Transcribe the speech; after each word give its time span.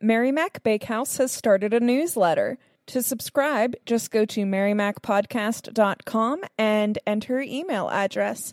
Mary 0.00 0.32
Mac 0.32 0.62
Bakehouse 0.62 1.16
has 1.16 1.32
started 1.32 1.74
a 1.74 1.80
newsletter. 1.80 2.58
To 2.88 3.02
subscribe, 3.02 3.74
just 3.84 4.10
go 4.10 4.24
to 4.26 4.44
marymacpodcast.com 4.44 6.44
and 6.56 6.98
enter 7.06 7.32
your 7.34 7.42
email 7.42 7.90
address. 7.90 8.52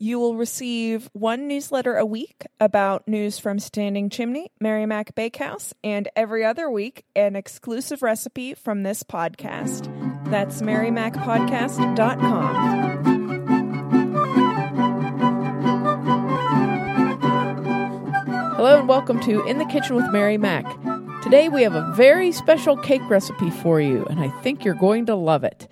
You 0.00 0.20
will 0.20 0.36
receive 0.36 1.10
one 1.12 1.48
newsletter 1.48 1.96
a 1.96 2.06
week 2.06 2.46
about 2.60 3.08
news 3.08 3.38
from 3.38 3.58
Standing 3.58 4.10
Chimney, 4.10 4.52
Mary 4.60 4.86
Mac 4.86 5.16
Bakehouse, 5.16 5.74
and 5.82 6.08
every 6.14 6.44
other 6.44 6.70
week, 6.70 7.04
an 7.16 7.34
exclusive 7.34 8.00
recipe 8.02 8.54
from 8.54 8.84
this 8.84 9.02
podcast. 9.02 9.92
That's 10.30 10.62
marymacpodcast.com. 10.62 12.77
Hello 18.58 18.76
and 18.76 18.88
welcome 18.88 19.20
to 19.20 19.46
In 19.46 19.58
the 19.58 19.64
Kitchen 19.66 19.94
with 19.94 20.10
Mary 20.10 20.36
Mac. 20.36 20.66
Today 21.22 21.48
we 21.48 21.62
have 21.62 21.76
a 21.76 21.92
very 21.94 22.32
special 22.32 22.76
cake 22.76 23.08
recipe 23.08 23.50
for 23.50 23.80
you, 23.80 24.04
and 24.06 24.18
I 24.18 24.30
think 24.42 24.64
you're 24.64 24.74
going 24.74 25.06
to 25.06 25.14
love 25.14 25.44
it. 25.44 25.68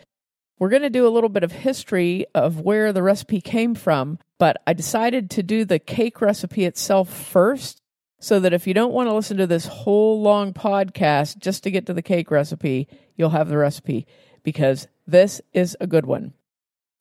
We're 0.60 0.68
going 0.68 0.82
to 0.82 0.88
do 0.88 1.04
a 1.04 1.10
little 1.10 1.28
bit 1.28 1.42
of 1.42 1.50
history 1.50 2.26
of 2.32 2.60
where 2.60 2.92
the 2.92 3.02
recipe 3.02 3.40
came 3.40 3.74
from, 3.74 4.20
but 4.38 4.58
I 4.68 4.72
decided 4.72 5.30
to 5.30 5.42
do 5.42 5.64
the 5.64 5.80
cake 5.80 6.20
recipe 6.20 6.64
itself 6.64 7.12
first 7.12 7.82
so 8.20 8.38
that 8.38 8.52
if 8.52 8.68
you 8.68 8.72
don't 8.72 8.94
want 8.94 9.08
to 9.08 9.14
listen 9.14 9.36
to 9.38 9.48
this 9.48 9.66
whole 9.66 10.22
long 10.22 10.52
podcast 10.52 11.38
just 11.38 11.64
to 11.64 11.72
get 11.72 11.86
to 11.86 11.92
the 11.92 12.02
cake 12.02 12.30
recipe, 12.30 12.86
you'll 13.16 13.30
have 13.30 13.48
the 13.48 13.58
recipe 13.58 14.06
because 14.44 14.86
this 15.08 15.40
is 15.52 15.76
a 15.80 15.88
good 15.88 16.06
one. 16.06 16.34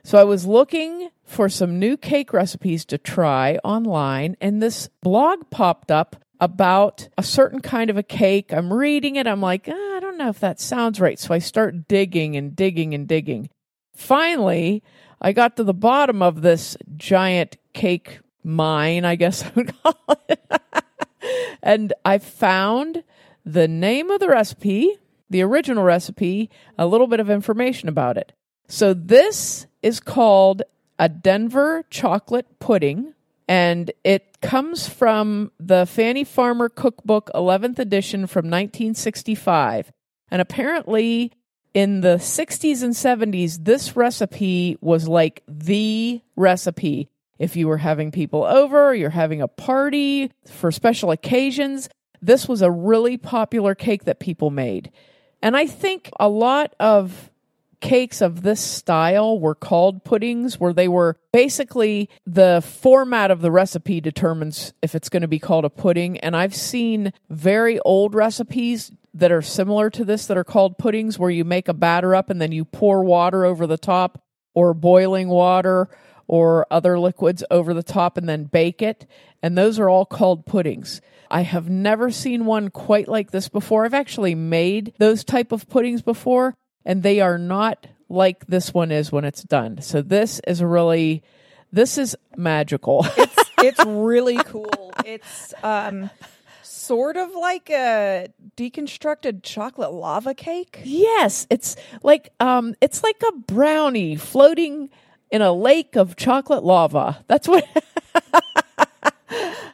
So 0.05 0.19
I 0.19 0.23
was 0.23 0.45
looking 0.45 1.09
for 1.23 1.49
some 1.49 1.79
new 1.79 1.97
cake 1.97 2.31
recipes 2.31 2.85
to 2.85 2.99
try 2.99 3.57
online, 3.63 4.37
and 4.39 4.61
this 4.61 4.87
blog 5.01 5.49
popped 5.49 5.89
up 5.89 6.15
about 6.39 7.09
a 7.17 7.23
certain 7.23 7.59
kind 7.59 7.89
of 7.89 7.97
a 7.97 8.03
cake. 8.03 8.53
I'm 8.53 8.71
reading 8.71 9.15
it. 9.15 9.25
I'm 9.25 9.41
like, 9.41 9.67
ah, 9.67 9.97
I 9.97 9.99
don't 9.99 10.19
know 10.19 10.29
if 10.29 10.39
that 10.41 10.59
sounds 10.59 11.01
right. 11.01 11.17
So 11.17 11.33
I 11.33 11.39
start 11.39 11.87
digging 11.87 12.35
and 12.35 12.55
digging 12.55 12.93
and 12.93 13.07
digging. 13.07 13.49
Finally, 13.95 14.83
I 15.19 15.31
got 15.31 15.57
to 15.57 15.63
the 15.63 15.73
bottom 15.73 16.21
of 16.21 16.43
this 16.43 16.77
giant 16.95 17.57
cake 17.73 18.19
mine, 18.43 19.05
I 19.05 19.15
guess 19.15 19.43
I 19.45 19.51
would 19.55 19.73
call 19.81 20.19
it. 20.29 20.61
and 21.63 21.93
I 22.05 22.19
found 22.19 23.03
the 23.43 23.67
name 23.67 24.11
of 24.11 24.19
the 24.19 24.29
recipe, 24.29 24.99
the 25.31 25.41
original 25.41 25.83
recipe, 25.83 26.51
a 26.77 26.85
little 26.85 27.07
bit 27.07 27.19
of 27.19 27.31
information 27.31 27.89
about 27.89 28.17
it. 28.17 28.33
So 28.67 28.93
this 28.93 29.67
is 29.81 29.99
called 29.99 30.63
a 30.97 31.09
Denver 31.09 31.83
chocolate 31.89 32.59
pudding, 32.59 33.13
and 33.47 33.91
it 34.03 34.41
comes 34.41 34.87
from 34.87 35.51
the 35.59 35.85
Fannie 35.85 36.23
Farmer 36.23 36.69
Cookbook 36.69 37.29
11th 37.35 37.79
edition 37.79 38.27
from 38.27 38.45
1965. 38.45 39.91
And 40.31 40.41
apparently, 40.41 41.31
in 41.73 42.01
the 42.01 42.15
60s 42.15 42.81
and 42.81 42.93
70s, 42.93 43.63
this 43.63 43.95
recipe 43.95 44.77
was 44.81 45.07
like 45.07 45.43
the 45.47 46.21
recipe. 46.35 47.09
If 47.37 47.55
you 47.55 47.67
were 47.67 47.77
having 47.77 48.11
people 48.11 48.43
over, 48.43 48.95
you're 48.95 49.09
having 49.09 49.41
a 49.41 49.47
party 49.47 50.31
for 50.47 50.71
special 50.71 51.11
occasions, 51.11 51.89
this 52.21 52.47
was 52.47 52.61
a 52.61 52.71
really 52.71 53.17
popular 53.17 53.75
cake 53.75 54.05
that 54.05 54.19
people 54.19 54.49
made. 54.49 54.91
And 55.41 55.55
I 55.55 55.67
think 55.67 56.09
a 56.19 56.29
lot 56.29 56.73
of 56.79 57.29
cakes 57.85 58.19
of 58.19 58.41
this 58.41 58.59
style 58.59 59.39
were 59.39 59.53
called 59.53 60.03
puddings, 60.03 60.59
where 60.59 60.73
they 60.73 60.87
were 60.87 61.19
basically 61.31 62.09
the 62.25 62.63
format 62.65 63.29
of 63.29 63.41
the 63.41 63.51
recipe 63.51 64.01
determines 64.01 64.73
if 64.81 64.95
it's 64.95 65.07
going 65.07 65.21
to 65.21 65.27
be 65.27 65.37
called 65.37 65.65
a 65.65 65.69
pudding. 65.69 66.17
And 66.19 66.35
I've 66.35 66.55
seen 66.55 67.13
very 67.29 67.79
old 67.81 68.15
recipes 68.15 68.91
that 69.13 69.31
are 69.31 69.43
similar 69.43 69.91
to 69.91 70.03
this 70.03 70.25
that 70.25 70.37
are 70.37 70.43
called 70.43 70.79
puddings, 70.79 71.19
where 71.19 71.29
you 71.29 71.45
make 71.45 71.67
a 71.67 71.75
batter 71.75 72.15
up 72.15 72.31
and 72.31 72.41
then 72.41 72.51
you 72.51 72.65
pour 72.65 73.03
water 73.03 73.45
over 73.45 73.67
the 73.67 73.77
top 73.77 74.23
or 74.55 74.73
boiling 74.73 75.27
water 75.27 75.87
or 76.27 76.65
other 76.71 76.97
liquids 76.97 77.43
over 77.51 77.71
the 77.71 77.83
top 77.83 78.17
and 78.17 78.27
then 78.27 78.45
bake 78.45 78.81
it. 78.81 79.05
And 79.43 79.55
those 79.55 79.77
are 79.77 79.89
all 79.89 80.07
called 80.07 80.47
puddings. 80.47 81.01
I 81.29 81.41
have 81.41 81.69
never 81.69 82.09
seen 82.09 82.45
one 82.45 82.69
quite 82.69 83.07
like 83.07 83.29
this 83.29 83.47
before. 83.47 83.85
I've 83.85 83.93
actually 83.93 84.33
made 84.33 84.93
those 84.97 85.23
type 85.23 85.51
of 85.51 85.69
puddings 85.69 86.01
before, 86.01 86.55
and 86.85 87.03
they 87.03 87.19
are 87.19 87.37
not 87.37 87.87
like 88.07 88.45
this 88.45 88.73
one 88.73 88.91
is 88.91 89.11
when 89.11 89.25
it's 89.25 89.43
done. 89.43 89.81
So 89.81 90.01
this 90.01 90.39
is 90.47 90.63
really 90.63 91.23
this 91.71 91.97
is 91.97 92.15
magical. 92.35 93.05
It's 93.17 93.35
it's 93.79 93.85
really 93.85 94.37
cool. 94.37 94.91
It's 95.05 95.53
um 95.63 96.09
sort 96.61 97.17
of 97.17 97.33
like 97.33 97.69
a 97.71 98.27
deconstructed 98.55 99.41
chocolate 99.41 99.91
lava 99.91 100.35
cake. 100.35 100.81
yes, 100.83 101.47
it's 101.49 101.75
like 102.03 102.31
um 102.39 102.75
it's 102.81 103.01
like 103.03 103.21
a 103.27 103.31
brownie 103.31 104.15
floating 104.15 104.89
in 105.31 105.41
a 105.41 105.51
lake 105.51 105.95
of 105.95 106.15
chocolate 106.15 106.63
lava. 106.63 107.23
That's 107.27 107.47
what 107.47 107.65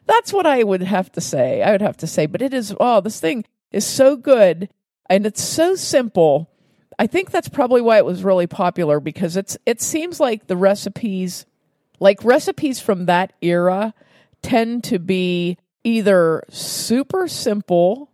That's 0.05 0.33
what 0.33 0.45
I 0.45 0.63
would 0.63 0.81
have 0.81 1.11
to 1.13 1.21
say. 1.21 1.61
I 1.61 1.71
would 1.71 1.81
have 1.81 1.97
to 1.97 2.07
say, 2.07 2.25
but 2.25 2.41
it 2.41 2.53
is 2.53 2.73
oh, 2.79 3.01
this 3.01 3.19
thing 3.19 3.43
is 3.71 3.85
so 3.85 4.15
good 4.15 4.69
and 5.09 5.25
it's 5.25 5.43
so 5.43 5.75
simple 5.75 6.49
I 7.01 7.07
think 7.07 7.31
that's 7.31 7.49
probably 7.49 7.81
why 7.81 7.97
it 7.97 8.05
was 8.05 8.23
really 8.23 8.45
popular 8.45 8.99
because 8.99 9.35
it's 9.35 9.57
it 9.65 9.81
seems 9.81 10.19
like 10.19 10.45
the 10.45 10.55
recipes 10.55 11.47
like 11.99 12.23
recipes 12.23 12.79
from 12.79 13.07
that 13.07 13.33
era 13.41 13.95
tend 14.43 14.83
to 14.83 14.99
be 14.99 15.57
either 15.83 16.43
super 16.49 17.27
simple 17.27 18.11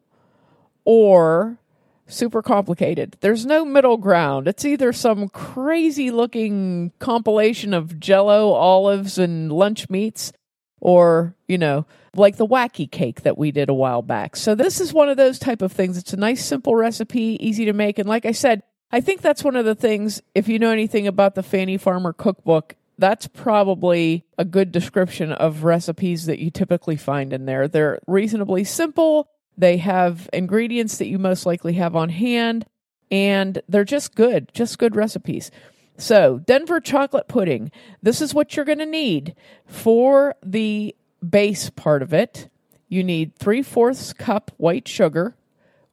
or 0.86 1.60
super 2.06 2.42
complicated. 2.42 3.18
There's 3.20 3.46
no 3.46 3.66
middle 3.66 3.98
ground. 3.98 4.48
It's 4.48 4.64
either 4.64 4.94
some 4.94 5.28
crazy 5.28 6.10
looking 6.10 6.94
compilation 7.00 7.74
of 7.74 8.00
jello, 8.00 8.54
olives, 8.54 9.18
and 9.18 9.52
lunch 9.52 9.90
meats, 9.90 10.32
or, 10.80 11.36
you 11.46 11.58
know, 11.58 11.86
like 12.16 12.38
the 12.38 12.48
wacky 12.48 12.90
cake 12.90 13.24
that 13.24 13.38
we 13.38 13.52
did 13.52 13.68
a 13.68 13.74
while 13.74 14.02
back. 14.02 14.38
So 14.38 14.56
this 14.56 14.80
is 14.80 14.94
one 14.94 15.10
of 15.10 15.18
those 15.18 15.40
type 15.40 15.62
of 15.62 15.74
things. 15.74 15.98
It's 15.98 16.14
a 16.14 16.18
nice 16.18 16.46
simple 16.46 16.74
recipe, 16.74 17.38
easy 17.42 17.66
to 17.66 17.74
make. 17.74 18.00
And 18.00 18.08
like 18.08 18.26
I 18.26 18.32
said, 18.32 18.64
I 18.92 19.02
think 19.02 19.22
that's 19.22 19.44
one 19.44 19.56
of 19.56 19.66
the 19.66 19.76
things, 19.76 20.22
if 20.34 20.48
you 20.48 20.60
know 20.60 20.72
anything 20.72 21.08
about 21.08 21.36
the 21.36 21.44
Fannie 21.44 21.78
Farmer 21.78 22.14
cookbook, 22.14 22.76
that's 22.98 23.28
probably 23.28 24.26
a 24.38 24.46
good 24.46 24.72
description 24.72 25.32
of 25.32 25.64
recipes 25.64 26.26
that 26.26 26.40
you 26.40 26.50
typically 26.50 26.96
find 26.96 27.34
in 27.34 27.46
there. 27.46 27.68
They're 27.68 28.00
reasonably 28.08 28.64
simple, 28.64 29.30
they 29.58 29.78
have 29.78 30.30
ingredients 30.32 30.98
that 30.98 31.08
you 31.08 31.20
most 31.20 31.46
likely 31.46 31.74
have 31.74 31.96
on 31.96 32.10
hand, 32.10 32.66
and 33.12 33.62
they're 33.68 33.84
just 33.84 34.16
good, 34.16 34.52
just 34.54 34.80
good 34.80 34.96
recipes. 34.96 35.52
So, 35.98 36.40
Denver 36.40 36.80
chocolate 36.80 37.28
pudding. 37.28 37.72
This 38.04 38.22
is 38.22 38.34
what 38.34 38.56
you're 38.56 38.66
going 38.66 38.78
to 38.78 38.86
need 38.86 39.36
for 39.66 40.36
the 40.44 40.96
base 41.28 41.72
part 41.72 42.04
of 42.04 42.14
it. 42.14 42.50
You 42.88 43.04
need 43.04 43.36
three 43.36 43.64
fourths 43.64 44.14
cup 44.14 44.52
white 44.58 44.88
sugar, 44.88 45.36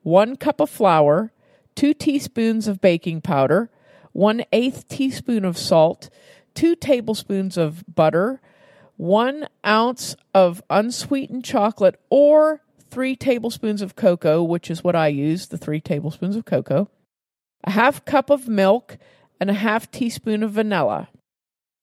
one 0.03 0.37
cup 0.37 0.61
of 0.61 0.69
flour, 0.69 1.33
two 1.75 1.95
teaspoons 1.95 2.69
of 2.69 2.81
baking 2.81 3.21
powder, 3.21 3.71
one 4.13 4.45
eighth 4.53 4.89
teaspoon 4.89 5.45
of 5.45 5.59
salt, 5.59 6.11
two 6.55 6.77
tablespoons 6.77 7.57
of 7.57 7.85
butter, 7.93 8.41
one 8.97 9.49
ounce 9.67 10.15
of 10.33 10.63
unsweetened 10.71 11.45
chocolate, 11.45 12.01
or 12.11 12.63
three 12.91 13.17
tablespoons 13.17 13.83
of 13.83 13.97
cocoa, 13.97 14.43
which 14.43 14.71
is 14.71 14.85
what 14.85 14.95
I 14.95 15.09
use, 15.09 15.49
the 15.49 15.59
three 15.59 15.81
tablespoons 15.81 16.37
of 16.37 16.45
cocoa, 16.45 16.89
a 17.65 17.73
half 17.73 18.05
cup 18.05 18.31
of 18.31 18.47
milk, 18.47 18.99
and 19.41 19.51
a 19.51 19.55
half 19.55 19.91
teaspoon 19.91 20.43
of 20.43 20.53
vanilla. 20.53 21.09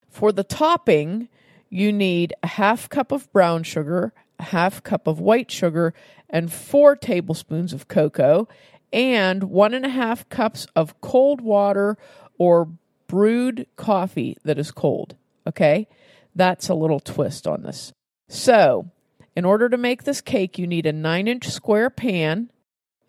For 0.09 0.31
the 0.31 0.43
topping, 0.43 1.27
you 1.69 1.91
need 1.91 2.33
a 2.43 2.47
half 2.47 2.87
cup 2.87 3.11
of 3.11 3.31
brown 3.33 3.63
sugar, 3.63 4.13
a 4.39 4.43
half 4.43 4.83
cup 4.83 5.05
of 5.05 5.19
white 5.19 5.51
sugar, 5.51 5.93
and 6.29 6.51
four 6.51 6.95
tablespoons 6.95 7.73
of 7.73 7.87
cocoa, 7.87 8.47
and 8.93 9.43
one 9.45 9.73
and 9.73 9.85
a 9.85 9.89
half 9.89 10.27
cups 10.29 10.67
of 10.75 10.99
cold 11.01 11.41
water 11.41 11.97
or 12.37 12.69
brewed 13.07 13.67
coffee 13.75 14.37
that 14.43 14.57
is 14.57 14.71
cold. 14.71 15.15
Okay, 15.47 15.87
that's 16.35 16.69
a 16.69 16.73
little 16.73 16.99
twist 16.99 17.47
on 17.47 17.63
this. 17.63 17.93
So, 18.29 18.89
in 19.35 19.45
order 19.45 19.69
to 19.69 19.77
make 19.77 20.03
this 20.03 20.21
cake, 20.21 20.57
you 20.57 20.67
need 20.67 20.85
a 20.85 20.93
nine 20.93 21.27
inch 21.27 21.49
square 21.49 21.89
pan, 21.89 22.49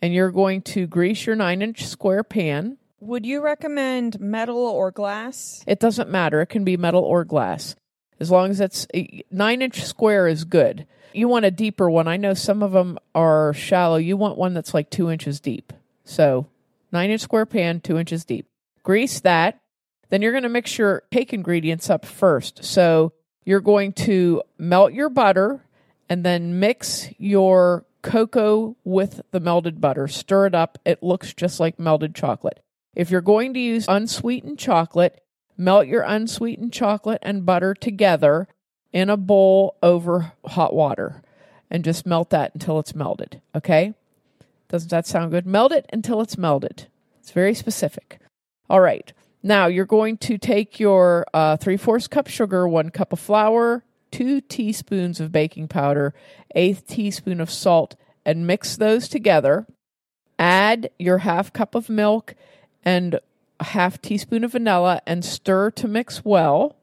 and 0.01 0.13
you're 0.13 0.31
going 0.31 0.63
to 0.63 0.87
grease 0.87 1.27
your 1.27 1.37
nine 1.37 1.63
inch 1.63 1.85
square 1.87 2.25
pan. 2.25 2.79
Would 3.01 3.27
you 3.27 3.41
recommend 3.41 4.21
metal 4.21 4.59
or 4.59 4.91
glass? 4.91 5.65
It 5.67 5.81
doesn't 5.81 6.11
matter, 6.11 6.41
it 6.41 6.47
can 6.47 6.65
be 6.65 6.77
metal 6.77 7.03
or 7.03 7.25
glass. 7.25 7.77
As 8.21 8.31
long 8.31 8.51
as 8.51 8.61
it's 8.61 8.87
eh, 8.95 9.23
nine 9.31 9.63
inch 9.63 9.83
square 9.83 10.29
is 10.29 10.45
good. 10.45 10.87
You 11.15 11.29
want 11.29 11.45
a 11.45 11.51
deeper 11.51 11.91
one. 11.91 12.09
I 12.09 12.17
know 12.17 12.35
some 12.35 12.63
of 12.63 12.73
them 12.73 12.99
are 13.15 13.53
shallow. 13.55 13.97
You 13.97 14.17
want 14.17 14.39
one 14.39 14.55
that's 14.55 14.75
like 14.75 14.91
two 14.91 15.11
inches 15.11 15.41
deep. 15.41 15.73
So, 16.05 16.47
nine 16.91 17.11
inch 17.11 17.21
square 17.21 17.47
pan, 17.47 17.81
two 17.81 17.99
inches 17.99 18.25
deep. 18.25 18.47
Grease 18.83 19.21
that. 19.21 19.61
Then 20.09 20.23
you're 20.23 20.33
going 20.33 20.43
to 20.43 20.49
mix 20.49 20.77
your 20.79 21.03
cake 21.11 21.33
ingredients 21.33 21.89
up 21.89 22.05
first. 22.05 22.65
So, 22.65 23.13
you're 23.45 23.61
going 23.61 23.93
to 23.95 24.43
melt 24.59 24.93
your 24.93 25.09
butter 25.09 25.65
and 26.09 26.25
then 26.25 26.61
mix 26.61 27.09
your 27.19 27.85
cocoa 28.03 28.77
with 28.85 29.23
the 29.31 29.41
melted 29.41 29.81
butter. 29.81 30.09
Stir 30.09 30.47
it 30.47 30.55
up. 30.55 30.79
It 30.85 31.03
looks 31.03 31.33
just 31.35 31.61
like 31.61 31.79
melted 31.79 32.15
chocolate. 32.15 32.61
If 32.95 33.11
you're 33.11 33.21
going 33.21 33.55
to 33.55 33.61
use 33.61 33.87
unsweetened 33.89 34.59
chocolate, 34.59 35.23
melt 35.57 35.87
your 35.87 36.03
unsweetened 36.03 36.73
chocolate 36.73 37.21
and 37.23 37.47
butter 37.47 37.75
together 37.75 38.49
in 38.93 39.11
a 39.11 39.17
bowl 39.17 39.77
over 39.83 40.33
hot 40.45 40.75
water 40.75 41.23
and 41.71 41.85
just 41.85 42.07
melt 42.07 42.31
that 42.31 42.53
until 42.55 42.79
it's 42.79 42.95
melted. 42.95 43.41
Okay? 43.55 43.95
Doesn't 44.69 44.91
that 44.91 45.07
sound 45.07 45.31
good? 45.31 45.47
Melt 45.47 45.73
it 45.73 45.87
until 45.93 46.21
it's 46.21 46.39
melted. 46.39 46.89
It's 47.21 47.31
very 47.31 47.55
specific. 47.55 48.19
All 48.69 48.81
right. 48.81 49.13
Now 49.43 49.67
you're 49.67 49.87
going 49.87 50.19
to 50.19 50.39
take 50.39 50.79
your 50.79 51.27
uh, 51.35 51.57
three 51.57 51.77
fourths 51.77 52.09
cup 52.09 52.29
sugar, 52.29 52.69
one 52.69 52.91
cup 52.91 53.13
of 53.13 53.21
flour, 53.21 53.85
two 54.11 54.41
teaspoons 54.41 55.21
of 55.21 55.33
baking 55.33 55.69
powder, 55.69 56.15
eighth 56.55 56.87
teaspoon 56.87 57.41
of 57.41 57.51
salt, 57.51 57.97
and 58.25 58.47
mix 58.47 58.77
those 58.77 59.09
together. 59.09 59.67
Add 60.39 60.91
your 60.99 61.19
half 61.19 61.53
cup 61.53 61.75
of 61.75 61.89
milk 61.89 62.35
and 62.85 63.19
a 63.59 63.65
half 63.65 64.01
teaspoon 64.01 64.45
of 64.45 64.53
vanilla 64.53 65.01
and 65.07 65.25
stir 65.25 65.71
to 65.73 65.89
mix 65.89 66.25
well. 66.25 66.77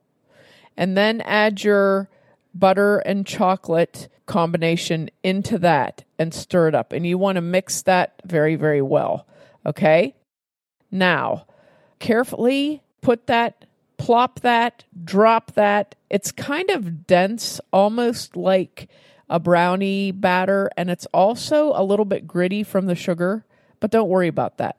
And 0.79 0.97
then 0.97 1.19
add 1.21 1.61
your 1.61 2.09
butter 2.55 2.99
and 2.99 3.27
chocolate 3.27 4.07
combination 4.25 5.09
into 5.23 5.59
that 5.59 6.05
and 6.17 6.33
stir 6.33 6.69
it 6.69 6.75
up. 6.75 6.93
And 6.93 7.05
you 7.05 7.17
want 7.17 7.35
to 7.35 7.41
mix 7.41 7.81
that 7.81 8.21
very, 8.23 8.55
very 8.55 8.81
well. 8.81 9.27
Okay? 9.65 10.15
Now, 10.89 11.45
carefully 11.99 12.81
put 13.01 13.27
that, 13.27 13.65
plop 13.97 14.39
that, 14.39 14.85
drop 15.03 15.51
that. 15.55 15.95
It's 16.09 16.31
kind 16.31 16.69
of 16.69 17.05
dense, 17.05 17.59
almost 17.73 18.37
like 18.37 18.87
a 19.29 19.39
brownie 19.39 20.11
batter, 20.11 20.71
and 20.77 20.89
it's 20.89 21.05
also 21.07 21.73
a 21.75 21.83
little 21.83 22.05
bit 22.05 22.25
gritty 22.25 22.63
from 22.63 22.85
the 22.85 22.95
sugar, 22.95 23.45
but 23.79 23.91
don't 23.91 24.09
worry 24.09 24.27
about 24.27 24.57
that. 24.57 24.77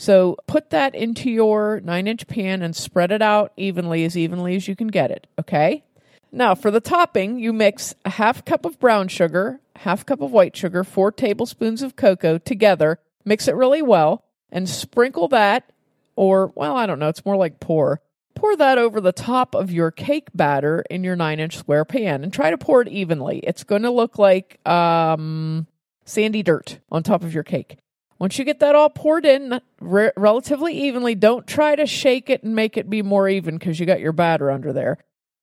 So 0.00 0.38
put 0.46 0.70
that 0.70 0.94
into 0.94 1.30
your 1.30 1.78
nine 1.84 2.08
inch 2.08 2.26
pan 2.26 2.62
and 2.62 2.74
spread 2.74 3.12
it 3.12 3.20
out 3.20 3.52
evenly, 3.58 4.06
as 4.06 4.16
evenly 4.16 4.56
as 4.56 4.66
you 4.66 4.74
can 4.74 4.88
get 4.88 5.10
it, 5.10 5.26
okay? 5.38 5.84
Now, 6.32 6.54
for 6.54 6.70
the 6.70 6.80
topping, 6.80 7.38
you 7.38 7.52
mix 7.52 7.94
a 8.06 8.08
half 8.08 8.42
cup 8.46 8.64
of 8.64 8.80
brown 8.80 9.08
sugar, 9.08 9.60
half 9.76 10.06
cup 10.06 10.22
of 10.22 10.30
white 10.30 10.56
sugar, 10.56 10.84
four 10.84 11.12
tablespoons 11.12 11.82
of 11.82 11.96
cocoa 11.96 12.38
together, 12.38 12.98
mix 13.26 13.46
it 13.46 13.54
really 13.54 13.82
well, 13.82 14.24
and 14.50 14.70
sprinkle 14.70 15.28
that 15.28 15.70
or, 16.16 16.46
well, 16.54 16.78
I 16.78 16.86
don't 16.86 16.98
know, 16.98 17.08
it's 17.08 17.26
more 17.26 17.36
like 17.36 17.60
pour. 17.60 18.00
Pour 18.34 18.56
that 18.56 18.78
over 18.78 19.02
the 19.02 19.12
top 19.12 19.54
of 19.54 19.70
your 19.70 19.90
cake 19.90 20.28
batter 20.32 20.82
in 20.88 21.04
your 21.04 21.14
nine 21.14 21.40
inch 21.40 21.58
square 21.58 21.84
pan 21.84 22.24
and 22.24 22.32
try 22.32 22.48
to 22.48 22.56
pour 22.56 22.80
it 22.80 22.88
evenly. 22.88 23.40
It's 23.40 23.64
going 23.64 23.82
to 23.82 23.90
look 23.90 24.18
like 24.18 24.66
um, 24.66 25.66
sandy 26.06 26.42
dirt 26.42 26.78
on 26.90 27.02
top 27.02 27.22
of 27.22 27.34
your 27.34 27.44
cake. 27.44 27.76
Once 28.20 28.38
you 28.38 28.44
get 28.44 28.60
that 28.60 28.76
all 28.76 28.90
poured 28.90 29.26
in 29.26 29.60
re- 29.80 30.12
relatively 30.16 30.72
evenly, 30.74 31.16
don't 31.16 31.46
try 31.46 31.74
to 31.74 31.86
shake 31.86 32.30
it 32.30 32.44
and 32.44 32.54
make 32.54 32.76
it 32.76 32.88
be 32.88 33.02
more 33.02 33.28
even 33.28 33.58
because 33.58 33.80
you 33.80 33.86
got 33.86 33.98
your 33.98 34.12
batter 34.12 34.50
under 34.50 34.72
there. 34.72 34.98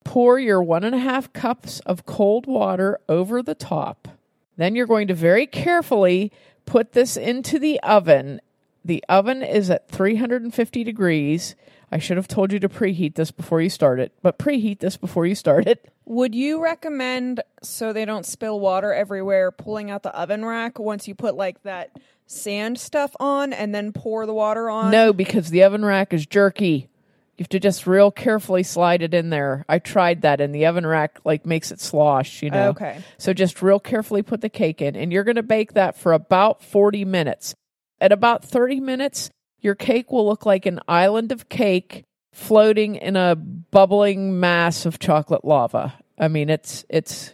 Pour 0.06 0.40
your 0.40 0.64
one 0.64 0.86
and 0.86 0.96
a 0.96 1.00
half 1.00 1.34
cups 1.34 1.82
of 1.82 2.06
cold 2.06 2.46
water 2.46 3.00
over 3.10 3.44
the 3.44 3.56
top. 3.56 4.08
Then 4.56 4.76
you're 4.76 4.88
going 4.88 5.10
to 5.10 5.14
very 5.14 5.46
carefully 5.46 6.32
put 6.66 6.94
this 6.94 7.18
into 7.18 7.60
the 7.60 7.80
oven 7.82 8.40
the 8.88 9.04
oven 9.10 9.44
is 9.44 9.70
at 9.70 9.90
350 9.90 10.84
degrees. 10.86 11.56
I 11.92 12.00
should 12.00 12.18
have 12.18 12.28
told 12.28 12.52
you 12.52 12.60
to 12.60 12.70
preheat 12.70 13.16
this 13.16 13.32
before 13.32 13.62
you 13.62 13.70
start 13.70 14.00
it, 14.00 14.12
but 14.22 14.38
preheat 14.38 14.80
this 14.80 14.98
before 14.98 15.26
you 15.26 15.36
start 15.36 15.68
it. 15.68 15.90
Would 16.06 16.36
you 16.36 16.62
recommend 16.62 17.42
so 17.64 17.94
they 17.94 18.06
don't 18.06 18.26
spill 18.26 18.60
water 18.60 18.94
everywhere 18.94 19.52
pulling 19.52 19.90
out 19.90 20.04
the 20.04 20.14
oven 20.14 20.44
rack 20.44 20.80
once 20.80 21.08
you 21.08 21.16
put 21.16 21.36
like 21.36 21.64
that 21.64 21.92
sand 22.26 22.78
stuff 22.78 23.16
on 23.20 23.54
and 23.54 23.74
then 23.74 23.94
pour 23.94 24.26
the 24.26 24.34
water 24.34 24.70
on? 24.70 24.92
No, 24.92 25.14
because 25.14 25.50
the 25.50 25.64
oven 25.64 25.86
rack 25.86 26.14
is 26.14 26.26
jerky. 26.26 26.90
You 27.38 27.44
have 27.44 27.50
to 27.50 27.60
just 27.60 27.88
real 27.88 28.12
carefully 28.12 28.64
slide 28.64 29.02
it 29.02 29.14
in 29.14 29.30
there. 29.30 29.64
I 29.70 29.80
tried 29.80 30.24
that 30.24 30.42
and 30.42 30.54
the 30.54 30.66
oven 30.66 30.86
rack 30.86 31.20
like 31.24 31.46
makes 31.46 31.72
it 31.72 31.80
slosh, 31.80 32.42
you 32.42 32.50
know. 32.50 32.70
Okay. 32.70 33.02
So 33.18 33.32
just 33.32 33.62
real 33.62 33.80
carefully 33.80 34.24
put 34.24 34.42
the 34.42 34.50
cake 34.50 34.82
in 34.82 34.96
and 34.96 35.14
you're 35.14 35.24
going 35.24 35.36
to 35.36 35.44
bake 35.44 35.74
that 35.74 35.96
for 35.96 36.14
about 36.14 36.64
40 36.64 37.06
minutes. 37.06 37.56
At 38.00 38.12
about 38.12 38.44
30 38.44 38.80
minutes, 38.80 39.32
your 39.68 39.76
cake 39.76 40.14
will 40.14 40.26
look 40.26 40.46
like 40.46 40.66
an 40.66 40.80
island 40.88 41.34
of 41.34 41.50
cake 41.50 42.06
floating 42.32 42.96
in 42.96 43.18
a 43.18 43.36
bubbling 43.36 44.40
mass 44.40 44.86
of 44.86 44.98
chocolate 44.98 45.44
lava. 45.44 45.94
I 46.18 46.30
mean, 46.30 46.50
it's 46.50 46.86
it's 46.88 47.34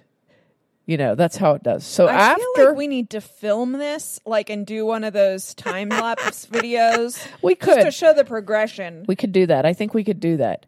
you 0.87 0.97
know 0.97 1.13
that's 1.13 1.37
how 1.37 1.53
it 1.53 1.61
does. 1.61 1.85
So 1.85 2.07
I 2.07 2.13
after 2.13 2.43
feel 2.55 2.69
like 2.69 2.75
we 2.75 2.87
need 2.87 3.11
to 3.11 3.21
film 3.21 3.73
this, 3.73 4.19
like, 4.25 4.49
and 4.49 4.65
do 4.65 4.83
one 4.83 5.03
of 5.03 5.13
those 5.13 5.53
time 5.53 5.89
lapse 5.89 6.47
videos. 6.51 7.23
we 7.43 7.53
just 7.53 7.77
to 7.77 7.83
could 7.83 7.93
show 7.93 8.13
the 8.13 8.25
progression. 8.25 9.05
we 9.07 9.15
could 9.15 9.31
do 9.31 9.45
that. 9.45 9.63
I 9.63 9.73
think 9.73 9.93
we 9.93 10.03
could 10.03 10.19
do 10.19 10.37
that. 10.37 10.65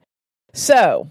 So, 0.53 1.09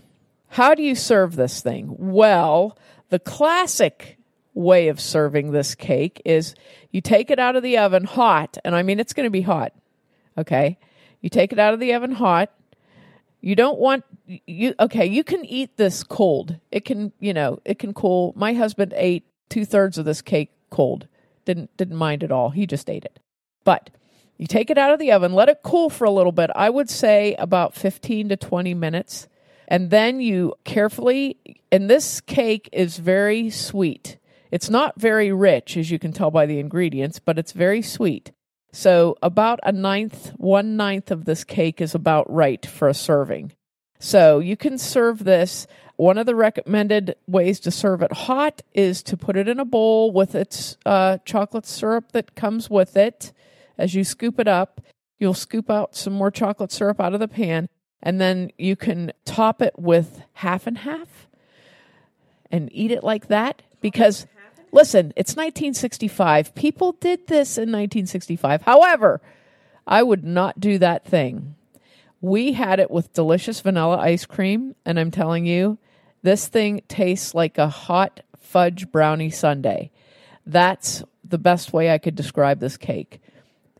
how 0.50 0.76
do 0.76 0.84
you 0.84 0.94
serve 0.94 1.34
this 1.34 1.60
thing? 1.62 1.96
Well, 1.98 2.78
the 3.08 3.18
classic 3.18 4.18
way 4.54 4.86
of 4.86 5.00
serving 5.00 5.50
this 5.50 5.74
cake 5.74 6.22
is 6.24 6.54
you 6.92 7.00
take 7.00 7.32
it 7.32 7.40
out 7.40 7.56
of 7.56 7.64
the 7.64 7.76
oven 7.76 8.04
hot, 8.04 8.56
and 8.64 8.76
I 8.76 8.84
mean 8.84 9.00
it's 9.00 9.14
going 9.14 9.26
to 9.26 9.30
be 9.30 9.42
hot. 9.42 9.72
Okay? 10.36 10.78
You 11.20 11.30
take 11.30 11.52
it 11.52 11.58
out 11.58 11.74
of 11.74 11.80
the 11.80 11.94
oven 11.94 12.12
hot. 12.12 12.50
You 13.40 13.54
don't 13.54 13.78
want 13.78 14.04
you 14.26 14.74
okay, 14.80 15.06
you 15.06 15.22
can 15.22 15.44
eat 15.44 15.76
this 15.76 16.02
cold. 16.02 16.56
It 16.70 16.84
can, 16.84 17.12
you 17.20 17.34
know, 17.34 17.60
it 17.64 17.78
can 17.78 17.92
cool. 17.92 18.32
My 18.36 18.54
husband 18.54 18.94
ate 18.96 19.24
two 19.50 19.64
thirds 19.64 19.98
of 19.98 20.04
this 20.04 20.22
cake 20.22 20.50
cold. 20.70 21.08
Didn't 21.44 21.76
didn't 21.76 21.96
mind 21.96 22.24
at 22.24 22.32
all. 22.32 22.50
He 22.50 22.66
just 22.66 22.88
ate 22.88 23.04
it. 23.04 23.18
But 23.64 23.90
you 24.36 24.46
take 24.46 24.70
it 24.70 24.78
out 24.78 24.92
of 24.92 24.98
the 24.98 25.12
oven, 25.12 25.32
let 25.32 25.48
it 25.48 25.60
cool 25.62 25.90
for 25.90 26.04
a 26.04 26.10
little 26.10 26.32
bit. 26.32 26.50
I 26.54 26.70
would 26.70 26.90
say 26.90 27.34
about 27.38 27.74
15 27.74 28.30
to 28.30 28.36
20 28.36 28.74
minutes. 28.74 29.28
And 29.68 29.90
then 29.90 30.20
you 30.20 30.54
carefully, 30.64 31.38
and 31.72 31.88
this 31.88 32.20
cake 32.20 32.68
is 32.72 32.98
very 32.98 33.48
sweet. 33.48 34.18
It's 34.50 34.68
not 34.68 35.00
very 35.00 35.32
rich, 35.32 35.76
as 35.76 35.90
you 35.90 35.98
can 35.98 36.12
tell 36.12 36.30
by 36.30 36.46
the 36.46 36.58
ingredients, 36.58 37.18
but 37.18 37.38
it's 37.38 37.52
very 37.52 37.80
sweet. 37.80 38.32
So, 38.74 39.16
about 39.22 39.60
a 39.62 39.70
ninth, 39.70 40.32
one 40.36 40.76
ninth 40.76 41.12
of 41.12 41.26
this 41.26 41.44
cake 41.44 41.80
is 41.80 41.94
about 41.94 42.28
right 42.28 42.66
for 42.66 42.88
a 42.88 42.92
serving. 42.92 43.52
So, 44.00 44.40
you 44.40 44.56
can 44.56 44.78
serve 44.78 45.22
this. 45.22 45.68
One 45.94 46.18
of 46.18 46.26
the 46.26 46.34
recommended 46.34 47.14
ways 47.28 47.60
to 47.60 47.70
serve 47.70 48.02
it 48.02 48.12
hot 48.12 48.62
is 48.72 49.04
to 49.04 49.16
put 49.16 49.36
it 49.36 49.48
in 49.48 49.60
a 49.60 49.64
bowl 49.64 50.10
with 50.10 50.34
its 50.34 50.76
uh, 50.84 51.18
chocolate 51.24 51.66
syrup 51.66 52.10
that 52.10 52.34
comes 52.34 52.68
with 52.68 52.96
it. 52.96 53.32
As 53.78 53.94
you 53.94 54.02
scoop 54.02 54.40
it 54.40 54.48
up, 54.48 54.80
you'll 55.20 55.34
scoop 55.34 55.70
out 55.70 55.94
some 55.94 56.12
more 56.12 56.32
chocolate 56.32 56.72
syrup 56.72 57.00
out 57.00 57.14
of 57.14 57.20
the 57.20 57.28
pan, 57.28 57.68
and 58.02 58.20
then 58.20 58.50
you 58.58 58.74
can 58.74 59.12
top 59.24 59.62
it 59.62 59.78
with 59.78 60.20
half 60.32 60.66
and 60.66 60.78
half 60.78 61.28
and 62.50 62.68
eat 62.72 62.90
it 62.90 63.04
like 63.04 63.28
that 63.28 63.62
because 63.80 64.26
listen, 64.74 65.12
it's 65.16 65.36
1965. 65.36 66.54
People 66.54 66.92
did 66.92 67.26
this 67.28 67.56
in 67.56 67.70
1965. 67.70 68.62
However, 68.62 69.20
I 69.86 70.02
would 70.02 70.24
not 70.24 70.60
do 70.60 70.78
that 70.78 71.06
thing. 71.06 71.54
We 72.20 72.52
had 72.52 72.80
it 72.80 72.90
with 72.90 73.12
delicious 73.12 73.60
vanilla 73.60 73.98
ice 73.98 74.26
cream, 74.26 74.74
and 74.84 74.98
I'm 74.98 75.10
telling 75.10 75.46
you, 75.46 75.78
this 76.22 76.48
thing 76.48 76.82
tastes 76.88 77.34
like 77.34 77.58
a 77.58 77.68
hot 77.68 78.20
fudge 78.38 78.90
brownie 78.90 79.30
sundae. 79.30 79.90
That's 80.46 81.02
the 81.22 81.38
best 81.38 81.72
way 81.72 81.90
I 81.90 81.98
could 81.98 82.14
describe 82.14 82.60
this 82.60 82.76
cake. 82.76 83.20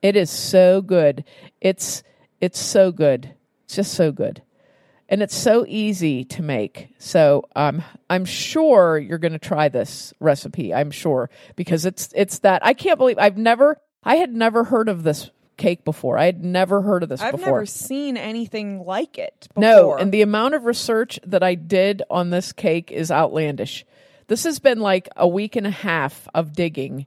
It 0.03 0.17
is 0.17 0.31
so 0.31 0.83
good. 0.83 1.25
It's 1.61 2.03
it's 2.41 2.59
so 2.59 2.93
good. 2.93 3.35
It's 3.65 3.77
just 3.77 3.95
so 3.95 4.13
good 4.13 4.43
and 5.09 5.23
it's 5.23 5.37
so 5.37 5.65
easy 5.69 6.25
to 6.25 6.43
make. 6.43 6.89
So 6.99 7.45
um, 7.55 7.83
I'm 8.09 8.25
sure 8.25 8.99
you're 8.99 9.19
going 9.19 9.33
to 9.33 9.39
try 9.39 9.69
this 9.69 10.15
recipe. 10.21 10.73
I'm 10.73 10.91
sure 10.91 11.31
because 11.57 11.85
it's 11.85 12.11
it's 12.15 12.41
that 12.41 12.65
I 12.65 12.75
can't 12.75 12.99
believe 12.99 13.19
I've 13.19 13.37
never 13.37 13.81
I 14.03 14.17
had 14.17 14.33
never 14.33 14.65
heard 14.65 14.89
of 14.89 15.03
this 15.03 15.31
cake 15.57 15.85
before. 15.85 16.19
I 16.19 16.25
had 16.25 16.45
never 16.45 16.83
heard 16.83 17.03
of 17.03 17.09
this 17.09 17.21
I've 17.21 17.33
before. 17.33 17.47
never 17.47 17.67
seen 17.67 18.17
anything 18.17 18.85
like 18.85 19.19
it. 19.19 19.49
Before. 19.55 19.61
No, 19.61 19.95
and 19.95 20.13
the 20.13 20.23
amount 20.23 20.55
of 20.55 20.65
research 20.65 21.21
that 21.27 21.43
I 21.43 21.55
did 21.55 22.03
on 22.11 22.31
this 22.31 22.53
cake 22.53 22.91
is 22.91 23.11
outlandish. 23.11 23.85
This 24.27 24.45
has 24.45 24.59
been 24.59 24.81
like 24.81 25.09
a 25.17 25.29
week 25.29 25.55
and 25.55 25.67
a 25.67 25.71
half 25.71 26.27
of 26.35 26.55
digging 26.55 27.07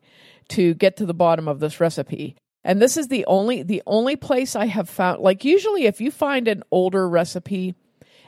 to 0.49 0.75
get 0.75 0.97
to 0.97 1.05
the 1.05 1.13
bottom 1.13 1.47
of 1.47 1.59
this 1.59 1.79
recipe. 1.79 2.35
And 2.63 2.81
this 2.81 2.97
is 2.97 3.07
the 3.07 3.25
only 3.25 3.63
the 3.63 3.81
only 3.87 4.15
place 4.15 4.55
I 4.55 4.65
have 4.65 4.89
found 4.89 5.21
like 5.21 5.45
usually 5.45 5.85
if 5.85 6.01
you 6.01 6.11
find 6.11 6.47
an 6.47 6.63
older 6.69 7.07
recipe 7.07 7.75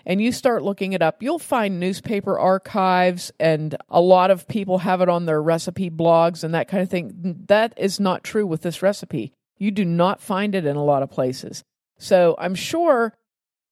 and 0.05 0.21
you 0.21 0.31
start 0.31 0.63
looking 0.63 0.93
it 0.93 1.01
up, 1.01 1.21
you'll 1.21 1.39
find 1.39 1.79
newspaper 1.79 2.37
archives 2.39 3.31
and 3.39 3.75
a 3.89 4.01
lot 4.01 4.31
of 4.31 4.47
people 4.47 4.79
have 4.79 5.01
it 5.01 5.09
on 5.09 5.25
their 5.25 5.41
recipe 5.41 5.89
blogs 5.89 6.43
and 6.43 6.53
that 6.53 6.67
kind 6.67 6.83
of 6.83 6.89
thing. 6.89 7.43
That 7.47 7.73
is 7.77 7.99
not 7.99 8.23
true 8.23 8.45
with 8.47 8.61
this 8.61 8.81
recipe. 8.81 9.33
You 9.57 9.71
do 9.71 9.85
not 9.85 10.21
find 10.21 10.55
it 10.55 10.65
in 10.65 10.75
a 10.75 10.83
lot 10.83 11.03
of 11.03 11.09
places. 11.09 11.63
So 11.97 12.35
I'm 12.37 12.55
sure 12.55 13.13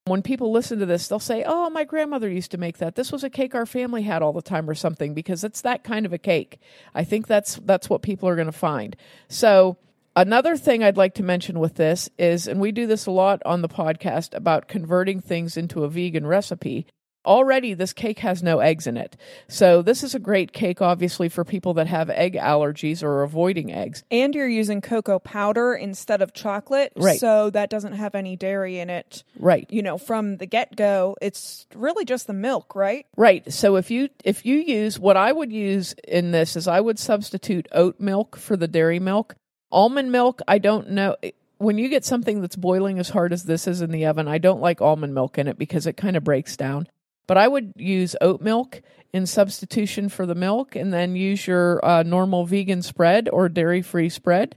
When 0.07 0.21
people 0.21 0.53
listen 0.53 0.79
to 0.79 0.85
this, 0.85 1.07
they'll 1.07 1.19
say, 1.19 1.43
Oh, 1.45 1.69
my 1.69 1.83
grandmother 1.83 2.29
used 2.29 2.51
to 2.51 2.57
make 2.57 2.77
that. 2.77 2.95
This 2.95 3.11
was 3.11 3.23
a 3.25 3.29
cake 3.29 3.53
our 3.53 3.65
family 3.65 4.03
had 4.03 4.21
all 4.21 4.31
the 4.31 4.41
time 4.41 4.69
or 4.69 4.75
something 4.75 5.13
because 5.13 5.43
it's 5.43 5.61
that 5.61 5.83
kind 5.83 6.05
of 6.05 6.13
a 6.13 6.17
cake. 6.17 6.59
I 6.95 7.03
think 7.03 7.27
that's 7.27 7.55
that's 7.65 7.89
what 7.89 8.01
people 8.01 8.29
are 8.29 8.35
going 8.35 8.47
to 8.47 8.53
find. 8.53 8.95
So 9.27 9.77
Another 10.17 10.57
thing 10.57 10.83
I'd 10.83 10.97
like 10.97 11.13
to 11.15 11.23
mention 11.23 11.59
with 11.59 11.75
this 11.75 12.09
is, 12.17 12.47
and 12.47 12.59
we 12.59 12.71
do 12.71 12.87
this 12.87 13.05
a 13.05 13.11
lot 13.11 13.39
on 13.45 13.61
the 13.61 13.69
podcast 13.69 14.33
about 14.33 14.67
converting 14.67 15.21
things 15.21 15.55
into 15.55 15.83
a 15.83 15.89
vegan 15.89 16.25
recipe. 16.25 16.87
Already, 17.23 17.75
this 17.75 17.93
cake 17.93 18.17
has 18.19 18.41
no 18.41 18.57
eggs 18.57 18.87
in 18.87 18.97
it. 18.97 19.15
So, 19.47 19.83
this 19.83 20.01
is 20.01 20.15
a 20.15 20.19
great 20.19 20.53
cake, 20.53 20.81
obviously, 20.81 21.29
for 21.29 21.45
people 21.45 21.75
that 21.75 21.85
have 21.85 22.09
egg 22.09 22.33
allergies 22.33 23.03
or 23.03 23.21
avoiding 23.21 23.71
eggs. 23.71 24.03
And 24.09 24.33
you're 24.33 24.47
using 24.47 24.81
cocoa 24.81 25.19
powder 25.19 25.75
instead 25.75 26.23
of 26.23 26.33
chocolate. 26.33 26.93
Right. 26.95 27.19
So 27.19 27.51
that 27.51 27.69
doesn't 27.69 27.93
have 27.93 28.15
any 28.15 28.35
dairy 28.35 28.79
in 28.79 28.89
it. 28.89 29.23
Right. 29.37 29.67
You 29.69 29.83
know, 29.83 29.99
from 29.99 30.37
the 30.37 30.47
get 30.47 30.75
go, 30.75 31.15
it's 31.21 31.67
really 31.75 32.05
just 32.05 32.25
the 32.25 32.33
milk, 32.33 32.73
right? 32.75 33.05
Right. 33.17 33.53
So 33.53 33.75
if 33.75 33.91
you 33.91 34.09
if 34.23 34.47
you 34.47 34.55
use 34.55 34.97
what 34.97 35.15
I 35.15 35.31
would 35.31 35.51
use 35.51 35.93
in 36.07 36.31
this 36.31 36.55
is 36.55 36.67
I 36.67 36.79
would 36.79 36.97
substitute 36.97 37.67
oat 37.71 37.99
milk 37.99 38.35
for 38.35 38.57
the 38.57 38.67
dairy 38.67 38.99
milk. 38.99 39.35
Almond 39.71 40.11
milk, 40.11 40.41
I 40.47 40.57
don't 40.57 40.91
know. 40.91 41.15
When 41.57 41.77
you 41.77 41.89
get 41.89 42.05
something 42.05 42.41
that's 42.41 42.55
boiling 42.55 42.99
as 42.99 43.09
hard 43.09 43.33
as 43.33 43.43
this 43.43 43.67
is 43.67 43.81
in 43.81 43.91
the 43.91 44.05
oven, 44.05 44.27
I 44.27 44.37
don't 44.37 44.61
like 44.61 44.81
almond 44.81 45.13
milk 45.13 45.37
in 45.37 45.47
it 45.47 45.57
because 45.57 45.87
it 45.87 45.97
kind 45.97 46.15
of 46.15 46.23
breaks 46.23 46.55
down. 46.55 46.87
But 47.25 47.37
I 47.37 47.47
would 47.47 47.73
use 47.75 48.15
oat 48.21 48.41
milk 48.41 48.81
in 49.11 49.25
substitution 49.25 50.09
for 50.09 50.25
the 50.25 50.35
milk 50.35 50.75
and 50.75 50.93
then 50.93 51.15
use 51.15 51.45
your 51.47 51.83
uh, 51.83 52.03
normal 52.03 52.45
vegan 52.45 52.81
spread 52.81 53.27
or 53.29 53.49
dairy 53.49 53.81
free 53.81 54.09
spread. 54.09 54.55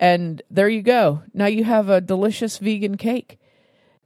And 0.00 0.42
there 0.50 0.68
you 0.68 0.82
go. 0.82 1.22
Now 1.32 1.46
you 1.46 1.64
have 1.64 1.88
a 1.88 2.00
delicious 2.00 2.58
vegan 2.58 2.96
cake. 2.96 3.38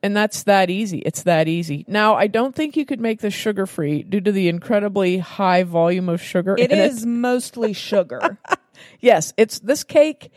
And 0.03 0.17
that's 0.17 0.43
that 0.45 0.69
easy. 0.69 0.99
It's 0.99 1.23
that 1.23 1.47
easy. 1.47 1.85
Now, 1.87 2.17
I 2.17 2.27
don't 2.27 2.57
think 2.57 2.77
you 2.77 2.85
could 2.85 2.99
make 2.99 3.21
this 3.21 3.35
sugar 3.35 3.67
free 3.67 4.03
due 4.03 4.21
to 4.21 4.33
the 4.33 4.49
incredibly 4.49 5.19
high 5.19 5.63
volume 5.63 6.09
of 6.09 6.21
sugar 6.21 6.57
It 6.59 6.73
is 6.73 7.07
mostly 7.07 7.73
sugar. 7.73 8.39
Yes, 9.01 9.33
it's 9.37 9.59
this 9.61 9.85
cake. 9.85 10.31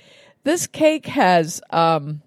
This 0.44 0.68
cake 0.68 1.08
has 1.08 1.62
um 1.70 2.22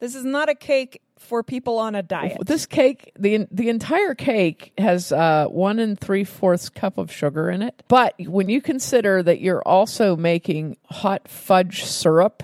this 0.00 0.14
is 0.14 0.24
not 0.24 0.48
a 0.48 0.54
cake 0.54 1.00
for 1.18 1.42
people 1.42 1.78
on 1.78 1.94
a 1.94 2.02
diet. 2.02 2.36
this 2.46 2.66
cake 2.66 3.10
the 3.18 3.46
the 3.50 3.68
entire 3.68 4.14
cake 4.14 4.72
has 4.76 5.10
uh 5.10 5.46
one 5.46 5.78
and 5.78 5.98
three 5.98 6.24
fourths 6.24 6.68
cup 6.68 6.98
of 6.98 7.10
sugar 7.10 7.50
in 7.50 7.62
it. 7.62 7.82
But 7.88 8.14
when 8.18 8.48
you 8.48 8.60
consider 8.60 9.22
that 9.22 9.40
you're 9.40 9.62
also 9.62 10.16
making 10.16 10.76
hot 10.90 11.28
fudge 11.28 11.84
syrup 11.84 12.42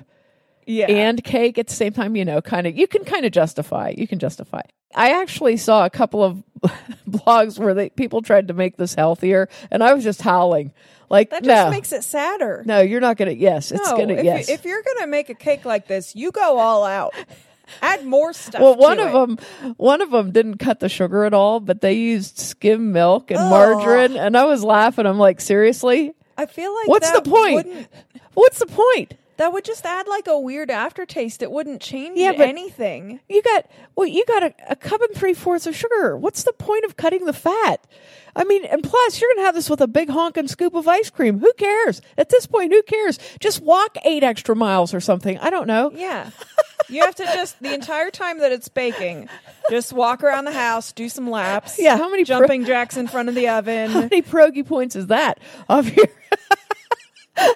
Yeah. 0.67 0.87
and 0.87 1.23
cake 1.23 1.59
at 1.59 1.67
the 1.69 1.75
same 1.75 1.93
time, 1.93 2.17
you 2.17 2.25
know, 2.25 2.41
kind 2.41 2.67
of 2.67 2.77
you 2.77 2.87
can 2.87 3.05
kind 3.05 3.25
of 3.25 3.33
justify. 3.33 3.95
You 3.97 4.07
can 4.07 4.19
justify. 4.19 4.63
I 4.95 5.21
actually 5.21 5.57
saw 5.57 5.85
a 5.85 5.91
couple 5.91 6.23
of 6.25 6.43
blogs 7.09 7.59
where 7.59 7.75
they 7.75 7.91
people 7.91 8.23
tried 8.23 8.49
to 8.49 8.55
make 8.55 8.77
this 8.77 8.95
healthier, 8.95 9.49
and 9.71 9.83
I 9.83 9.95
was 9.95 10.05
just 10.05 10.23
howling. 10.23 10.73
Like, 11.09 11.31
that 11.31 11.43
just 11.43 11.67
no, 11.67 11.71
makes 11.71 11.93
it 11.93 12.05
sadder. 12.05 12.63
no, 12.67 12.81
you're 12.81 13.01
not 13.01 13.17
gonna. 13.17 13.33
Yes, 13.33 13.73
it's 13.73 13.89
no, 13.91 13.97
gonna. 13.97 14.15
if, 14.15 14.25
yes, 14.25 14.49
you, 14.49 14.55
if 14.55 14.65
you're 14.65 14.83
gonna 14.83 15.07
make 15.09 15.29
a 15.29 15.35
cake 15.35 15.65
like 15.65 15.87
this, 15.89 16.15
you 16.15 16.31
go 16.31 16.59
all 16.59 16.85
out. 16.85 17.15
Add 17.83 18.05
more 18.05 18.33
stuff. 18.33 18.61
Well, 18.61 18.75
one 18.77 18.97
to 18.97 19.05
of 19.05 19.31
it. 19.31 19.39
them, 19.63 19.75
one 19.77 20.03
of 20.03 20.11
them 20.11 20.33
didn't 20.33 20.59
cut 20.59 20.81
the 20.81 20.89
sugar 20.89 21.25
at 21.25 21.33
all, 21.35 21.61
but 21.61 21.81
they 21.81 21.93
used 21.95 22.39
skim 22.39 22.91
milk 22.93 23.31
and 23.31 23.39
Ugh. 23.41 23.51
margarine, 23.51 24.17
and 24.17 24.37
I 24.37 24.45
was 24.45 24.63
laughing. 24.65 25.07
I'm 25.07 25.19
like, 25.19 25.41
seriously, 25.41 26.13
I 26.37 26.47
feel 26.47 26.75
like 26.75 26.89
what's 26.89 27.11
the 27.11 27.23
point? 27.23 27.55
wouldn't- 27.55 27.89
What's 28.35 28.59
the 28.61 28.67
point? 28.67 29.15
That 29.41 29.55
would 29.55 29.65
just 29.65 29.87
add 29.87 30.07
like 30.07 30.27
a 30.27 30.39
weird 30.39 30.71
aftertaste. 30.71 31.41
It 31.41 31.51
wouldn't 31.51 31.81
change 31.81 32.19
Yeah, 32.19 32.33
anything. 32.33 33.21
You 33.27 33.41
got 33.41 33.65
well, 33.97 34.07
you 34.07 34.23
got 34.27 34.43
a, 34.43 34.55
a 34.69 34.77
cup 34.77 35.01
and 35.01 35.17
three 35.17 35.33
fourths 35.33 35.67
of 35.67 35.75
sugar. 35.75 36.15
What's 36.15 36.43
the 36.43 36.53
point 36.53 36.85
of 36.85 36.99
cutting 36.99 37.25
the 37.25 37.33
fat? 37.33 37.87
I 38.37 38.45
mean, 38.45 38.67
and 38.67 38.83
plus, 38.83 39.19
you're 39.19 39.31
gonna 39.35 39.47
have 39.47 39.55
this 39.55 39.71
with 39.71 39.81
a 39.81 39.87
big 39.87 40.11
honking 40.11 40.47
scoop 40.47 40.75
of 40.75 40.87
ice 40.87 41.09
cream. 41.09 41.39
Who 41.39 41.51
cares? 41.55 42.03
At 42.19 42.29
this 42.29 42.45
point, 42.45 42.71
who 42.75 42.83
cares? 42.83 43.19
Just 43.41 43.63
walk 43.63 43.97
eight 44.05 44.23
extra 44.23 44.55
miles 44.55 44.93
or 44.93 45.01
something. 45.01 45.39
I 45.39 45.49
don't 45.49 45.67
know. 45.67 45.91
Yeah. 45.95 46.33
You 46.91 47.01
have 47.07 47.15
to 47.15 47.25
just 47.25 47.59
the 47.63 47.73
entire 47.73 48.11
time 48.11 48.41
that 48.41 48.53
it's 48.53 48.69
baking, 48.69 49.31
just 49.71 49.95
walk 49.95 50.23
around 50.23 50.45
the 50.45 50.53
house, 50.53 50.93
do 50.93 51.09
some 51.09 51.31
laps. 51.31 51.77
Yeah, 51.79 51.97
how 51.97 52.11
many 52.11 52.27
pro- 52.27 52.41
jumping 52.41 52.67
jacks 52.67 52.99
in 52.99 53.09
front 53.09 53.31
of 53.31 53.35
the 53.35 53.49
oven? 53.57 53.91
How 53.91 54.01
many 54.01 54.21
pierogi 54.21 54.67
points 54.67 54.97
is 54.97 55.07
that 55.07 55.41
off 55.67 55.87
here? 55.87 56.05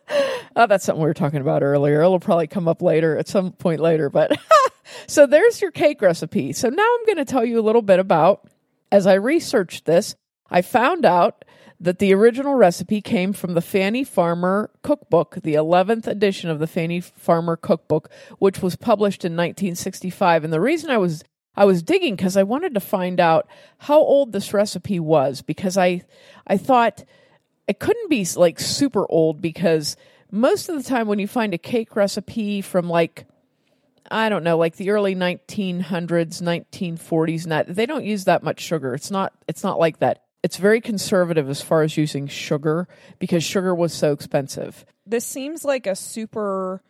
oh, 0.56 0.66
that's 0.66 0.84
something 0.84 1.02
we 1.02 1.08
were 1.08 1.14
talking 1.14 1.40
about 1.40 1.62
earlier. 1.62 2.02
It'll 2.02 2.20
probably 2.20 2.46
come 2.46 2.68
up 2.68 2.82
later 2.82 3.16
at 3.16 3.28
some 3.28 3.52
point 3.52 3.80
later. 3.80 4.10
But 4.10 4.38
so 5.06 5.26
there's 5.26 5.60
your 5.60 5.70
cake 5.70 6.02
recipe. 6.02 6.52
So 6.52 6.68
now 6.68 6.86
I'm 6.98 7.06
going 7.06 7.18
to 7.18 7.24
tell 7.24 7.44
you 7.44 7.58
a 7.58 7.62
little 7.62 7.82
bit 7.82 7.98
about, 7.98 8.48
as 8.90 9.06
I 9.06 9.14
researched 9.14 9.84
this, 9.84 10.14
I 10.50 10.62
found 10.62 11.04
out 11.04 11.44
that 11.80 11.98
the 11.98 12.14
original 12.14 12.54
recipe 12.54 13.00
came 13.00 13.32
from 13.32 13.54
the 13.54 13.60
Fannie 13.60 14.04
Farmer 14.04 14.70
Cookbook, 14.82 15.38
the 15.42 15.54
11th 15.54 16.06
edition 16.06 16.48
of 16.48 16.60
the 16.60 16.68
Fannie 16.68 17.00
Farmer 17.00 17.56
Cookbook, 17.56 18.08
which 18.38 18.62
was 18.62 18.76
published 18.76 19.24
in 19.24 19.32
1965. 19.32 20.44
And 20.44 20.52
the 20.52 20.60
reason 20.60 20.90
I 20.90 20.98
was 20.98 21.24
I 21.54 21.64
was 21.66 21.82
digging 21.82 22.16
because 22.16 22.36
I 22.36 22.44
wanted 22.44 22.72
to 22.74 22.80
find 22.80 23.20
out 23.20 23.46
how 23.78 23.98
old 23.98 24.32
this 24.32 24.54
recipe 24.54 25.00
was 25.00 25.42
because 25.42 25.76
I 25.76 26.02
I 26.46 26.56
thought 26.56 27.04
it 27.66 27.78
couldn't 27.78 28.10
be 28.10 28.26
like 28.36 28.58
super 28.60 29.06
old 29.08 29.40
because 29.40 29.96
most 30.30 30.68
of 30.68 30.76
the 30.76 30.82
time 30.82 31.06
when 31.06 31.18
you 31.18 31.28
find 31.28 31.54
a 31.54 31.58
cake 31.58 31.94
recipe 31.96 32.60
from 32.60 32.88
like 32.88 33.26
I 34.10 34.28
don't 34.28 34.44
know, 34.44 34.58
like 34.58 34.76
the 34.76 34.90
early 34.90 35.14
1900s, 35.14 36.42
1940s, 36.42 37.44
and 37.44 37.52
that 37.52 37.74
they 37.74 37.86
don't 37.86 38.04
use 38.04 38.24
that 38.24 38.42
much 38.42 38.60
sugar. 38.60 38.94
It's 38.94 39.10
not 39.10 39.32
it's 39.48 39.62
not 39.62 39.78
like 39.78 40.00
that. 40.00 40.24
It's 40.42 40.56
very 40.56 40.80
conservative 40.80 41.48
as 41.48 41.62
far 41.62 41.82
as 41.82 41.96
using 41.96 42.26
sugar 42.26 42.88
because 43.20 43.44
sugar 43.44 43.74
was 43.74 43.92
so 43.92 44.12
expensive. 44.12 44.84
This 45.06 45.24
seems 45.24 45.64
like 45.64 45.86
a 45.86 45.94
super 45.94 46.82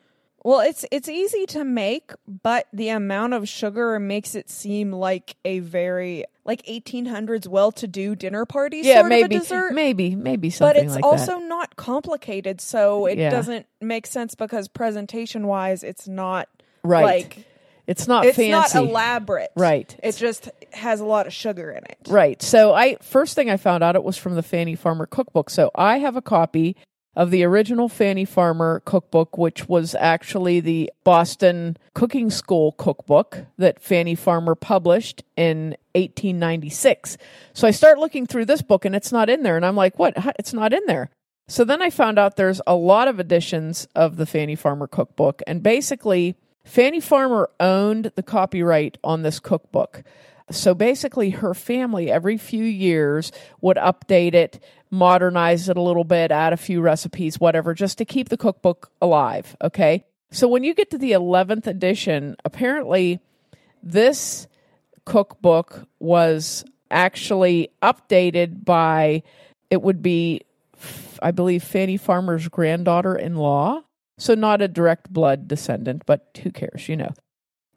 well, 0.45 0.61
it's 0.61 0.85
it's 0.91 1.09
easy 1.09 1.47
to 1.47 1.65
make, 1.65 2.13
but 2.27 2.67
the 2.73 2.89
amount 2.89 3.35
of 3.35 3.49
sugar 3.49 3.99
makes 4.01 4.35
it 4.35 4.51
seem 4.51 4.93
like 4.93 5.37
a 5.45 5.61
very 5.61 6.25
like 6.45 6.65
1800s 6.67 7.47
well-to-do 7.47 8.17
dinner 8.17 8.45
party 8.45 8.79
Yeah, 8.83 9.01
sort 9.01 9.09
maybe, 9.11 9.37
of 9.37 9.43
a 9.43 9.45
dessert. 9.45 9.73
maybe, 9.75 10.17
maybe 10.17 10.51
something 10.51 10.75
but 10.77 10.85
it's 10.85 10.97
like 10.97 11.05
also 11.05 11.39
that. 11.39 11.47
not 11.47 11.77
complicated, 11.77 12.61
so 12.61 13.07
it 13.07 13.17
Yeah. 13.19 13.31
doesn't 13.31 13.67
make 13.81 14.09
sense 14.09 14.35
because 14.35 14.67
presentation-wise, 14.67 15.85
it's 15.85 16.09
not 16.09 16.49
Right. 16.83 17.05
like 17.05 17.45
It's 17.87 18.09
not 18.09 18.25
fancy. 18.25 18.51
it's 18.51 18.53
fancy. 18.53 18.79
not 18.79 18.89
elaborate. 18.89 19.51
Right. 19.57 19.95
It 20.03 20.17
just 20.17 20.49
has 20.73 20.99
a 21.01 21.05
lot 21.05 21.27
of 21.29 21.33
sugar 21.33 21.71
in 21.71 21.85
it. 21.85 21.99
Right. 22.09 22.41
So 22.43 22.73
I 22.75 22.97
first 23.03 23.35
thing 23.37 23.49
I 23.51 23.57
found 23.57 23.85
out 23.85 23.95
it 23.97 24.03
was 24.03 24.17
from 24.17 24.35
the 24.35 24.43
Fannie 24.43 24.75
Farmer 24.75 25.07
cookbook. 25.07 25.49
So 25.51 25.71
I 25.77 25.99
have 25.99 26.17
a 26.17 26.23
copy 26.23 26.77
of 27.15 27.31
the 27.31 27.45
original 27.45 27.89
Fannie 27.89 28.25
Farmer 28.25 28.81
cookbook, 28.85 29.37
which 29.37 29.69
was 29.69 29.95
actually 29.95 30.61
the 30.61 30.91
Boston 31.05 31.77
Cooking 31.95 32.31
School 32.31 32.73
cookbook 32.73 33.47
that 33.59 33.83
Fannie 33.83 34.15
Farmer 34.15 34.55
published 34.55 35.23
in 35.37 35.77
1896. 35.95 37.19
So 37.53 37.69
I 37.69 37.71
start 37.71 37.99
looking 37.99 38.27
through 38.27 38.47
this 38.47 38.63
book 38.63 38.85
and 38.85 38.97
it's 38.97 39.13
not 39.13 39.29
in 39.29 39.43
there. 39.43 39.57
And 39.57 39.67
I'm 39.67 39.77
like, 39.77 39.99
what? 39.99 40.15
It's 40.39 40.55
not 40.55 40.73
in 40.73 40.83
there. 40.87 41.11
So 41.49 41.65
then 41.65 41.83
I 41.83 41.91
found 41.91 42.19
out 42.19 42.37
there's 42.37 42.63
a 42.67 42.75
lot 42.75 43.09
of 43.09 43.21
editions 43.21 43.87
of 43.95 44.17
the 44.17 44.27
Fannie 44.27 44.57
Farmer 44.57 44.87
cookbook. 44.87 45.43
And 45.47 45.63
basically, 45.63 46.37
Fannie 46.65 47.01
Farmer 47.01 47.51
owned 47.61 48.13
the 48.15 48.23
copyright 48.23 48.97
on 49.05 49.23
this 49.23 49.39
cookbook. 49.39 50.03
So 50.53 50.75
basically, 50.75 51.31
her 51.31 51.55
family 51.55 52.11
every 52.11 52.37
few 52.37 52.65
years 52.65 53.33
would 53.61 53.77
update 53.77 54.35
it, 54.35 54.63
modernize 54.91 55.69
it 55.69 55.77
a 55.77 55.83
little 55.83 56.05
bit, 56.05 56.31
add 56.31 56.53
a 56.53 56.57
few 56.57 56.81
recipes, 56.81 57.41
whatever, 57.41 57.75
just 57.75 57.99
to 57.99 58.05
keep 58.05 58.29
the 58.29 58.37
cookbook 58.37 58.91
alive. 59.01 59.57
Okay. 59.63 60.05
So 60.31 60.49
when 60.49 60.65
you 60.65 60.75
get 60.75 60.91
to 60.91 60.99
the 60.99 61.13
11th 61.13 61.67
edition, 61.67 62.37
apparently 62.45 63.21
this 63.83 64.47
cookbook 65.05 65.87
was 65.99 66.65
actually 66.91 67.71
updated 67.83 68.65
by, 68.65 69.23
it 69.71 69.83
would 69.83 70.03
be, 70.03 70.43
I 71.23 71.33
believe, 71.33 71.63
Fannie 71.63 71.97
Farmer's 71.97 72.49
granddaughter 72.49 73.15
in 73.15 73.37
law. 73.37 73.83
So 74.19 74.35
not 74.35 74.63
a 74.63 74.69
direct 74.69 75.13
blood 75.13 75.49
descendant, 75.49 76.05
but 76.07 76.39
who 76.43 76.51
cares, 76.51 76.89
you 76.89 76.97
know. 76.97 77.13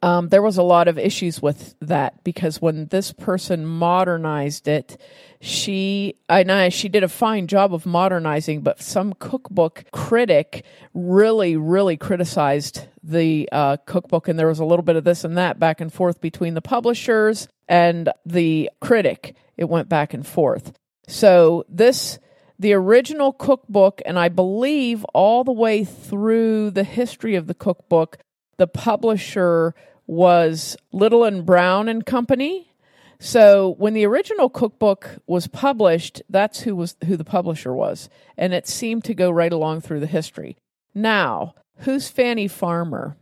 Um, 0.06 0.28
there 0.28 0.40
was 0.40 0.56
a 0.56 0.62
lot 0.62 0.86
of 0.86 1.00
issues 1.00 1.42
with 1.42 1.74
that 1.80 2.22
because 2.22 2.62
when 2.62 2.86
this 2.86 3.10
person 3.10 3.66
modernized 3.66 4.68
it, 4.68 5.00
she 5.40 6.14
I 6.28 6.44
know 6.44 6.70
she 6.70 6.88
did 6.88 7.02
a 7.02 7.08
fine 7.08 7.48
job 7.48 7.74
of 7.74 7.86
modernizing, 7.86 8.60
but 8.60 8.80
some 8.80 9.14
cookbook 9.18 9.86
critic 9.90 10.64
really, 10.94 11.56
really 11.56 11.96
criticized 11.96 12.86
the 13.02 13.48
uh, 13.50 13.78
cookbook, 13.78 14.28
and 14.28 14.38
there 14.38 14.46
was 14.46 14.60
a 14.60 14.64
little 14.64 14.84
bit 14.84 14.94
of 14.94 15.02
this 15.02 15.24
and 15.24 15.36
that 15.38 15.58
back 15.58 15.80
and 15.80 15.92
forth 15.92 16.20
between 16.20 16.54
the 16.54 16.62
publishers 16.62 17.48
and 17.66 18.08
the 18.24 18.70
critic. 18.80 19.34
It 19.56 19.68
went 19.68 19.88
back 19.88 20.14
and 20.14 20.24
forth. 20.24 20.72
So 21.08 21.64
this 21.68 22.20
the 22.60 22.74
original 22.74 23.32
cookbook, 23.32 24.02
and 24.06 24.20
I 24.20 24.28
believe 24.28 25.02
all 25.14 25.42
the 25.42 25.50
way 25.50 25.82
through 25.82 26.70
the 26.70 26.84
history 26.84 27.34
of 27.34 27.48
the 27.48 27.54
cookbook, 27.54 28.18
the 28.56 28.68
publisher 28.68 29.74
was 30.06 30.76
Little 30.92 31.24
and 31.24 31.44
Brown 31.44 31.88
and 31.88 32.04
Company. 32.04 32.70
So 33.18 33.74
when 33.78 33.94
the 33.94 34.06
original 34.06 34.48
cookbook 34.48 35.18
was 35.26 35.46
published, 35.46 36.22
that's 36.28 36.60
who 36.60 36.76
was 36.76 36.96
who 37.06 37.16
the 37.16 37.24
publisher 37.24 37.72
was, 37.72 38.10
and 38.36 38.52
it 38.52 38.66
seemed 38.66 39.04
to 39.04 39.14
go 39.14 39.30
right 39.30 39.52
along 39.52 39.80
through 39.80 40.00
the 40.00 40.06
history. 40.06 40.56
Now, 40.94 41.54
who's 41.78 42.08
Fannie 42.08 42.48
Farmer? 42.48 43.16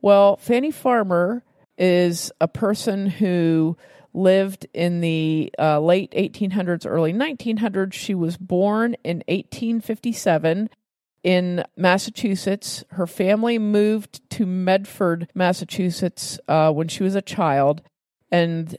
Well, 0.00 0.36
Fannie 0.36 0.70
Farmer 0.70 1.44
is 1.76 2.30
a 2.40 2.48
person 2.48 3.06
who 3.06 3.76
lived 4.14 4.66
in 4.74 5.00
the 5.00 5.52
uh, 5.58 5.80
late 5.80 6.12
1800s, 6.12 6.86
early 6.86 7.12
1900s. 7.12 7.92
She 7.92 8.14
was 8.14 8.36
born 8.36 8.94
in 9.04 9.18
1857 9.28 10.70
in 11.22 11.64
Massachusetts. 11.76 12.84
Her 12.90 13.06
family 13.06 13.58
moved 13.58 14.28
to 14.30 14.46
Medford, 14.46 15.28
Massachusetts 15.34 16.38
uh, 16.48 16.72
when 16.72 16.88
she 16.88 17.02
was 17.02 17.14
a 17.14 17.22
child, 17.22 17.82
and 18.30 18.76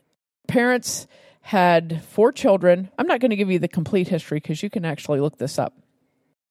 parents 0.47 1.07
had 1.41 2.03
four 2.03 2.31
children. 2.31 2.89
I'm 2.97 3.07
not 3.07 3.19
going 3.19 3.31
to 3.31 3.35
give 3.35 3.51
you 3.51 3.59
the 3.59 3.67
complete 3.67 4.07
history 4.07 4.37
because 4.37 4.63
you 4.63 4.69
can 4.69 4.85
actually 4.85 5.19
look 5.19 5.37
this 5.37 5.59
up. 5.59 5.77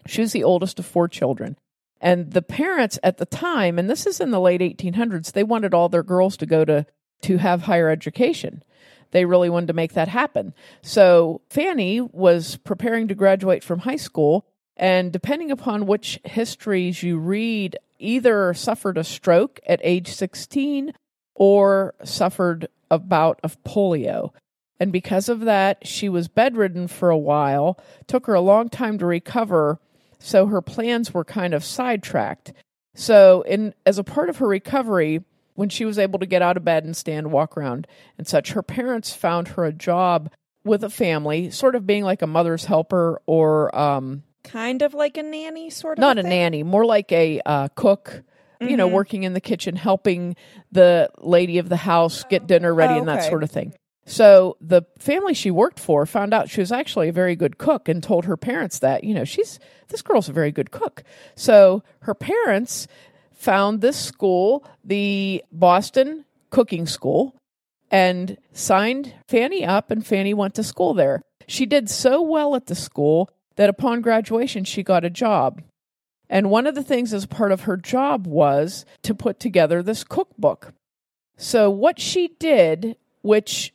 She 0.06 0.20
was 0.20 0.32
the 0.32 0.44
oldest 0.44 0.78
of 0.78 0.86
four 0.86 1.08
children. 1.08 1.56
And 2.00 2.32
the 2.32 2.42
parents 2.42 2.98
at 3.02 3.18
the 3.18 3.26
time, 3.26 3.78
and 3.78 3.88
this 3.88 4.06
is 4.06 4.20
in 4.20 4.32
the 4.32 4.40
late 4.40 4.60
1800s, 4.60 5.32
they 5.32 5.44
wanted 5.44 5.72
all 5.72 5.88
their 5.88 6.02
girls 6.02 6.36
to 6.38 6.46
go 6.46 6.64
to, 6.64 6.84
to 7.22 7.36
have 7.38 7.62
higher 7.62 7.88
education. 7.88 8.62
They 9.12 9.24
really 9.24 9.48
wanted 9.48 9.68
to 9.68 9.72
make 9.72 9.92
that 9.92 10.08
happen. 10.08 10.52
So 10.82 11.42
Fannie 11.48 12.00
was 12.00 12.56
preparing 12.56 13.08
to 13.08 13.14
graduate 13.14 13.62
from 13.62 13.80
high 13.80 13.96
school 13.96 14.46
and 14.76 15.12
depending 15.12 15.50
upon 15.50 15.86
which 15.86 16.18
histories 16.24 17.02
you 17.02 17.18
read, 17.18 17.76
either 17.98 18.52
suffered 18.54 18.98
a 18.98 19.04
stroke 19.04 19.60
at 19.66 19.80
age 19.82 20.08
16 20.08 20.92
or 21.34 21.94
suffered 22.04 22.68
a 22.90 22.98
bout 22.98 23.40
of 23.42 23.62
polio. 23.64 24.30
And 24.80 24.92
because 24.92 25.28
of 25.28 25.40
that, 25.40 25.86
she 25.86 26.08
was 26.08 26.28
bedridden 26.28 26.88
for 26.88 27.10
a 27.10 27.18
while, 27.18 27.78
took 28.06 28.26
her 28.26 28.34
a 28.34 28.40
long 28.40 28.68
time 28.68 28.98
to 28.98 29.06
recover, 29.06 29.78
so 30.18 30.46
her 30.46 30.60
plans 30.60 31.14
were 31.14 31.24
kind 31.24 31.54
of 31.54 31.64
sidetracked. 31.64 32.52
So, 32.94 33.42
in 33.42 33.74
as 33.86 33.98
a 33.98 34.04
part 34.04 34.28
of 34.28 34.38
her 34.38 34.46
recovery, 34.46 35.22
when 35.54 35.68
she 35.68 35.84
was 35.84 35.98
able 35.98 36.18
to 36.18 36.26
get 36.26 36.42
out 36.42 36.56
of 36.56 36.64
bed 36.64 36.84
and 36.84 36.96
stand, 36.96 37.30
walk 37.30 37.56
around, 37.56 37.86
and 38.18 38.26
such, 38.26 38.52
her 38.52 38.62
parents 38.62 39.14
found 39.14 39.48
her 39.48 39.64
a 39.64 39.72
job 39.72 40.30
with 40.64 40.84
a 40.84 40.90
family, 40.90 41.50
sort 41.50 41.74
of 41.74 41.86
being 41.86 42.04
like 42.04 42.22
a 42.22 42.26
mother's 42.26 42.64
helper 42.64 43.20
or 43.26 43.74
um, 43.76 44.22
kind 44.44 44.82
of 44.82 44.94
like 44.94 45.16
a 45.16 45.22
nanny 45.22 45.70
sort 45.70 45.98
of 45.98 46.00
not 46.00 46.18
a, 46.18 46.20
a 46.20 46.22
nanny 46.24 46.62
more 46.62 46.84
like 46.84 47.10
a 47.12 47.40
uh, 47.46 47.68
cook 47.74 48.22
you 48.62 48.68
mm-hmm. 48.68 48.76
know 48.76 48.88
working 48.88 49.24
in 49.24 49.34
the 49.34 49.40
kitchen 49.40 49.76
helping 49.76 50.36
the 50.70 51.10
lady 51.18 51.58
of 51.58 51.68
the 51.68 51.76
house 51.76 52.24
get 52.24 52.46
dinner 52.46 52.74
ready 52.74 52.94
oh, 52.94 52.98
and 52.98 53.08
that 53.08 53.24
sort 53.24 53.42
of 53.42 53.50
thing. 53.50 53.74
So 54.04 54.56
the 54.60 54.82
family 54.98 55.34
she 55.34 55.50
worked 55.50 55.78
for 55.78 56.06
found 56.06 56.34
out 56.34 56.50
she 56.50 56.60
was 56.60 56.72
actually 56.72 57.08
a 57.08 57.12
very 57.12 57.36
good 57.36 57.58
cook 57.58 57.88
and 57.88 58.02
told 58.02 58.24
her 58.24 58.36
parents 58.36 58.80
that 58.80 59.04
you 59.04 59.14
know 59.14 59.24
she's 59.24 59.58
this 59.88 60.02
girl's 60.02 60.28
a 60.28 60.32
very 60.32 60.52
good 60.52 60.70
cook. 60.70 61.02
So 61.34 61.82
her 62.00 62.14
parents 62.14 62.88
found 63.34 63.80
this 63.80 63.98
school 63.98 64.64
the 64.84 65.44
boston 65.52 66.24
cooking 66.50 66.86
school 66.86 67.34
and 67.90 68.38
signed 68.52 69.14
fannie 69.28 69.64
up 69.64 69.90
and 69.90 70.06
fannie 70.06 70.34
went 70.34 70.54
to 70.54 70.62
school 70.62 70.94
there. 70.94 71.22
She 71.46 71.66
did 71.66 71.90
so 71.90 72.22
well 72.22 72.54
at 72.54 72.66
the 72.66 72.74
school 72.74 73.28
that 73.56 73.68
upon 73.68 74.00
graduation 74.00 74.64
she 74.64 74.82
got 74.82 75.04
a 75.04 75.10
job. 75.10 75.62
And 76.28 76.50
one 76.50 76.66
of 76.66 76.74
the 76.74 76.82
things 76.82 77.12
as 77.12 77.26
part 77.26 77.52
of 77.52 77.62
her 77.62 77.76
job 77.76 78.26
was 78.26 78.86
to 79.02 79.14
put 79.14 79.38
together 79.38 79.82
this 79.82 80.04
cookbook. 80.04 80.72
So, 81.36 81.68
what 81.68 82.00
she 82.00 82.28
did, 82.38 82.96
which 83.20 83.74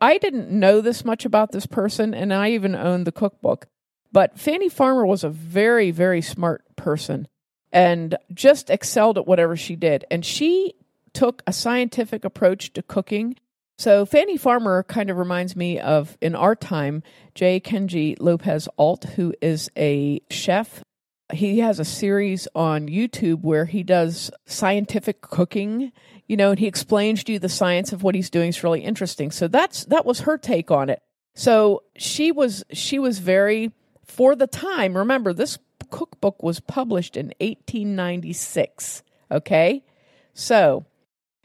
I 0.00 0.16
didn't 0.18 0.50
know 0.50 0.80
this 0.80 1.04
much 1.04 1.24
about 1.24 1.52
this 1.52 1.66
person, 1.66 2.14
and 2.14 2.32
I 2.32 2.50
even 2.50 2.74
owned 2.74 3.06
the 3.06 3.12
cookbook, 3.12 3.66
but 4.12 4.38
Fannie 4.38 4.68
Farmer 4.68 5.04
was 5.04 5.24
a 5.24 5.28
very, 5.28 5.90
very 5.90 6.22
smart 6.22 6.64
person 6.76 7.28
and 7.72 8.16
just 8.32 8.70
excelled 8.70 9.18
at 9.18 9.26
whatever 9.26 9.56
she 9.56 9.76
did. 9.76 10.04
And 10.10 10.24
she 10.24 10.74
took 11.12 11.42
a 11.46 11.52
scientific 11.52 12.24
approach 12.24 12.72
to 12.72 12.82
cooking 12.82 13.36
so 13.80 14.04
Fannie 14.04 14.36
Farmer 14.36 14.82
kind 14.82 15.08
of 15.08 15.16
reminds 15.16 15.56
me 15.56 15.80
of 15.80 16.18
in 16.20 16.34
our 16.34 16.54
time 16.54 17.02
J. 17.34 17.60
Kenji 17.60 18.14
Lopez 18.20 18.68
Alt, 18.76 19.04
who 19.04 19.32
is 19.40 19.70
a 19.74 20.20
chef. 20.28 20.84
He 21.32 21.60
has 21.60 21.80
a 21.80 21.84
series 21.86 22.46
on 22.54 22.88
YouTube 22.88 23.40
where 23.40 23.64
he 23.64 23.82
does 23.82 24.30
scientific 24.44 25.22
cooking, 25.22 25.92
you 26.26 26.36
know, 26.36 26.50
and 26.50 26.58
he 26.58 26.66
explains 26.66 27.24
to 27.24 27.32
you 27.32 27.38
the 27.38 27.48
science 27.48 27.90
of 27.94 28.02
what 28.02 28.14
he's 28.14 28.28
doing. 28.28 28.50
It's 28.50 28.62
really 28.62 28.82
interesting. 28.82 29.30
So 29.30 29.48
that's 29.48 29.86
that 29.86 30.04
was 30.04 30.20
her 30.20 30.36
take 30.36 30.70
on 30.70 30.90
it. 30.90 31.00
So 31.34 31.84
she 31.96 32.32
was 32.32 32.62
she 32.74 32.98
was 32.98 33.18
very 33.18 33.72
for 34.04 34.36
the 34.36 34.46
time. 34.46 34.94
Remember, 34.94 35.32
this 35.32 35.56
cookbook 35.88 36.42
was 36.42 36.60
published 36.60 37.16
in 37.16 37.28
1896. 37.40 39.04
Okay, 39.30 39.82
so 40.34 40.84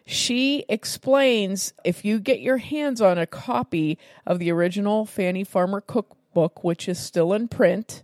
she 0.05 0.65
explains 0.69 1.73
if 1.83 2.05
you 2.05 2.19
get 2.19 2.39
your 2.39 2.57
hands 2.57 3.01
on 3.01 3.17
a 3.17 3.25
copy 3.25 3.97
of 4.25 4.39
the 4.39 4.51
original 4.51 5.05
Fannie 5.05 5.43
Farmer 5.43 5.81
cookbook, 5.81 6.63
which 6.63 6.87
is 6.87 6.99
still 6.99 7.33
in 7.33 7.47
print, 7.47 8.03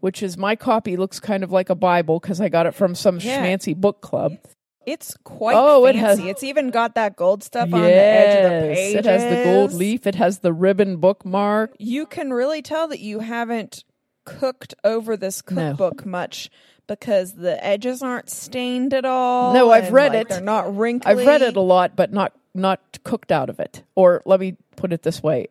which 0.00 0.22
is 0.22 0.36
my 0.36 0.56
copy, 0.56 0.96
looks 0.96 1.20
kind 1.20 1.44
of 1.44 1.52
like 1.52 1.70
a 1.70 1.74
Bible 1.74 2.18
because 2.18 2.40
I 2.40 2.48
got 2.48 2.66
it 2.66 2.74
from 2.74 2.94
some 2.94 3.18
yeah. 3.20 3.44
schmancy 3.44 3.76
book 3.76 4.00
club. 4.00 4.38
It's 4.86 5.16
quite 5.24 5.56
oh, 5.56 5.84
fancy. 5.84 5.98
It 5.98 6.00
has, 6.00 6.18
it's 6.20 6.44
even 6.44 6.70
got 6.70 6.94
that 6.94 7.16
gold 7.16 7.42
stuff 7.42 7.68
yes, 7.68 7.74
on 7.74 7.82
the 7.82 7.92
edge 7.92 8.44
of 8.44 8.68
the 8.68 8.74
page. 8.74 8.96
It 8.96 9.04
has 9.04 9.22
the 9.24 9.44
gold 9.44 9.72
leaf. 9.72 10.06
It 10.06 10.14
has 10.14 10.38
the 10.40 10.52
ribbon 10.52 10.98
bookmark. 10.98 11.74
You 11.78 12.06
can 12.06 12.32
really 12.32 12.62
tell 12.62 12.86
that 12.88 13.00
you 13.00 13.18
haven't 13.20 13.84
cooked 14.24 14.74
over 14.84 15.16
this 15.16 15.42
cookbook 15.42 16.04
no. 16.04 16.10
much 16.10 16.50
because 16.86 17.34
the 17.34 17.64
edges 17.64 18.02
aren't 18.02 18.30
stained 18.30 18.94
at 18.94 19.04
all. 19.04 19.52
No, 19.52 19.70
I've 19.70 19.92
read 19.92 20.12
like, 20.12 20.22
it. 20.22 20.28
They're 20.28 20.40
not 20.40 20.76
wrinkly. 20.76 21.10
I've 21.10 21.26
read 21.26 21.42
it 21.42 21.56
a 21.56 21.60
lot, 21.60 21.96
but 21.96 22.12
not 22.12 22.32
not 22.54 22.98
cooked 23.04 23.30
out 23.30 23.50
of 23.50 23.60
it. 23.60 23.82
Or 23.94 24.22
let 24.24 24.40
me 24.40 24.56
put 24.76 24.92
it 24.92 25.02
this 25.02 25.22
way. 25.22 25.48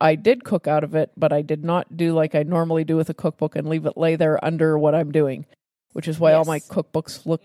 I 0.00 0.16
did 0.16 0.44
cook 0.44 0.66
out 0.66 0.84
of 0.84 0.94
it, 0.94 1.12
but 1.16 1.32
I 1.32 1.42
did 1.42 1.64
not 1.64 1.96
do 1.96 2.12
like 2.12 2.34
I 2.34 2.42
normally 2.42 2.84
do 2.84 2.96
with 2.96 3.08
a 3.08 3.14
cookbook 3.14 3.56
and 3.56 3.68
leave 3.68 3.86
it 3.86 3.96
lay 3.96 4.16
there 4.16 4.42
under 4.44 4.78
what 4.78 4.94
I'm 4.94 5.12
doing, 5.12 5.46
which 5.92 6.08
is 6.08 6.18
why 6.18 6.30
yes. 6.30 6.38
all 6.38 6.44
my 6.44 6.60
cookbooks 6.60 7.24
look 7.26 7.42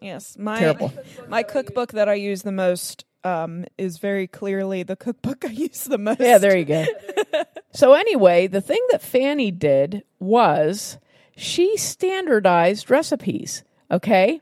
yes, 0.00 0.36
my 0.38 0.58
terrible. 0.58 0.92
my 1.28 1.42
cookbook 1.42 1.92
that 1.92 2.08
I 2.08 2.14
use 2.14 2.42
the 2.42 2.52
most 2.52 3.04
um, 3.24 3.64
is 3.76 3.98
very 3.98 4.26
clearly 4.26 4.82
the 4.82 4.96
cookbook 4.96 5.44
I 5.44 5.50
use 5.50 5.84
the 5.84 5.98
most. 5.98 6.20
Yeah, 6.20 6.38
there 6.38 6.56
you 6.56 6.64
go. 6.64 6.86
so 7.72 7.94
anyway, 7.94 8.46
the 8.46 8.60
thing 8.60 8.84
that 8.90 9.02
Fannie 9.02 9.50
did 9.50 10.02
was 10.18 10.98
she 11.38 11.76
standardized 11.76 12.90
recipes, 12.90 13.62
okay? 13.90 14.40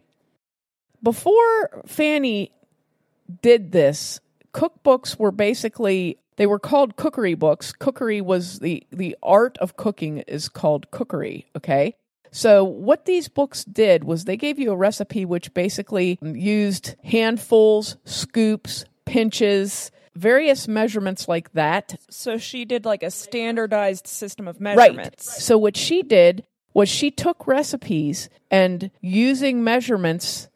Before 1.02 1.82
Fannie 1.87 2.50
did 3.42 3.72
this, 3.72 4.18
cookbooks 4.54 5.18
were 5.18 5.30
basically 5.30 6.18
they 6.37 6.46
were 6.46 6.59
called 6.59 6.96
cookery 6.96 7.35
books. 7.35 7.72
Cookery 7.72 8.20
was 8.20 8.61
the 8.61 8.82
the 8.90 9.16
art 9.22 9.59
of 9.59 9.76
cooking 9.76 10.18
is 10.26 10.48
called 10.48 10.90
cookery, 10.90 11.46
okay? 11.54 11.94
So 12.32 12.64
what 12.64 13.04
these 13.04 13.28
books 13.28 13.64
did 13.64 14.04
was 14.04 14.24
they 14.24 14.37
gave 14.37 14.59
you 14.59 14.72
a 14.72 14.76
recipe 14.76 15.24
which 15.24 15.52
basically 15.54 16.18
used 16.22 16.96
handfuls, 17.04 17.96
scoops, 18.04 18.85
pinches, 19.04 19.90
various 20.14 20.66
measurements 20.66 21.28
like 21.28 21.52
that. 21.52 21.98
So 22.11 22.38
she 22.38 22.64
did 22.64 22.85
like 22.85 23.02
a 23.02 23.11
standardized 23.11 24.06
system 24.06 24.48
of 24.48 24.61
measurements. 24.61 25.26
Right. 25.28 25.42
So 25.42 25.59
what 25.59 25.76
she 25.76 26.02
did 26.02 26.44
was 26.76 26.90
she 26.90 27.10
took 27.10 27.46
recipes 27.46 28.28
and 28.50 28.90
using 29.00 29.64
measurements 29.64 30.48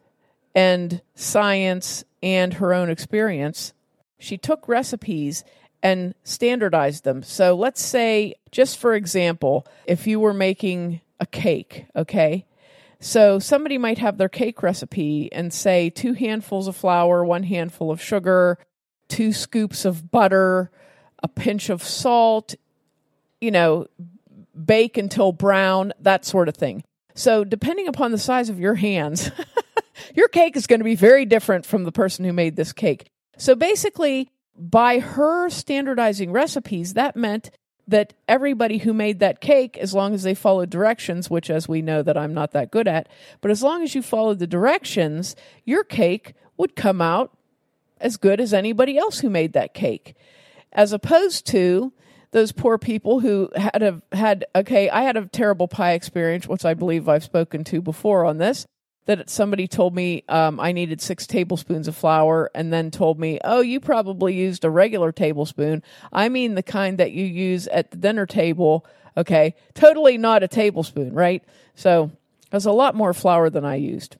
and 0.53 1.01
science 1.15 2.03
and 2.21 2.53
her 2.53 2.75
own 2.75 2.91
experience, 2.91 3.73
she 4.19 4.37
took 4.37 4.67
recipes 4.67 5.43
and 5.81 6.13
standardized 6.23 7.05
them. 7.05 7.23
So 7.23 7.55
let's 7.55 7.81
say, 7.81 8.35
just 8.51 8.77
for 8.77 8.93
example, 8.93 9.65
if 9.87 10.05
you 10.05 10.19
were 10.19 10.31
making 10.31 11.01
a 11.19 11.25
cake, 11.25 11.87
okay? 11.95 12.45
So 12.99 13.39
somebody 13.39 13.79
might 13.79 13.97
have 13.97 14.19
their 14.19 14.29
cake 14.29 14.61
recipe 14.61 15.27
and 15.33 15.51
say 15.51 15.89
two 15.89 16.13
handfuls 16.13 16.67
of 16.67 16.75
flour, 16.75 17.25
one 17.25 17.41
handful 17.41 17.89
of 17.89 17.99
sugar, 17.99 18.59
two 19.07 19.33
scoops 19.33 19.85
of 19.85 20.11
butter, 20.11 20.69
a 21.23 21.27
pinch 21.27 21.71
of 21.71 21.81
salt, 21.81 22.53
you 23.39 23.49
know, 23.49 23.87
bake 24.65 24.97
until 24.97 25.31
brown, 25.31 25.93
that 25.99 26.25
sort 26.25 26.49
of 26.49 26.55
thing. 26.55 26.83
So, 27.13 27.43
depending 27.43 27.87
upon 27.87 28.11
the 28.11 28.17
size 28.17 28.49
of 28.49 28.59
your 28.59 28.75
hands, 28.75 29.31
your 30.15 30.27
cake 30.27 30.55
is 30.55 30.67
going 30.67 30.79
to 30.79 30.85
be 30.85 30.95
very 30.95 31.25
different 31.25 31.65
from 31.65 31.83
the 31.83 31.91
person 31.91 32.23
who 32.25 32.33
made 32.33 32.55
this 32.55 32.73
cake. 32.73 33.07
So, 33.37 33.55
basically, 33.55 34.31
by 34.57 34.99
her 34.99 35.49
standardizing 35.49 36.31
recipes, 36.31 36.93
that 36.93 37.15
meant 37.15 37.51
that 37.87 38.13
everybody 38.27 38.77
who 38.77 38.93
made 38.93 39.19
that 39.19 39.41
cake, 39.41 39.77
as 39.77 39.93
long 39.93 40.13
as 40.13 40.23
they 40.23 40.33
followed 40.33 40.69
directions, 40.69 41.29
which 41.29 41.49
as 41.49 41.67
we 41.67 41.81
know 41.81 42.01
that 42.01 42.17
I'm 42.17 42.33
not 42.33 42.51
that 42.51 42.71
good 42.71 42.87
at, 42.87 43.09
but 43.41 43.51
as 43.51 43.61
long 43.61 43.83
as 43.83 43.93
you 43.95 44.01
followed 44.01 44.39
the 44.39 44.47
directions, 44.47 45.35
your 45.65 45.83
cake 45.83 46.33
would 46.57 46.75
come 46.75 47.01
out 47.01 47.35
as 47.99 48.17
good 48.17 48.39
as 48.39 48.53
anybody 48.53 48.97
else 48.97 49.19
who 49.19 49.29
made 49.29 49.53
that 49.53 49.73
cake. 49.73 50.15
As 50.71 50.93
opposed 50.93 51.45
to 51.47 51.91
those 52.31 52.51
poor 52.51 52.77
people 52.77 53.19
who 53.19 53.49
had 53.55 53.83
a 53.83 54.01
had 54.15 54.45
okay, 54.55 54.89
I 54.89 55.03
had 55.03 55.17
a 55.17 55.25
terrible 55.25 55.67
pie 55.67 55.93
experience, 55.93 56.47
which 56.47 56.65
I 56.65 56.73
believe 56.73 57.07
I've 57.07 57.23
spoken 57.23 57.63
to 57.65 57.81
before 57.81 58.25
on 58.25 58.37
this. 58.37 58.65
That 59.05 59.29
somebody 59.29 59.67
told 59.67 59.95
me 59.95 60.23
um, 60.29 60.59
I 60.59 60.71
needed 60.71 61.01
six 61.01 61.25
tablespoons 61.25 61.87
of 61.87 61.95
flour, 61.95 62.51
and 62.53 62.71
then 62.71 62.91
told 62.91 63.19
me, 63.19 63.39
"Oh, 63.43 63.61
you 63.61 63.79
probably 63.79 64.35
used 64.35 64.63
a 64.63 64.69
regular 64.69 65.11
tablespoon. 65.11 65.83
I 66.13 66.29
mean 66.29 66.55
the 66.55 66.63
kind 66.63 66.97
that 66.97 67.11
you 67.11 67.25
use 67.25 67.67
at 67.67 67.91
the 67.91 67.97
dinner 67.97 68.25
table." 68.25 68.85
Okay, 69.17 69.55
totally 69.73 70.17
not 70.17 70.43
a 70.43 70.47
tablespoon, 70.47 71.13
right? 71.13 71.43
So 71.75 72.11
was 72.51 72.65
a 72.65 72.71
lot 72.71 72.95
more 72.95 73.13
flour 73.13 73.49
than 73.49 73.65
I 73.65 73.75
used. 73.75 74.17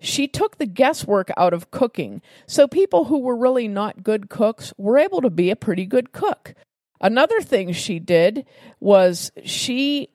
She 0.00 0.26
took 0.26 0.58
the 0.58 0.66
guesswork 0.66 1.30
out 1.36 1.54
of 1.54 1.70
cooking, 1.70 2.22
so 2.46 2.66
people 2.66 3.04
who 3.04 3.20
were 3.20 3.36
really 3.36 3.68
not 3.68 4.02
good 4.02 4.28
cooks 4.28 4.74
were 4.76 4.98
able 4.98 5.20
to 5.20 5.30
be 5.30 5.48
a 5.50 5.56
pretty 5.56 5.86
good 5.86 6.12
cook. 6.12 6.54
Another 7.02 7.40
thing 7.40 7.72
she 7.72 7.98
did 7.98 8.46
was 8.78 9.32
she 9.44 10.08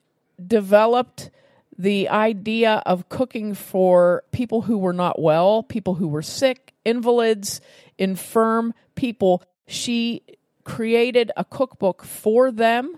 developed 0.46 1.30
the 1.78 2.10
idea 2.10 2.82
of 2.86 3.10
cooking 3.10 3.54
for 3.54 4.24
people 4.32 4.64
who 4.64 4.78
were 4.78 4.94
not 4.94 5.22
well, 5.22 5.62
people 5.62 5.96
who 5.96 6.08
were 6.08 6.22
sick, 6.22 6.74
invalids, 6.86 7.62
infirm 7.98 8.74
people. 8.96 9.44
She 9.68 10.24
created 10.64 11.32
a 11.38 11.44
cookbook 11.44 12.04
for 12.04 12.52
them 12.52 12.98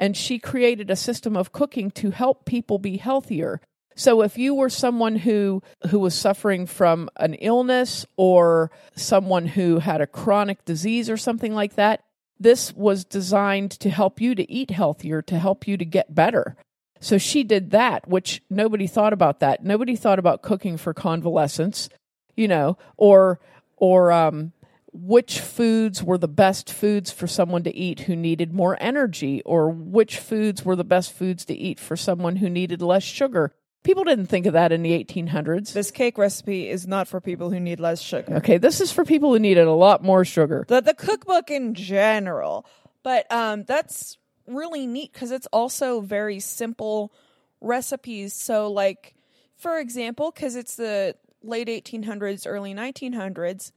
and 0.00 0.16
she 0.16 0.38
created 0.38 0.90
a 0.90 0.96
system 0.96 1.36
of 1.36 1.52
cooking 1.52 1.90
to 1.90 2.10
help 2.10 2.44
people 2.44 2.78
be 2.78 2.96
healthier. 2.96 3.60
So 3.94 4.22
if 4.22 4.38
you 4.38 4.54
were 4.54 4.70
someone 4.70 5.16
who 5.16 5.62
who 5.88 5.98
was 5.98 6.14
suffering 6.14 6.66
from 6.66 7.10
an 7.16 7.34
illness 7.34 8.06
or 8.16 8.70
someone 8.94 9.46
who 9.46 9.80
had 9.80 10.00
a 10.00 10.06
chronic 10.06 10.64
disease 10.64 11.10
or 11.10 11.16
something 11.16 11.52
like 11.52 11.74
that, 11.74 12.04
this 12.40 12.72
was 12.74 13.04
designed 13.04 13.72
to 13.72 13.90
help 13.90 14.20
you 14.20 14.34
to 14.34 14.50
eat 14.50 14.70
healthier, 14.70 15.22
to 15.22 15.38
help 15.38 15.66
you 15.66 15.76
to 15.76 15.84
get 15.84 16.14
better. 16.14 16.56
So 17.00 17.18
she 17.18 17.44
did 17.44 17.70
that, 17.70 18.08
which 18.08 18.42
nobody 18.50 18.86
thought 18.86 19.12
about 19.12 19.40
that. 19.40 19.64
Nobody 19.64 19.96
thought 19.96 20.18
about 20.18 20.42
cooking 20.42 20.76
for 20.76 20.92
convalescents, 20.94 21.88
you 22.36 22.48
know, 22.48 22.76
or 22.96 23.40
or 23.76 24.10
um, 24.10 24.52
which 24.92 25.40
foods 25.40 26.02
were 26.02 26.18
the 26.18 26.26
best 26.28 26.72
foods 26.72 27.12
for 27.12 27.26
someone 27.26 27.62
to 27.62 27.74
eat 27.74 28.00
who 28.00 28.16
needed 28.16 28.52
more 28.52 28.76
energy, 28.80 29.42
or 29.42 29.70
which 29.70 30.18
foods 30.18 30.64
were 30.64 30.76
the 30.76 30.84
best 30.84 31.12
foods 31.12 31.44
to 31.44 31.54
eat 31.54 31.78
for 31.78 31.96
someone 31.96 32.36
who 32.36 32.50
needed 32.50 32.82
less 32.82 33.04
sugar. 33.04 33.52
People 33.84 34.04
didn't 34.04 34.26
think 34.26 34.46
of 34.46 34.52
that 34.52 34.72
in 34.72 34.82
the 34.82 34.92
1800s. 34.92 35.72
This 35.72 35.90
cake 35.90 36.18
recipe 36.18 36.68
is 36.68 36.86
not 36.86 37.08
for 37.08 37.20
people 37.20 37.50
who 37.50 37.60
need 37.60 37.80
less 37.80 38.00
sugar. 38.00 38.36
Okay, 38.36 38.58
this 38.58 38.80
is 38.80 38.92
for 38.92 39.04
people 39.04 39.32
who 39.32 39.38
needed 39.38 39.66
a 39.66 39.72
lot 39.72 40.02
more 40.02 40.24
sugar. 40.24 40.64
The 40.68 40.80
the 40.80 40.94
cookbook 40.94 41.50
in 41.50 41.74
general, 41.74 42.66
but 43.02 43.30
um, 43.32 43.64
that's 43.64 44.18
really 44.46 44.86
neat 44.86 45.12
because 45.12 45.30
it's 45.30 45.46
also 45.52 46.00
very 46.00 46.40
simple 46.40 47.12
recipes. 47.60 48.34
So, 48.34 48.70
like 48.70 49.14
for 49.56 49.78
example, 49.78 50.30
because 50.32 50.56
it's 50.56 50.76
the 50.76 51.16
late 51.42 51.68
1800s, 51.68 52.46
early 52.46 52.74
1900s, 52.74 53.72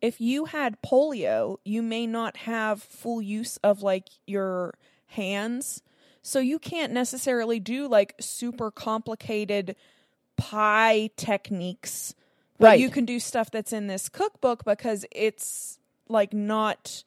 if 0.00 0.20
you 0.20 0.46
had 0.46 0.80
polio, 0.82 1.56
you 1.64 1.82
may 1.82 2.06
not 2.06 2.36
have 2.38 2.82
full 2.82 3.20
use 3.20 3.56
of 3.58 3.82
like 3.82 4.08
your 4.26 4.74
hands. 5.06 5.82
So 6.28 6.40
you 6.40 6.58
can't 6.58 6.92
necessarily 6.92 7.58
do 7.58 7.88
like 7.88 8.14
super 8.20 8.70
complicated 8.70 9.74
pie 10.36 11.08
techniques. 11.16 12.14
But 12.58 12.66
Right. 12.66 12.80
you 12.80 12.90
can 12.90 13.06
do 13.06 13.18
stuff 13.18 13.50
that's 13.50 13.72
in 13.72 13.86
this 13.86 14.10
cookbook 14.10 14.64
because 14.64 15.06
it's 15.10 15.78
like 16.08 16.34
not 16.34 17.02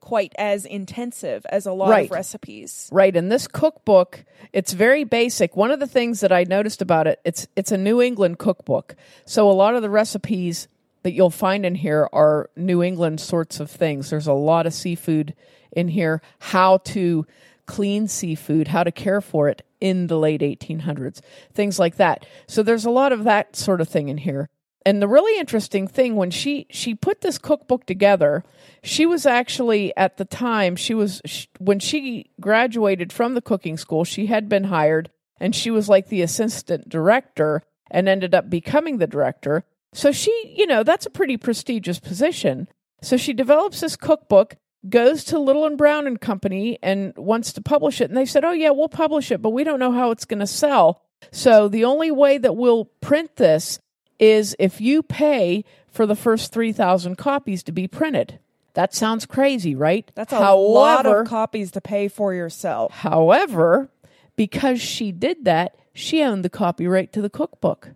quite 0.00 0.34
as 0.38 0.66
intensive 0.66 1.46
as 1.50 1.64
a 1.66 1.72
lot 1.72 1.88
Right. 1.90 2.04
of 2.04 2.10
recipes. 2.10 2.88
Right, 2.92 3.16
In 3.16 3.30
this 3.30 3.48
cookbook, 3.48 4.24
it's 4.52 4.72
very 4.72 5.04
basic. 5.04 5.56
One 5.56 5.70
of 5.70 5.80
the 5.80 5.86
things 5.86 6.20
that 6.20 6.30
I 6.32 6.44
noticed 6.44 6.82
about 6.82 7.06
it, 7.06 7.20
it's 7.24 7.46
it's 7.56 7.72
a 7.72 7.78
New 7.78 8.02
England 8.02 8.38
cookbook. 8.38 8.96
So 9.24 9.50
a 9.50 9.52
lot 9.52 9.76
of 9.76 9.82
the 9.82 9.90
recipes 9.90 10.68
that 11.04 11.12
you'll 11.12 11.30
find 11.30 11.64
in 11.64 11.76
here 11.76 12.06
are 12.12 12.50
New 12.54 12.82
England 12.82 13.20
sorts 13.20 13.60
of 13.60 13.70
things. 13.70 14.10
There's 14.10 14.26
a 14.26 14.32
lot 14.34 14.66
of 14.66 14.74
seafood 14.74 15.34
in 15.72 15.88
here, 15.88 16.20
how 16.38 16.78
to 16.78 17.26
clean 17.68 18.08
seafood, 18.08 18.68
how 18.68 18.82
to 18.82 18.90
care 18.90 19.20
for 19.20 19.48
it 19.48 19.62
in 19.80 20.08
the 20.08 20.18
late 20.18 20.40
1800s, 20.40 21.20
things 21.52 21.78
like 21.78 21.96
that. 21.96 22.26
So 22.48 22.64
there's 22.64 22.86
a 22.86 22.90
lot 22.90 23.12
of 23.12 23.22
that 23.24 23.54
sort 23.54 23.80
of 23.80 23.88
thing 23.88 24.08
in 24.08 24.18
here. 24.18 24.48
And 24.84 25.02
the 25.02 25.06
really 25.06 25.38
interesting 25.38 25.86
thing 25.86 26.16
when 26.16 26.30
she 26.30 26.66
she 26.70 26.94
put 26.94 27.20
this 27.20 27.36
cookbook 27.36 27.84
together, 27.84 28.42
she 28.82 29.04
was 29.04 29.26
actually 29.26 29.94
at 29.96 30.16
the 30.16 30.24
time 30.24 30.76
she 30.76 30.94
was 30.94 31.20
sh 31.26 31.44
when 31.58 31.78
she 31.78 32.30
graduated 32.40 33.12
from 33.12 33.34
the 33.34 33.42
cooking 33.42 33.76
school, 33.76 34.04
she 34.04 34.26
had 34.26 34.48
been 34.48 34.64
hired 34.64 35.10
and 35.38 35.54
she 35.54 35.70
was 35.70 35.88
like 35.88 36.08
the 36.08 36.22
assistant 36.22 36.88
director 36.88 37.62
and 37.90 38.08
ended 38.08 38.34
up 38.34 38.48
becoming 38.48 38.96
the 38.96 39.06
director. 39.06 39.64
So 39.92 40.10
she, 40.10 40.54
you 40.56 40.66
know, 40.66 40.82
that's 40.82 41.06
a 41.06 41.10
pretty 41.10 41.36
prestigious 41.36 42.00
position. 42.00 42.68
So 43.02 43.16
she 43.16 43.32
develops 43.32 43.80
this 43.80 43.96
cookbook, 43.96 44.56
goes 44.88 45.24
to 45.24 45.38
Little 45.38 45.64
and 45.66 45.78
Brown 45.78 46.06
and 46.06 46.20
Company 46.20 46.78
and 46.82 47.16
wants 47.16 47.52
to 47.54 47.62
publish 47.62 48.00
it 48.00 48.10
and 48.10 48.16
they 48.16 48.26
said, 48.26 48.44
"Oh 48.44 48.52
yeah, 48.52 48.70
we'll 48.70 48.88
publish 48.88 49.30
it, 49.30 49.42
but 49.42 49.50
we 49.50 49.64
don't 49.64 49.80
know 49.80 49.92
how 49.92 50.10
it's 50.10 50.24
going 50.24 50.40
to 50.40 50.46
sell." 50.46 51.02
So 51.32 51.68
the 51.68 51.84
only 51.84 52.10
way 52.10 52.38
that 52.38 52.56
we'll 52.56 52.86
print 53.00 53.36
this 53.36 53.80
is 54.18 54.56
if 54.58 54.80
you 54.80 55.02
pay 55.02 55.64
for 55.88 56.06
the 56.06 56.16
first 56.16 56.52
3,000 56.52 57.16
copies 57.16 57.62
to 57.64 57.72
be 57.72 57.88
printed. 57.88 58.38
That 58.74 58.94
sounds 58.94 59.26
crazy, 59.26 59.74
right? 59.74 60.10
That's 60.14 60.32
a 60.32 60.54
lot 60.54 61.06
of 61.06 61.26
copies 61.26 61.72
to 61.72 61.80
pay 61.80 62.06
for 62.08 62.32
yourself. 62.32 62.92
However, 62.92 63.90
because 64.36 64.80
she 64.80 65.10
did 65.10 65.44
that, 65.46 65.76
she 65.92 66.22
owned 66.22 66.44
the 66.44 66.50
copyright 66.50 67.12
to 67.14 67.22
the 67.22 67.30
cookbook. 67.30 67.90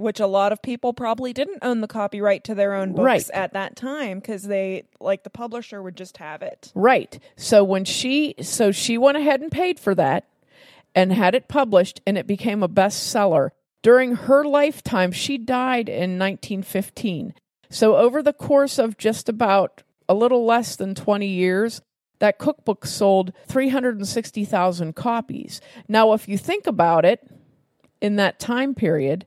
Which 0.00 0.20
a 0.20 0.26
lot 0.26 0.52
of 0.52 0.62
people 0.62 0.92
probably 0.92 1.32
didn't 1.32 1.58
own 1.62 1.80
the 1.80 1.86
copyright 1.88 2.44
to 2.44 2.54
their 2.54 2.74
own 2.74 2.92
books 2.92 3.04
Right. 3.04 3.30
at 3.32 3.52
that 3.52 3.76
time 3.76 4.18
because 4.18 4.44
they 4.44 4.84
like 5.00 5.24
the 5.24 5.30
publisher 5.30 5.82
would 5.82 5.96
just 5.96 6.16
have 6.18 6.42
it. 6.42 6.72
Right. 6.74 7.18
So 7.36 7.62
when 7.64 7.84
she 7.84 8.34
so 8.40 8.70
she 8.72 8.96
went 8.98 9.16
ahead 9.16 9.40
and 9.40 9.50
paid 9.50 9.78
for 9.80 9.94
that 9.94 10.28
and 10.94 11.12
had 11.12 11.34
it 11.34 11.48
published 11.48 12.00
and 12.06 12.16
it 12.18 12.26
became 12.26 12.62
a 12.62 12.68
bestseller. 12.68 13.50
During 13.82 14.16
her 14.16 14.44
lifetime, 14.44 15.12
she 15.12 15.38
died 15.38 15.88
in 15.88 16.18
1915. 16.18 17.34
So 17.70 17.96
over 17.96 18.22
the 18.22 18.32
course 18.32 18.78
of 18.78 18.98
just 18.98 19.28
about 19.28 19.82
a 20.08 20.14
little 20.14 20.44
less 20.44 20.74
than 20.74 20.94
20 20.94 21.26
years, 21.26 21.80
that 22.18 22.38
cookbook 22.38 22.84
sold 22.86 23.32
360,000 23.46 24.94
copies. 24.96 25.60
Now, 25.86 26.12
if 26.12 26.26
you 26.28 26.36
think 26.38 26.66
about 26.66 27.04
it, 27.04 27.20
in 28.00 28.16
that 28.16 28.38
time 28.38 28.74
period, 28.74 29.26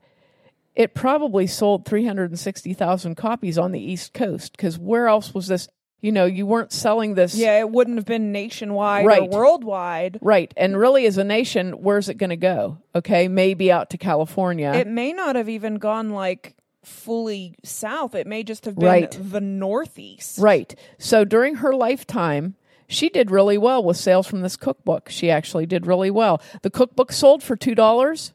it 0.76 0.94
probably 0.94 1.48
sold 1.48 1.86
360,000 1.86 3.16
copies 3.16 3.58
on 3.58 3.72
the 3.72 3.80
East 3.80 4.14
Coast 4.14 4.54
because 4.54 4.78
where 4.80 5.08
else 5.08 5.34
was 5.34 5.48
this? 5.48 5.68
You 6.02 6.12
know, 6.12 6.26
you 6.26 6.48
weren't 6.48 6.72
selling 6.72 7.14
this. 7.14 7.36
Yeah, 7.36 7.60
it 7.60 7.70
wouldn't 7.70 7.98
have 7.98 8.06
been 8.08 8.32
nationwide 8.32 9.06
Right. 9.06 9.22
or 9.22 9.30
worldwide. 9.30 10.18
Right. 10.22 10.52
And 10.58 10.76
really, 10.78 11.06
as 11.06 11.18
a 11.20 11.24
nation, 11.24 11.74
where's 11.84 12.10
it 12.10 12.16
going 12.16 12.32
to 12.32 12.38
go? 12.38 12.80
Okay. 12.96 13.28
Maybe 13.28 13.72
out 13.72 13.92
to 13.92 13.98
California. 14.00 14.72
It 14.74 14.88
may 14.88 15.14
not 15.14 15.36
have 15.36 15.48
even 15.50 15.76
gone 15.76 16.10
like 16.10 16.56
fully 16.84 17.54
south. 17.64 18.16
It 18.16 18.26
may 18.26 18.42
just 18.42 18.66
have 18.66 18.76
been 18.76 18.88
Right. 18.88 19.18
the 19.22 19.42
northeast. 19.42 20.40
right. 20.40 20.74
So 20.98 21.24
during 21.24 21.56
her 21.56 21.76
lifetime, 21.76 22.56
she 22.88 23.08
did 23.08 23.30
really 23.30 23.58
well 23.60 23.84
with 23.84 23.98
sales 23.98 24.26
from 24.26 24.42
this 24.42 24.58
cookbook. 24.58 25.08
She 25.10 25.30
actually 25.30 25.68
did 25.68 25.86
really 25.86 26.10
well. 26.10 26.42
The 26.64 26.72
cookbook 26.72 27.12
sold 27.12 27.44
for 27.44 27.56
$2, 27.56 28.34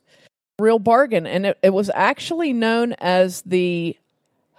real 0.58 0.78
bargain. 0.78 1.26
And 1.26 1.46
it, 1.46 1.58
it 1.62 1.70
was 1.70 1.90
actually 1.94 2.52
known 2.52 2.94
as 2.94 3.42
the 3.42 3.96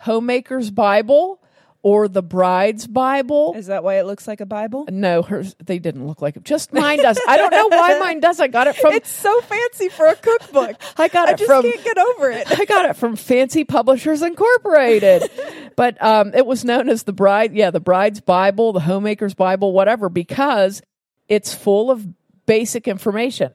Homemaker's 0.02 0.72
Bible 0.72 1.42
or 1.84 2.08
the 2.08 2.22
Bride's 2.22 2.86
Bible. 2.86 3.54
Is 3.56 3.68
that 3.68 3.84
why 3.84 4.00
it 4.00 4.06
looks 4.06 4.28
like 4.28 4.42
a 4.42 4.46
Bible? 4.46 4.86
No, 4.90 5.22
hers 5.22 5.56
they 5.64 5.80
didn't 5.80 6.06
look 6.06 6.22
like 6.22 6.36
it. 6.36 6.44
Just 6.44 6.74
mine 6.74 7.02
does. 7.02 7.20
I 7.28 7.38
don't 7.38 7.52
know 7.52 7.68
why 7.70 7.98
mine 8.00 8.20
does. 8.20 8.40
I 8.40 8.48
got 8.48 8.68
it 8.68 8.76
from 8.76 8.94
It's 8.96 9.10
so 9.10 9.40
fancy 9.42 9.90
for 9.90 10.06
a 10.08 10.16
cookbook. 10.16 10.76
I 10.98 11.08
got 11.08 11.30
it. 11.30 11.32
I 11.32 11.34
it 11.34 11.38
just 11.38 11.50
from 11.50 11.64
can't 11.64 11.84
get 11.84 11.98
over 11.98 12.32
it. 12.32 12.48
I 12.60 12.66
got 12.66 12.90
it 12.90 12.96
from 12.96 13.16
Fancy 13.16 13.64
Publishers 13.64 14.22
Incorporated. 14.22 15.30
but 15.76 16.02
um, 16.04 16.34
it 16.34 16.46
was 16.46 16.66
known 16.66 16.90
as 16.90 17.04
the 17.04 17.14
bride, 17.14 17.54
yeah, 17.54 17.72
the 17.72 17.80
bride's 17.80 18.22
Bible, 18.22 18.74
the 18.74 18.82
homemaker's 18.82 19.34
Bible, 19.34 19.72
whatever, 19.72 20.10
because 20.10 20.82
it's 21.30 21.54
full 21.54 21.90
of 21.90 22.06
basic 22.46 22.88
information. 22.88 23.54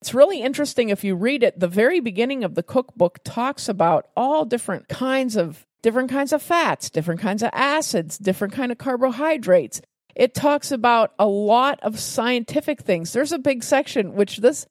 It's 0.00 0.14
really 0.14 0.40
interesting 0.42 0.90
if 0.90 1.02
you 1.02 1.16
read 1.16 1.42
it. 1.42 1.58
The 1.58 1.68
very 1.68 2.00
beginning 2.00 2.44
of 2.44 2.54
the 2.54 2.62
cookbook 2.62 3.18
talks 3.24 3.68
about 3.68 4.06
all 4.16 4.44
different 4.44 4.88
kinds 4.88 5.36
of 5.36 5.66
different 5.82 6.10
kinds 6.10 6.32
of 6.32 6.42
fats, 6.42 6.90
different 6.90 7.20
kinds 7.20 7.42
of 7.42 7.50
acids, 7.52 8.18
different 8.18 8.54
kind 8.54 8.70
of 8.72 8.78
carbohydrates. 8.78 9.80
It 10.14 10.34
talks 10.34 10.72
about 10.72 11.12
a 11.18 11.26
lot 11.26 11.78
of 11.82 11.98
scientific 12.00 12.80
things. 12.82 13.12
There's 13.12 13.32
a 13.32 13.38
big 13.38 13.62
section 13.62 14.14
which 14.14 14.38
this 14.38 14.66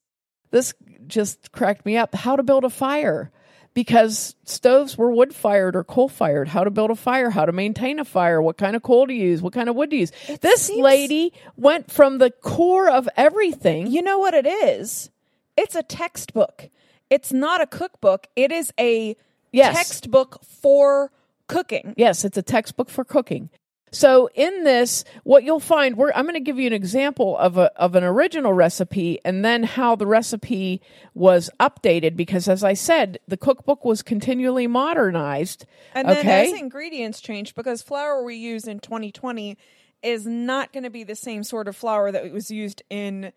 this 0.52 0.74
just 1.08 1.52
cracked 1.52 1.86
me 1.86 1.98
up. 1.98 2.16
How 2.16 2.36
to 2.36 2.44
build 2.44 2.64
a 2.64 2.70
fire. 2.70 3.32
because 3.74 4.36
stoves 4.44 4.98
were 4.98 5.12
wood 5.12 5.36
fired 5.36 5.76
or 5.76 5.84
coal 5.84 6.10
fired, 6.10 6.48
how 6.48 6.64
to 6.64 6.72
build 6.72 6.90
a 6.90 6.96
fire, 6.96 7.30
how 7.30 7.46
to 7.46 7.52
maintain 7.52 8.00
a 8.00 8.06
fire, 8.06 8.42
what 8.42 8.58
kind 8.58 8.76
of 8.76 8.82
coal 8.82 9.06
to 9.06 9.14
use, 9.14 9.40
what 9.40 9.54
kind 9.54 9.70
of 9.70 9.76
wood 9.76 9.92
to 9.92 9.96
use. 9.98 10.12
this 10.42 10.64
seems- 10.64 10.82
lady 10.82 11.32
went 11.58 11.92
from 11.92 12.18
the 12.18 12.32
core 12.32 12.90
of 12.90 13.08
everything. 13.16 13.86
You 13.86 14.02
know 14.02 14.18
what 14.18 14.34
it 14.34 14.48
is? 14.48 15.12
It's 15.58 15.76
a 15.76 15.84
textbook. 15.84 16.70
It's 17.10 17.34
not 17.34 17.62
a 17.62 17.68
cookbook. 17.68 18.28
It 18.36 18.52
is 18.52 18.72
a 18.80 19.16
Yes. 19.52 19.76
textbook 19.76 20.44
for 20.44 21.12
cooking. 21.48 21.94
Yes, 21.98 22.24
it's 22.26 22.38
a 22.38 22.42
textbook 22.42 22.90
for 22.90 23.04
cooking. 23.04 23.50
So 23.92 24.30
in 24.36 24.66
this, 24.66 25.06
what 25.24 25.44
you'll 25.46 25.62
find, 25.62 25.96
we're, 25.96 26.12
I'm 26.14 26.26
going 26.26 26.34
to 26.34 26.42
give 26.42 26.60
you 26.60 26.68
an 26.68 26.74
example 26.74 27.38
of 27.38 27.58
a 27.58 27.72
of 27.82 27.96
an 27.96 28.04
original 28.04 28.52
recipe, 28.52 29.20
and 29.24 29.46
then 29.46 29.64
how 29.64 29.96
the 29.96 30.06
recipe 30.06 30.82
was 31.14 31.50
updated. 31.60 32.18
Because 32.18 32.50
as 32.50 32.66
I 32.66 32.74
said, 32.74 33.20
the 33.30 33.38
cookbook 33.38 33.86
was 33.86 34.02
continually 34.04 34.68
modernized. 34.68 35.66
And 35.94 36.08
then 36.10 36.18
okay, 36.18 36.52
as 36.52 36.60
ingredients 36.60 37.22
changed, 37.22 37.56
because 37.56 37.82
flour 37.82 38.24
we 38.24 38.36
use 38.36 38.68
in 38.68 38.80
2020 38.80 39.58
is 40.04 40.28
not 40.28 40.74
going 40.74 40.84
to 40.84 40.90
be 40.90 41.06
the 41.06 41.16
same 41.16 41.44
sort 41.44 41.70
of 41.70 41.76
flour 41.76 42.12
that 42.12 42.32
was 42.32 42.52
used 42.52 42.84
in 42.90 43.32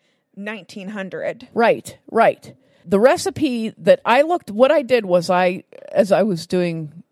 1900. 0.44 1.48
Right, 1.54 1.98
right. 2.10 2.54
The 2.84 3.00
recipe 3.00 3.74
that 3.78 4.00
I 4.04 4.22
looked, 4.22 4.50
what 4.50 4.72
I 4.72 4.82
did 4.82 5.04
was 5.04 5.30
I, 5.30 5.64
as 5.92 6.12
I 6.12 6.22
was 6.22 6.46
doing, 6.46 7.02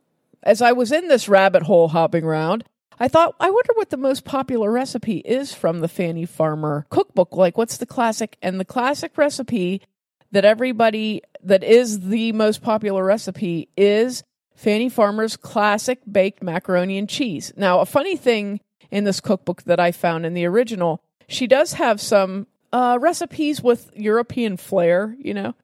as 0.43 0.63
I 0.63 0.73
was 0.73 0.93
in 0.93 1.09
this 1.09 1.29
rabbit 1.29 1.63
hole 1.63 1.89
hopping 1.89 2.25
around, 2.25 2.65
I 3.01 3.09
thought, 3.09 3.37
I 3.39 3.51
wonder 3.51 3.73
what 3.75 3.91
the 3.91 3.97
most 3.97 4.25
popular 4.25 4.73
recipe 4.73 5.19
is 5.19 5.55
from 5.55 5.81
the 5.81 5.89
Fannie 5.89 6.27
Farmer 6.27 6.87
cookbook. 6.91 7.37
Like, 7.37 7.57
what's 7.57 7.77
the 7.77 7.87
classic? 7.87 8.37
And 8.43 8.59
the 8.59 8.65
classic 8.65 9.17
recipe 9.17 9.83
that 10.33 10.45
everybody, 10.45 11.23
that 11.45 11.63
is 11.63 12.01
the 12.01 12.33
most 12.33 12.61
popular 12.61 13.05
recipe 13.05 13.69
is 13.77 14.25
Fannie 14.57 14.89
Farmer's 14.89 15.37
classic 15.37 16.01
baked 16.11 16.43
macaroni 16.43 16.99
and 16.99 17.09
cheese. 17.09 17.53
Now, 17.57 17.79
a 17.81 17.87
funny 17.87 18.17
thing 18.17 18.61
in 18.91 19.05
this 19.05 19.21
cookbook 19.21 19.63
that 19.65 19.79
I 19.79 19.93
found 19.93 20.27
in 20.27 20.35
the 20.35 20.47
original, 20.47 21.01
she 21.29 21.47
does 21.47 21.75
have 21.75 22.01
some 22.01 22.47
uh, 22.73 22.99
recipes 23.01 23.63
with 23.63 23.91
European 23.95 24.57
flair, 24.57 25.17
you 25.19 25.35
know. 25.35 25.55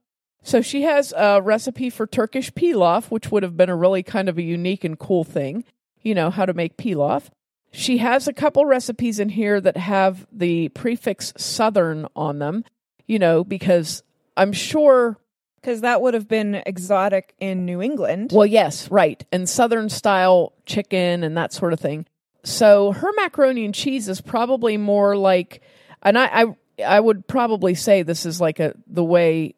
So 0.42 0.60
she 0.60 0.82
has 0.82 1.12
a 1.16 1.40
recipe 1.40 1.88
for 1.90 2.06
Turkish 2.06 2.52
pilaf, 2.52 3.10
which 3.10 3.30
would 3.30 3.42
have 3.42 3.56
been 3.56 3.70
a 3.70 3.76
really 3.76 4.02
kind 4.02 4.28
of 4.28 4.36
a 4.36 4.42
unique 4.42 4.84
and 4.84 4.98
cool 4.98 5.24
thing, 5.24 5.64
you 6.02 6.14
know, 6.14 6.30
how 6.30 6.44
to 6.44 6.52
make 6.52 6.76
pilaf. 6.76 7.30
She 7.72 7.98
has 7.98 8.28
a 8.28 8.32
couple 8.32 8.66
recipes 8.66 9.18
in 9.18 9.30
here 9.30 9.60
that 9.60 9.76
have 9.76 10.26
the 10.30 10.68
prefix 10.70 11.32
southern 11.36 12.06
on 12.14 12.38
them, 12.38 12.64
you 13.06 13.18
know, 13.18 13.42
because 13.42 14.02
I'm 14.36 14.52
sure 14.52 15.16
Because 15.60 15.80
that 15.80 16.02
would 16.02 16.12
have 16.14 16.28
been 16.28 16.62
exotic 16.66 17.34
in 17.40 17.64
New 17.64 17.80
England. 17.80 18.30
well, 18.34 18.46
yes, 18.46 18.90
right. 18.90 19.24
And 19.32 19.48
southern 19.48 19.88
style 19.88 20.52
chicken 20.66 21.24
and 21.24 21.36
that 21.38 21.52
sort 21.54 21.72
of 21.72 21.80
thing. 21.80 22.04
So 22.44 22.92
her 22.92 23.10
macaroni 23.16 23.64
and 23.64 23.74
cheese 23.74 24.08
is 24.10 24.20
probably 24.20 24.76
more 24.76 25.16
like 25.16 25.62
and 26.02 26.18
I 26.18 26.26
I, 26.26 26.44
I 26.84 26.98
would 26.98 27.26
probably 27.26 27.74
say 27.74 28.02
this 28.02 28.24
is 28.26 28.40
like 28.40 28.60
a 28.60 28.74
the 28.86 29.04
way 29.04 29.54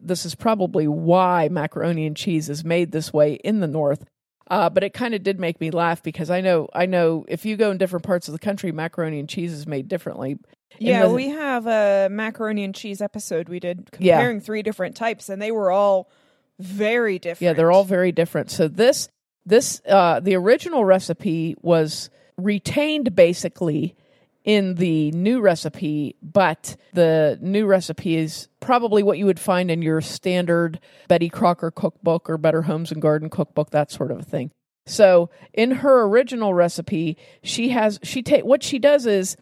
this 0.00 0.24
is 0.26 0.34
probably 0.34 0.86
why 0.88 1.48
macaroni 1.50 2.06
and 2.06 2.16
cheese 2.16 2.48
is 2.48 2.64
made 2.64 2.92
this 2.92 3.12
way 3.12 3.34
in 3.34 3.60
the 3.60 3.66
north. 3.68 4.04
Uh, 4.50 4.70
but 4.70 4.82
it 4.82 4.94
kind 4.94 5.14
of 5.14 5.22
did 5.22 5.38
make 5.38 5.60
me 5.60 5.70
laugh 5.70 6.02
because 6.02 6.30
I 6.30 6.40
know 6.40 6.68
I 6.74 6.86
know 6.86 7.24
if 7.28 7.44
you 7.44 7.56
go 7.56 7.70
in 7.70 7.78
different 7.78 8.04
parts 8.04 8.28
of 8.28 8.32
the 8.32 8.38
country, 8.38 8.72
macaroni 8.72 9.18
and 9.20 9.28
cheese 9.28 9.52
is 9.52 9.66
made 9.66 9.88
differently. 9.88 10.38
Yeah, 10.78 11.06
the- 11.06 11.14
we 11.14 11.28
have 11.28 11.66
a 11.66 12.08
macaroni 12.10 12.64
and 12.64 12.74
cheese 12.74 13.00
episode 13.02 13.48
we 13.48 13.60
did 13.60 13.88
Yeah. 13.98 14.16
comparing 14.16 14.40
three 14.40 14.62
different 14.62 14.96
types, 14.96 15.28
and 15.28 15.40
they 15.40 15.50
were 15.50 15.70
all 15.70 16.10
very 16.58 17.18
different. 17.18 17.42
Yeah, 17.42 17.52
they're 17.52 17.70
all 17.72 17.84
very 17.84 18.10
different. 18.12 18.50
So 18.50 18.68
this 18.68 19.08
this 19.46 19.80
uh 19.86 20.20
the 20.20 20.34
original 20.34 20.84
recipe 20.84 21.54
was 21.62 22.08
retained 22.36 23.14
basically 23.14 23.94
in 24.44 24.76
the 24.76 25.10
new 25.12 25.40
recipe, 25.40 26.16
but 26.22 26.76
the 26.94 27.38
new 27.40 27.66
recipe 27.66 28.16
is 28.16 28.48
probably 28.60 29.02
what 29.02 29.18
you 29.18 29.26
would 29.26 29.40
find 29.40 29.70
in 29.70 29.82
your 29.82 30.00
standard 30.00 30.80
Betty 31.08 31.28
Crocker 31.28 31.70
cookbook 31.70 32.30
or 32.30 32.38
Better 32.38 32.62
Homes 32.62 32.90
and 32.90 33.02
Garden 33.02 33.30
cookbook, 33.30 33.70
that 33.70 33.90
sort 33.90 34.10
of 34.10 34.20
a 34.20 34.22
thing. 34.22 34.50
So 34.86 35.30
in 35.52 35.70
her 35.70 36.02
original 36.04 36.54
recipe, 36.54 37.18
she 37.42 37.70
has 37.70 38.00
she 38.02 38.22
take 38.22 38.44
what 38.44 38.62
she 38.62 38.78
does 38.78 39.06
is 39.06 39.36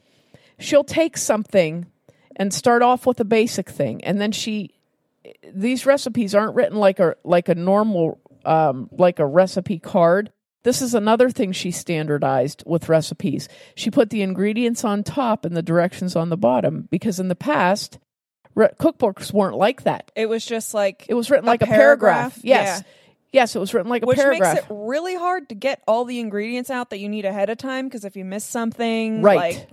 she'll 0.59 0.85
take 0.85 1.17
something 1.17 1.87
and 2.35 2.53
start 2.53 2.83
off 2.83 3.07
with 3.07 3.21
a 3.21 3.25
basic 3.25 3.71
thing, 3.71 4.03
and 4.05 4.21
then 4.21 4.33
she 4.33 4.75
these 5.55 5.87
recipes 5.87 6.35
aren't 6.35 6.55
written 6.55 6.79
like 6.79 6.99
a 6.99 7.15
like 7.25 7.49
a 7.49 7.55
normal 7.55 8.21
um, 8.45 8.89
like 8.93 9.19
a 9.19 9.27
recipe 9.27 9.79
card. 9.79 10.33
This 10.67 10.83
is 10.83 10.95
another 10.95 11.31
thing 11.31 11.53
she 11.53 11.71
standardized 11.71 12.65
with 12.67 12.89
recipes. 12.89 13.49
She 13.77 13.89
put 13.89 14.11
the 14.11 14.21
ingredients 14.23 14.85
on 14.85 15.05
top 15.05 15.45
and 15.45 15.57
the 15.57 15.63
directions 15.63 16.17
on 16.17 16.29
the 16.29 16.37
bottom 16.37 16.89
because 16.91 17.21
in 17.21 17.29
the 17.29 17.37
past 17.37 18.01
re- 18.57 18.71
cookbooks 18.81 19.33
weren't 19.33 19.57
like 19.57 19.85
that. 19.85 20.11
It 20.17 20.29
was 20.29 20.45
just 20.45 20.75
like 20.75 21.07
It 21.09 21.15
was 21.15 21.31
written 21.31 21.45
A 21.47 21.53
like 21.53 21.63
a 21.63 21.67
paragraph. 21.67 22.33
paragraph? 22.35 22.41
Yes. 22.43 22.83
Yeah. 22.85 22.93
Yes, 23.33 23.55
it 23.55 23.61
was 23.61 23.75
written 23.75 23.89
like 23.91 24.03
a 24.03 24.07
paragraph. 24.09 24.55
which 24.55 24.63
makes 24.63 24.71
it 24.71 24.75
really 24.75 25.15
hard 25.15 25.49
to 25.51 25.55
get 25.55 25.83
all 25.87 26.05
the 26.05 26.19
ingredients 26.19 26.69
out 26.71 26.91
that 26.91 26.99
you 26.99 27.09
need 27.09 27.25
ahead 27.27 27.49
of 27.49 27.59
time 27.59 27.87
because 27.87 28.05
if 28.05 28.17
you 28.17 28.25
miss 28.25 28.45
something, 28.45 29.23
Right. 29.23 29.37
like, 29.57 29.69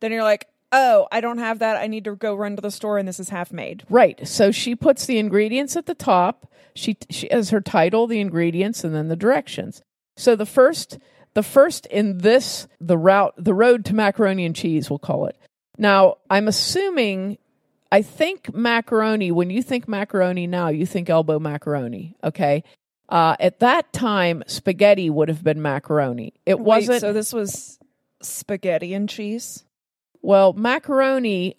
then 0.00 0.12
you're 0.12 0.22
like, 0.22 0.46
oh, 0.72 1.08
I 1.10 1.20
don't 1.20 1.38
have 1.38 1.58
that. 1.60 1.76
I 1.78 1.86
need 1.88 2.04
to 2.04 2.14
go 2.14 2.34
run 2.36 2.54
to 2.56 2.62
the 2.62 2.70
store, 2.70 2.98
and 2.98 3.08
this 3.08 3.18
is 3.18 3.30
half 3.30 3.50
made. 3.52 3.84
Right. 3.88 4.28
So 4.28 4.50
she 4.52 4.76
puts 4.76 5.06
the 5.06 5.18
ingredients 5.18 5.74
at 5.74 5.86
the 5.86 5.94
top. 5.94 6.52
She 6.74 6.96
she 7.10 7.26
has 7.30 7.50
her 7.50 7.60
title, 7.60 8.06
the 8.06 8.20
ingredients, 8.20 8.84
and 8.84 8.94
then 8.94 9.08
the 9.08 9.16
directions. 9.16 9.82
So 10.18 10.36
the 10.36 10.46
first 10.46 10.98
the 11.34 11.42
first 11.42 11.86
in 11.86 12.18
this 12.18 12.66
the 12.80 12.98
route 12.98 13.34
the 13.36 13.54
road 13.54 13.84
to 13.86 13.94
macaroni 13.94 14.44
and 14.44 14.54
cheese, 14.54 14.90
we'll 14.90 14.98
call 14.98 15.26
it. 15.26 15.36
Now, 15.78 16.16
I'm 16.28 16.48
assuming 16.48 17.38
I 17.90 18.02
think 18.02 18.52
macaroni, 18.52 19.30
when 19.30 19.48
you 19.48 19.62
think 19.62 19.88
macaroni 19.88 20.46
now, 20.46 20.68
you 20.68 20.84
think 20.84 21.08
elbow 21.08 21.38
macaroni, 21.38 22.16
okay? 22.22 22.64
Uh, 23.08 23.36
at 23.40 23.60
that 23.60 23.92
time, 23.94 24.42
spaghetti 24.46 25.08
would 25.08 25.28
have 25.28 25.42
been 25.42 25.62
macaroni. 25.62 26.34
It 26.44 26.58
Wait, 26.58 26.66
wasn't 26.66 27.00
so 27.00 27.14
this 27.14 27.32
was 27.32 27.78
spaghetti 28.20 28.92
and 28.92 29.08
cheese. 29.08 29.64
Well, 30.20 30.52
macaroni 30.52 31.56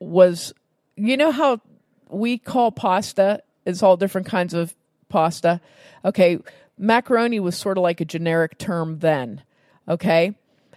was, 0.00 0.52
you 0.96 1.16
know 1.16 1.30
how 1.30 1.60
we 2.08 2.38
call 2.38 2.72
pasta 2.72 3.42
It's 3.64 3.82
all 3.82 3.96
different 3.96 4.26
kinds 4.26 4.54
of 4.54 4.74
pasta. 5.08 5.60
Okay, 6.04 6.40
macaroni 6.80 7.38
was 7.38 7.56
sort 7.56 7.78
of 7.78 7.82
like 7.82 8.00
a 8.00 8.04
generic 8.04 8.58
term 8.58 8.98
then. 8.98 9.42
Okay, 9.86 10.34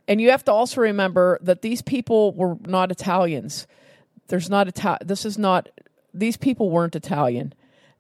and 0.08 0.20
you 0.20 0.32
have 0.32 0.44
to 0.46 0.52
also 0.52 0.82
remember 0.82 1.40
that 1.42 1.62
these 1.62 1.82
people 1.82 2.34
were 2.34 2.58
not 2.66 2.92
Italians. 2.92 3.68
There's 4.28 4.50
not 4.50 4.68
Ital. 4.68 4.98
This 5.02 5.26
is 5.26 5.38
not. 5.38 5.70
These 6.14 6.38
people 6.38 6.70
weren't 6.70 6.96
Italian. 6.96 7.54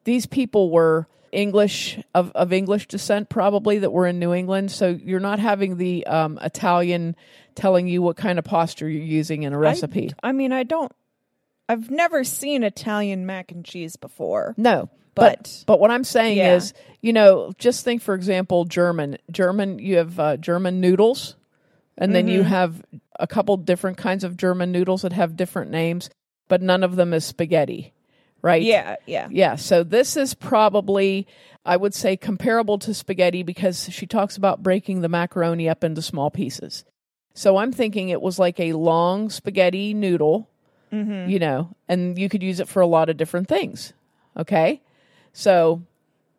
These 0.04 0.26
people 0.26 0.70
were 0.70 1.08
English 1.32 2.00
of, 2.14 2.32
of 2.32 2.54
English 2.54 2.88
descent, 2.88 3.30
probably 3.30 3.80
that 3.80 3.92
were 3.92 4.06
in 4.06 4.20
New 4.20 4.34
England. 4.34 4.72
So 4.72 4.90
you're 4.90 5.20
not 5.20 5.40
having 5.40 5.78
the 5.78 6.06
um, 6.06 6.38
Italian 6.42 7.16
telling 7.56 7.88
you 7.88 8.02
what 8.02 8.18
kind 8.18 8.38
of 8.38 8.46
pasta 8.46 8.90
you're 8.90 9.02
using 9.02 9.44
in 9.44 9.54
a 9.54 9.58
recipe. 9.58 10.12
I, 10.22 10.30
I 10.30 10.32
mean, 10.32 10.52
I 10.52 10.64
don't. 10.64 10.92
I've 11.70 11.90
never 11.90 12.24
seen 12.24 12.64
Italian 12.64 13.26
mac 13.26 13.52
and 13.52 13.64
cheese 13.64 13.96
before. 13.96 14.54
no, 14.58 14.90
but 15.16 15.38
But- 15.44 15.64
but 15.68 15.80
what 15.80 15.92
I'm 15.92 16.04
saying 16.04 16.38
Yeah. 16.38 16.56
is, 16.56 16.74
you 17.02 17.14
know, 17.14 17.52
just 17.58 17.84
think 17.84 18.02
for 18.02 18.14
example, 18.16 18.66
German. 18.66 19.18
German, 19.32 19.80
you 19.80 19.98
have 19.98 20.20
uh, 20.20 20.38
German 20.38 20.80
noodles, 20.82 21.36
and 21.98 22.16
then 22.16 22.26
Mm-hmm. 22.26 22.36
you 22.36 22.44
have 22.44 22.84
a 23.20 23.28
couple 23.28 23.56
different 23.58 23.98
kinds 23.98 24.24
of 24.24 24.38
German 24.38 24.72
noodles 24.72 25.04
that 25.04 25.14
have 25.14 25.36
different 25.36 25.70
names, 25.72 26.10
but 26.48 26.62
none 26.62 26.84
of 26.84 26.96
them 26.96 27.14
is 27.14 27.24
spaghetti, 27.26 27.94
right? 28.42 28.62
Yeah, 28.64 28.96
yeah. 29.06 29.28
Yeah, 29.30 29.56
so 29.56 29.84
this 29.84 30.18
is 30.18 30.34
probably, 30.34 31.28
I 31.66 31.78
would 31.78 31.94
say, 31.94 32.18
comparable 32.18 32.80
to 32.80 32.94
spaghetti 32.94 33.44
because 33.44 33.90
she 33.92 34.08
talks 34.08 34.36
about 34.36 34.64
breaking 34.64 35.02
the 35.02 35.10
macaroni 35.10 35.70
up 35.70 35.84
into 35.84 36.02
small 36.02 36.32
pieces. 36.32 36.84
So 37.36 37.58
I'm 37.58 37.72
thinking 37.72 38.10
it 38.10 38.22
was 38.22 38.40
like 38.40 38.60
a 38.60 38.74
long 38.74 39.30
spaghetti 39.30 39.94
noodle, 39.94 40.50
you 40.92 41.40
know, 41.40 41.70
and 41.88 42.18
you 42.20 42.30
could 42.30 42.44
use 42.44 42.60
it 42.60 42.68
for 42.68 42.80
a 42.82 42.88
lot 42.88 43.10
of 43.10 43.18
different 43.18 43.48
things. 43.48 43.94
Okay, 44.38 44.82
so 45.34 45.82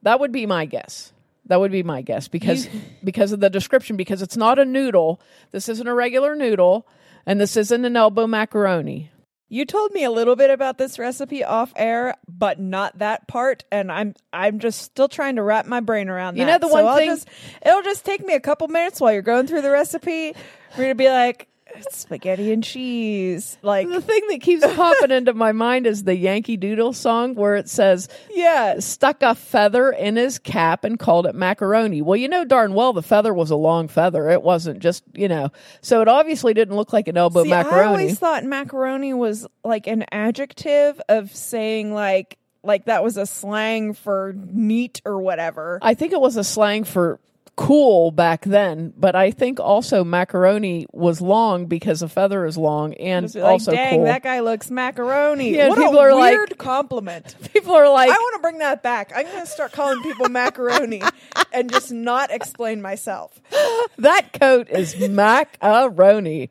that 0.03 0.21
would 0.21 0.33
be 0.33 0.47
my 0.47 0.65
guess. 0.65 1.13
That 1.47 1.61
would 1.61 1.73
be 1.73 1.83
my 1.83 2.01
guess 2.03 2.27
because 2.29 2.69
because 3.05 3.33
of 3.33 3.41
the 3.41 3.51
description 3.51 3.97
because 3.97 4.23
it's 4.23 4.37
not 4.37 4.59
a 4.59 4.65
noodle. 4.65 5.21
This 5.51 5.69
isn't 5.69 5.87
a 5.87 5.95
regular 5.95 6.35
noodle, 6.35 6.87
and 7.27 7.39
this 7.41 7.57
isn't 7.57 7.85
an 7.85 7.97
elbow 7.97 8.27
macaroni. 8.27 9.11
You 9.51 9.67
told 9.67 9.93
me 9.93 10.03
a 10.05 10.11
little 10.11 10.37
bit 10.37 10.49
about 10.51 10.79
this 10.79 10.99
recipe 10.99 11.45
off 11.45 11.73
air, 11.77 12.15
but 12.27 12.59
not 12.59 12.99
that 12.99 13.29
part, 13.29 13.63
and 13.71 13.93
I'm 13.93 14.15
I'm 14.33 14.59
just 14.59 14.81
still 14.81 15.07
trying 15.07 15.37
to 15.37 15.43
wrap 15.43 15.67
my 15.67 15.81
brain 15.81 16.09
around 16.09 16.35
that. 16.35 16.41
You 16.41 16.47
know 16.47 16.59
the 16.59 16.69
So 16.69 16.73
one 16.73 16.85
I'll 16.87 16.97
thing- 16.97 17.11
just, 17.11 17.29
it'll 17.65 17.83
just 17.83 18.05
take 18.07 18.25
me 18.25 18.35
a 18.35 18.41
couple 18.41 18.67
minutes 18.69 19.01
while 19.01 19.13
you're 19.13 19.21
going 19.23 19.47
through 19.47 19.61
the 19.63 19.71
recipe 19.71 20.35
for 20.75 20.83
you 20.83 20.89
to 20.89 20.95
be 20.95 21.09
like, 21.09 21.47
spaghetti 21.91 22.53
and 22.53 22.63
cheese. 22.63 23.59
Like, 23.63 23.89
The 23.89 24.01
thing 24.01 24.23
that 24.29 24.41
keeps 24.41 24.65
popping 24.75 25.11
into 25.11 25.35
my 25.35 25.53
mind 25.53 25.87
is 25.87 26.05
the 26.05 26.17
Yankee 26.17 26.57
Doodle 26.57 26.93
song 26.93 27.35
where 27.35 27.57
it 27.57 27.69
says, 27.69 28.09
yeah, 28.31 28.79
stuck 28.81 29.23
a 29.23 29.35
feather 29.35 29.91
in 29.91 30.17
his 30.17 30.39
cap 30.39 30.85
and 30.85 30.99
called 30.99 31.27
it 31.27 31.35
macaroni. 31.35 32.03
Well, 32.03 32.17
you 32.17 32.29
know 32.29 32.45
darn 32.45 32.75
well 32.75 32.93
the 32.93 33.03
feather 33.03 33.33
was 33.35 33.51
a 33.51 33.57
long 33.57 33.89
feather. 33.89 34.29
It 34.31 34.43
wasn't 34.43 34.81
just, 34.81 35.05
you 35.15 35.29
know, 35.29 35.51
so 35.81 36.01
it 36.03 36.09
obviously 36.09 36.55
didn't 36.55 36.77
look 36.77 36.93
like 36.93 37.09
an 37.09 37.17
elbow 37.17 37.45
See, 37.45 37.53
I 37.53 37.85
always 37.85 38.19
thought 38.19 38.45
macaroni 38.45 39.15
was 39.15 39.47
like 39.65 39.87
an 39.87 40.05
adjective 40.11 41.01
of 41.09 41.35
saying 41.35 41.93
like 41.93 42.39
like 42.63 42.87
that 42.87 43.05
was 43.05 43.17
a 43.17 43.27
slang 43.27 43.93
for 43.93 44.35
neat 44.37 45.03
or 45.05 45.21
whatever. 45.21 45.79
I 45.83 45.95
think 45.95 46.13
it 46.13 46.21
was 46.21 46.37
a 46.37 46.45
slang 46.45 46.85
for 46.85 47.21
cool 47.57 48.11
back 48.11 48.45
then, 48.45 48.93
but 48.97 49.15
I 49.15 49.31
think 49.31 49.61
also 49.61 50.03
macaroni 50.03 50.87
was 50.93 51.21
long 51.21 51.67
because 51.67 52.03
a 52.03 52.09
feather 52.09 52.45
is 52.47 52.59
long 52.59 52.95
and 52.95 53.33
like, 53.35 53.45
also 53.45 53.71
dang, 53.71 53.97
cool. 53.97 54.05
that 54.05 54.23
guy 54.23 54.41
looks 54.41 54.71
macaroni. 54.71 55.55
Yeah, 55.55 55.69
what 55.69 55.79
people 55.79 55.99
a 55.99 56.03
are 56.03 56.15
like- 56.15 56.35
weird 56.35 56.59
compliment. 56.59 57.37
People 57.53 57.75
are 57.75 57.89
like, 57.89 58.11
I 58.11 58.13
want 58.13 58.35
to 58.37 58.41
bring 58.43 58.59
that 58.59 58.83
back. 58.83 59.13
I'm 59.15 59.27
going 59.27 59.41
to 59.45 59.47
start 59.47 59.73
calling 59.73 60.03
people 60.03 60.29
macaroni 60.29 61.03
and 61.53 61.71
just 61.71 61.93
not 61.93 62.31
explain 62.31 62.83
myself. 62.83 63.41
that 63.99 64.33
coat 64.33 64.69
is 64.69 64.97
macaroni. 65.09 66.51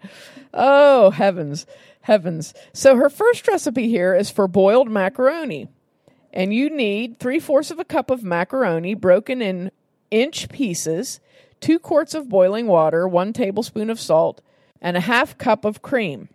Oh, 0.54 1.10
heavens, 1.12 1.66
heavens. 2.02 2.54
So 2.72 2.96
her 2.96 3.10
first 3.10 3.48
recipe 3.48 3.90
here 3.90 4.16
is 4.16 4.30
for 4.30 4.48
boiled 4.48 4.90
macaroni. 4.90 5.68
And 6.32 6.54
you 6.54 6.70
need 6.70 7.20
three 7.20 7.40
fourths 7.40 7.70
of 7.70 7.80
a 7.80 7.86
cup 7.86 8.10
of 8.10 8.24
macaroni 8.24 8.96
broken 8.96 9.42
in 9.42 9.72
inch 10.14 10.48
pieces, 10.50 11.20
two 11.60 11.80
quarts 11.80 12.14
of 12.14 12.30
boiling 12.30 12.68
water, 12.68 13.08
one 13.08 13.34
tablespoon 13.34 13.90
of 13.90 14.00
salt, 14.00 14.42
and 14.80 14.96
a 14.96 15.02
half 15.02 15.38
cup 15.38 15.66
of 15.66 15.82
cream. 15.82 16.30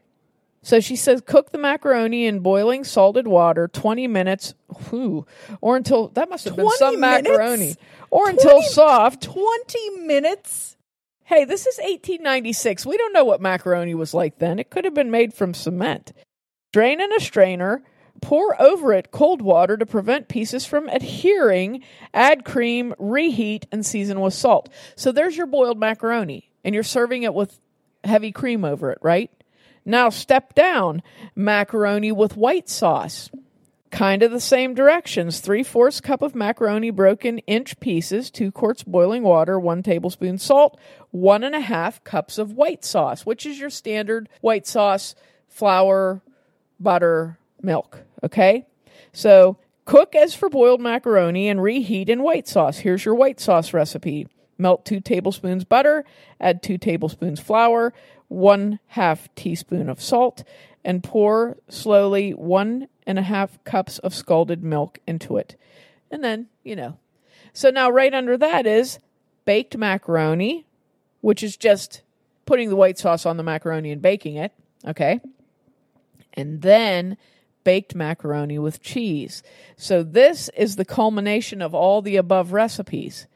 So 0.62 0.80
she 0.80 0.96
says 0.96 1.22
cook 1.24 1.52
the 1.52 1.58
macaroni 1.58 2.26
in 2.26 2.40
boiling 2.40 2.82
salted 2.82 3.28
water 3.28 3.68
20 3.68 4.08
minutes, 4.08 4.54
whew, 4.88 5.24
or 5.60 5.76
until 5.76 6.08
that 6.08 6.28
must 6.28 6.44
have 6.44 6.56
been 6.56 6.64
20 6.64 6.76
some 6.76 7.00
minutes? 7.00 7.28
macaroni, 7.28 7.74
or 8.10 8.28
until 8.28 8.58
20 8.58 8.66
soft. 8.66 9.22
20 9.22 9.90
minutes? 10.00 10.76
Hey, 11.24 11.44
this 11.44 11.66
is 11.66 11.78
1896. 11.78 12.84
We 12.84 12.96
don't 12.96 13.12
know 13.12 13.24
what 13.24 13.40
macaroni 13.40 13.94
was 13.94 14.12
like 14.12 14.38
then. 14.38 14.58
It 14.58 14.70
could 14.70 14.84
have 14.84 14.94
been 14.94 15.10
made 15.10 15.32
from 15.32 15.54
cement. 15.54 16.12
Drain 16.72 17.00
in 17.00 17.12
a 17.12 17.20
strainer, 17.20 17.82
pour 18.20 18.60
over 18.60 18.92
it 18.92 19.10
cold 19.10 19.42
water 19.42 19.76
to 19.76 19.86
prevent 19.86 20.28
pieces 20.28 20.64
from 20.64 20.88
adhering, 20.88 21.82
add 22.12 22.44
cream, 22.44 22.94
reheat, 22.98 23.66
and 23.70 23.84
season 23.84 24.20
with 24.20 24.34
salt. 24.34 24.68
So 24.96 25.12
there's 25.12 25.36
your 25.36 25.46
boiled 25.46 25.78
macaroni, 25.78 26.50
and 26.64 26.74
you're 26.74 26.84
serving 26.84 27.22
it 27.22 27.34
with 27.34 27.58
heavy 28.04 28.32
cream 28.32 28.64
over 28.64 28.90
it, 28.90 28.98
right? 29.02 29.30
Now 29.84 30.10
step 30.10 30.54
down 30.54 31.02
macaroni 31.34 32.12
with 32.12 32.36
white 32.36 32.68
sauce. 32.68 33.30
Kind 33.90 34.22
of 34.22 34.30
the 34.30 34.40
same 34.40 34.74
directions. 34.74 35.40
Three 35.40 35.62
fourths 35.62 36.02
cup 36.02 36.20
of 36.20 36.34
macaroni 36.34 36.90
broken 36.90 37.38
inch 37.40 37.80
pieces, 37.80 38.30
two 38.30 38.52
quarts 38.52 38.82
boiling 38.82 39.22
water, 39.22 39.58
one 39.58 39.82
tablespoon 39.82 40.36
salt, 40.36 40.78
one 41.10 41.42
and 41.42 41.54
a 41.54 41.60
half 41.60 42.04
cups 42.04 42.36
of 42.36 42.52
white 42.52 42.84
sauce, 42.84 43.24
which 43.24 43.46
is 43.46 43.58
your 43.58 43.70
standard 43.70 44.28
white 44.42 44.66
sauce, 44.66 45.14
flour, 45.48 46.20
butter, 46.78 47.38
milk. 47.62 48.02
Okay? 48.22 48.66
So 49.12 49.58
cook 49.84 50.14
as 50.14 50.34
for 50.34 50.48
boiled 50.48 50.80
macaroni 50.80 51.48
and 51.48 51.62
reheat 51.62 52.08
in 52.08 52.22
white 52.22 52.48
sauce. 52.48 52.78
Here's 52.78 53.04
your 53.04 53.14
white 53.14 53.40
sauce 53.40 53.72
recipe. 53.72 54.26
Melt 54.58 54.84
two 54.84 55.00
tablespoons 55.00 55.64
butter, 55.64 56.04
add 56.40 56.62
two 56.62 56.78
tablespoons 56.78 57.38
flour, 57.38 57.92
one 58.26 58.80
half 58.88 59.32
teaspoon 59.36 59.88
of 59.88 60.02
salt, 60.02 60.42
and 60.84 61.02
pour 61.02 61.56
slowly 61.68 62.32
one 62.32 62.88
and 63.06 63.18
a 63.18 63.22
half 63.22 63.62
cups 63.64 63.98
of 63.98 64.14
scalded 64.14 64.62
milk 64.62 64.98
into 65.06 65.36
it. 65.36 65.56
And 66.10 66.24
then, 66.24 66.48
you 66.64 66.76
know. 66.76 66.98
So 67.52 67.70
now, 67.70 67.90
right 67.90 68.12
under 68.12 68.36
that 68.36 68.66
is 68.66 68.98
baked 69.44 69.76
macaroni, 69.76 70.66
which 71.20 71.42
is 71.42 71.56
just 71.56 72.02
putting 72.46 72.68
the 72.68 72.76
white 72.76 72.98
sauce 72.98 73.26
on 73.26 73.36
the 73.36 73.42
macaroni 73.42 73.90
and 73.90 74.02
baking 74.02 74.36
it. 74.36 74.52
Okay. 74.86 75.20
And 76.34 76.62
then 76.62 77.16
baked 77.64 77.94
macaroni 77.94 78.58
with 78.58 78.82
cheese. 78.82 79.42
So 79.76 80.02
this 80.02 80.48
is 80.56 80.76
the 80.76 80.84
culmination 80.84 81.62
of 81.62 81.74
all 81.74 82.02
the 82.02 82.16
above 82.16 82.52
recipes. 82.52 83.26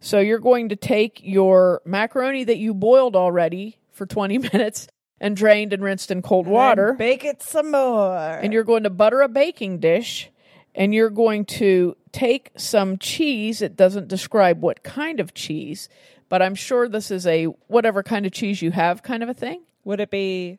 So 0.00 0.20
you're 0.20 0.38
going 0.38 0.68
to 0.68 0.76
take 0.76 1.20
your 1.22 1.82
macaroni 1.84 2.44
that 2.44 2.58
you 2.58 2.74
boiled 2.74 3.16
already 3.16 3.78
for 3.92 4.06
20 4.06 4.38
minutes 4.52 4.88
and 5.20 5.36
drained 5.36 5.72
and 5.72 5.82
rinsed 5.82 6.10
in 6.10 6.22
cold 6.22 6.46
water. 6.46 6.90
And 6.90 6.98
bake 6.98 7.24
it 7.24 7.42
some 7.42 7.70
more. 7.70 8.16
and 8.16 8.52
you're 8.52 8.64
going 8.64 8.84
to 8.84 8.90
butter 8.90 9.22
a 9.22 9.28
baking 9.28 9.78
dish 9.78 10.30
and 10.74 10.94
you're 10.94 11.10
going 11.10 11.44
to 11.46 11.96
take 12.12 12.50
some 12.56 12.98
cheese. 12.98 13.62
It 13.62 13.76
doesn't 13.76 14.08
describe 14.08 14.60
what 14.60 14.82
kind 14.82 15.20
of 15.20 15.34
cheese, 15.34 15.88
but 16.28 16.42
I'm 16.42 16.54
sure 16.54 16.88
this 16.88 17.10
is 17.10 17.26
a 17.26 17.46
whatever 17.66 18.02
kind 18.02 18.26
of 18.26 18.32
cheese 18.32 18.60
you 18.60 18.70
have 18.72 19.02
kind 19.02 19.22
of 19.22 19.28
a 19.28 19.34
thing. 19.34 19.62
Would 19.84 20.00
it 20.00 20.10
be 20.10 20.58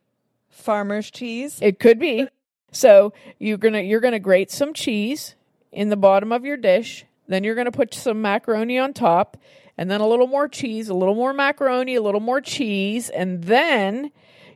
farmer's 0.50 1.10
cheese? 1.10 1.58
It 1.62 1.78
could 1.78 1.98
be. 1.98 2.26
So 2.72 3.12
you're 3.38 3.58
gonna 3.58 3.80
you're 3.80 4.00
gonna 4.00 4.18
grate 4.18 4.50
some 4.50 4.72
cheese 4.72 5.34
in 5.72 5.88
the 5.88 5.96
bottom 5.96 6.32
of 6.32 6.44
your 6.44 6.56
dish. 6.56 7.04
Then 7.26 7.44
you're 7.44 7.54
gonna 7.54 7.72
put 7.72 7.94
some 7.94 8.22
macaroni 8.22 8.78
on 8.78 8.92
top, 8.92 9.36
and 9.76 9.90
then 9.90 10.00
a 10.00 10.08
little 10.08 10.26
more 10.26 10.48
cheese, 10.48 10.88
a 10.88 10.94
little 10.94 11.14
more 11.14 11.32
macaroni, 11.32 11.94
a 11.94 12.02
little 12.02 12.20
more 12.20 12.40
cheese, 12.40 13.10
and 13.10 13.44
then 13.44 14.10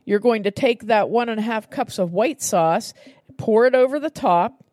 you're 0.05 0.19
going 0.19 0.43
to 0.43 0.51
take 0.51 0.87
that 0.87 1.09
one 1.09 1.29
and 1.29 1.39
a 1.39 1.43
half 1.43 1.69
cups 1.69 1.97
of 1.97 2.11
white 2.11 2.41
sauce, 2.41 2.93
pour 3.37 3.65
it 3.65 3.73
over 3.75 3.99
the 3.99 4.09
top, 4.09 4.63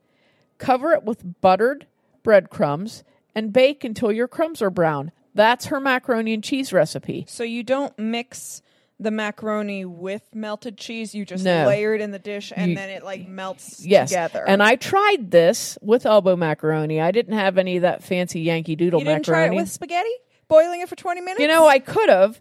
cover 0.59 0.93
it 0.93 1.05
with 1.05 1.41
buttered 1.41 1.87
breadcrumbs, 2.23 3.05
and 3.35 3.53
bake 3.53 3.85
until 3.85 4.11
your 4.11 4.29
crumbs 4.29 4.61
are 4.61 4.71
brown. 4.71 5.13
That's 5.35 5.67
her 5.67 5.79
macaroni 5.79 6.35
and 6.35 6.43
cheese 6.43 6.73
recipe. 6.73 7.25
So 7.29 7.45
you 7.45 7.63
don't 7.63 7.97
mix 7.99 8.63
the 9.03 9.11
macaroni 9.11 9.85
with 9.87 10.23
melted 10.35 10.77
cheese. 10.77 11.15
You 11.15 11.25
just 11.25 11.43
No. 11.43 11.67
layer 11.67 11.95
it 11.95 12.01
in 12.03 12.11
the 12.11 12.19
dish 12.19 12.53
and 12.55 12.71
You- 12.73 12.77
then 12.77 12.91
it 12.91 13.03
like 13.03 13.27
melts 13.27 13.85
Yes. 13.85 14.11
together. 14.11 14.45
And 14.47 14.63
I 14.63 14.77
tried 14.77 15.31
this 15.31 15.79
with 15.81 16.05
elbow 16.05 16.37
macaroni. 16.37 17.01
I 17.01 17.11
didn't 17.11 17.33
have 17.39 17.57
any 17.59 17.77
of 17.77 17.83
that 17.83 18.05
fancy 18.05 18.41
Yankee 18.41 18.77
Doodle 18.77 19.01
you 19.01 19.07
didn't 19.07 19.25
try 19.25 19.47
it 19.47 19.55
with 19.55 19.71
spaghetti? 19.71 20.11
Boiling 20.49 20.81
it 20.83 20.89
for 20.89 20.97
20 20.97 21.21
minutes? 21.23 21.41
you 21.41 21.49
know, 21.49 21.67
I 21.67 21.79
could 21.79 22.09
have. 22.11 22.41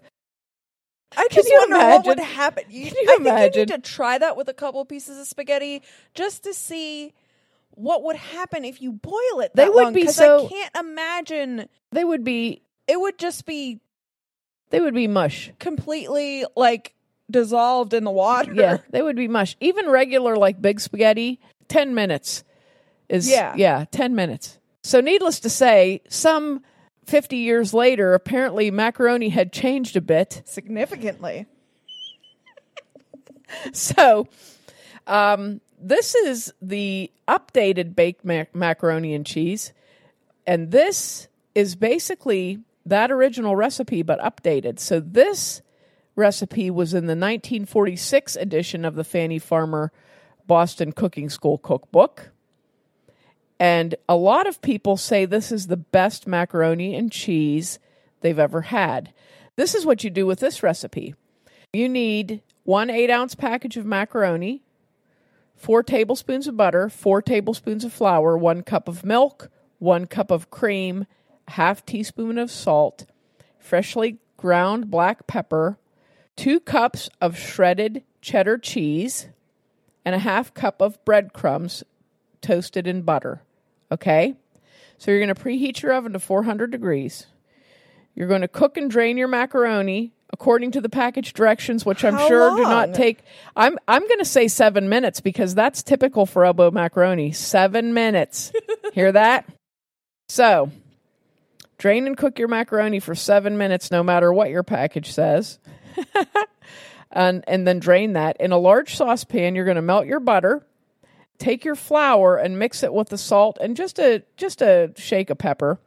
I 1.17 1.27
just 1.31 1.47
you 1.49 1.55
wonder 1.59 1.77
what 1.77 1.85
imagine? 1.85 2.07
would 2.09 2.19
happen. 2.19 2.63
You, 2.69 2.85
Can 2.87 2.95
you 2.95 3.03
I 3.03 3.05
think 3.15 3.19
you 3.21 3.27
imagine? 3.27 3.59
need 3.61 3.67
to 3.69 3.77
try 3.79 4.17
that 4.17 4.35
with 4.37 4.47
a 4.49 4.53
couple 4.53 4.83
pieces 4.85 5.17
of 5.17 5.27
spaghetti 5.27 5.81
just 6.13 6.43
to 6.43 6.53
see 6.53 7.13
what 7.71 8.03
would 8.03 8.15
happen 8.17 8.65
if 8.65 8.81
you 8.81 8.91
boil 8.91 9.39
it. 9.41 9.51
They 9.55 9.63
that 9.63 9.73
would 9.73 9.83
long, 9.85 9.93
be 9.93 10.03
'cause 10.05 10.15
so- 10.15 10.45
I 10.45 10.49
can't 10.49 10.75
imagine. 10.75 11.69
They 11.91 12.03
would 12.03 12.23
be 12.23 12.61
It 12.87 12.99
would 12.99 13.17
just 13.19 13.45
be 13.45 13.79
they 14.69 14.79
would 14.79 14.93
be 14.93 15.07
mush. 15.07 15.51
completely 15.59 16.45
like 16.55 16.93
dissolved 17.29 17.93
in 17.93 18.03
the 18.03 18.11
water. 18.11 18.53
Yeah, 18.53 18.77
they 18.89 19.01
would 19.01 19.15
be 19.15 19.27
mush. 19.27 19.55
Even 19.59 19.89
regular 19.89 20.35
like 20.35 20.61
big 20.61 20.79
spaghetti, 20.79 21.39
10 21.67 21.93
minutes 21.93 22.43
is 23.07 23.29
Yeah. 23.29 23.53
yeah, 23.57 23.85
10 23.91 24.15
minutes. 24.15 24.59
So 24.83 25.01
needless 25.01 25.39
to 25.41 25.49
say, 25.49 26.01
some 26.09 26.63
50 27.05 27.37
years 27.37 27.73
later, 27.73 28.13
apparently 28.13 28.71
macaroni 28.71 29.29
had 29.29 29.51
changed 29.51 29.95
a 29.95 30.01
bit. 30.01 30.41
significantly. 30.45 31.45
So, 33.73 34.27
um, 35.07 35.59
this 35.81 36.13
is 36.13 36.53
the 36.61 37.11
updated 37.27 37.95
baked 37.95 38.23
mac- 38.23 38.53
macaroni 38.53 39.15
and 39.15 39.25
cheese, 39.25 39.73
and 40.45 40.69
this 40.69 41.27
is 41.55 41.75
basically 41.75 42.59
that 42.89 43.11
original 43.11 43.55
recipe 43.55 44.01
but 44.03 44.19
updated. 44.19 44.79
So, 44.79 44.99
this 44.99 45.61
recipe 46.15 46.69
was 46.69 46.93
in 46.93 47.05
the 47.05 47.11
1946 47.11 48.35
edition 48.35 48.85
of 48.85 48.95
the 48.95 49.03
Fannie 49.03 49.39
Farmer 49.39 49.91
Boston 50.45 50.91
Cooking 50.91 51.29
School 51.29 51.57
Cookbook. 51.57 52.31
And 53.59 53.95
a 54.07 54.15
lot 54.15 54.47
of 54.47 54.61
people 54.61 54.97
say 54.97 55.25
this 55.25 55.51
is 55.51 55.67
the 55.67 55.77
best 55.77 56.27
macaroni 56.27 56.95
and 56.95 57.11
cheese 57.11 57.79
they've 58.21 58.39
ever 58.39 58.61
had. 58.61 59.13
This 59.55 59.75
is 59.75 59.85
what 59.85 60.03
you 60.03 60.09
do 60.09 60.25
with 60.25 60.39
this 60.39 60.63
recipe. 60.63 61.15
You 61.73 61.89
need 61.89 62.41
one 62.63 62.89
eight 62.89 63.09
ounce 63.09 63.35
package 63.35 63.77
of 63.77 63.85
macaroni, 63.85 64.63
four 65.55 65.83
tablespoons 65.83 66.47
of 66.47 66.55
butter, 66.55 66.89
four 66.89 67.21
tablespoons 67.21 67.83
of 67.83 67.91
flour, 67.91 68.37
one 68.37 68.63
cup 68.63 68.87
of 68.87 69.03
milk, 69.03 69.49
one 69.77 70.05
cup 70.05 70.31
of 70.31 70.49
cream, 70.49 71.05
half 71.49 71.85
teaspoon 71.85 72.37
of 72.37 72.51
salt, 72.51 73.05
freshly 73.59 74.17
ground 74.37 74.89
black 74.89 75.27
pepper, 75.27 75.77
two 76.35 76.59
cups 76.59 77.09
of 77.19 77.37
shredded 77.37 78.03
cheddar 78.21 78.57
cheese, 78.57 79.27
and 80.05 80.15
a 80.15 80.19
half 80.19 80.53
cup 80.53 80.81
of 80.81 81.03
breadcrumbs 81.05 81.83
toasted 82.41 82.87
in 82.87 83.01
butter. 83.01 83.41
Okay? 83.91 84.35
So 84.97 85.11
you're 85.11 85.19
going 85.19 85.33
to 85.33 85.41
preheat 85.41 85.81
your 85.81 85.93
oven 85.93 86.13
to 86.13 86.19
400 86.19 86.71
degrees. 86.71 87.27
You're 88.15 88.27
going 88.27 88.41
to 88.41 88.47
cook 88.47 88.77
and 88.77 88.89
drain 88.89 89.17
your 89.17 89.27
macaroni 89.27 90.13
according 90.31 90.71
to 90.71 90.81
the 90.81 90.89
package 90.89 91.33
directions, 91.33 91.85
which 91.85 92.03
I'm 92.03 92.13
How 92.13 92.27
sure 92.27 92.55
do 92.55 92.63
not 92.63 92.93
take. 92.93 93.19
I'm 93.55 93.77
I'm 93.87 94.07
going 94.07 94.19
to 94.19 94.25
say 94.25 94.47
seven 94.47 94.89
minutes 94.89 95.21
because 95.21 95.55
that's 95.55 95.83
typical 95.83 96.25
for 96.25 96.45
elbow 96.45 96.71
macaroni. 96.71 97.31
Seven 97.31 97.93
minutes. 97.93 98.51
Hear 98.93 99.11
that? 99.13 99.45
So, 100.27 100.71
drain 101.79 102.05
and 102.05 102.15
cook 102.15 102.37
your 102.37 102.47
macaroni 102.47 102.99
for 102.99 103.15
seven 103.15 103.57
minutes, 103.57 103.89
no 103.89 104.03
matter 104.03 104.31
what 104.31 104.51
your 104.51 104.61
package 104.61 105.11
says. 105.11 105.57
and 107.11 107.43
and 107.47 107.67
then 107.67 107.79
drain 107.79 108.13
that 108.13 108.37
in 108.39 108.51
a 108.51 108.57
large 108.57 108.95
saucepan. 108.95 109.55
You're 109.55 109.65
going 109.65 109.75
to 109.75 109.81
melt 109.81 110.05
your 110.05 110.19
butter. 110.19 110.63
Take 111.39 111.65
your 111.65 111.75
flour 111.75 112.37
and 112.37 112.59
mix 112.59 112.83
it 112.83 112.93
with 112.93 113.09
the 113.09 113.17
salt 113.17 113.57
and 113.59 113.75
just 113.75 113.97
a 113.97 114.23
just 114.37 114.61
a 114.61 114.93
shake 114.95 115.31
of 115.31 115.39
pepper. 115.39 115.79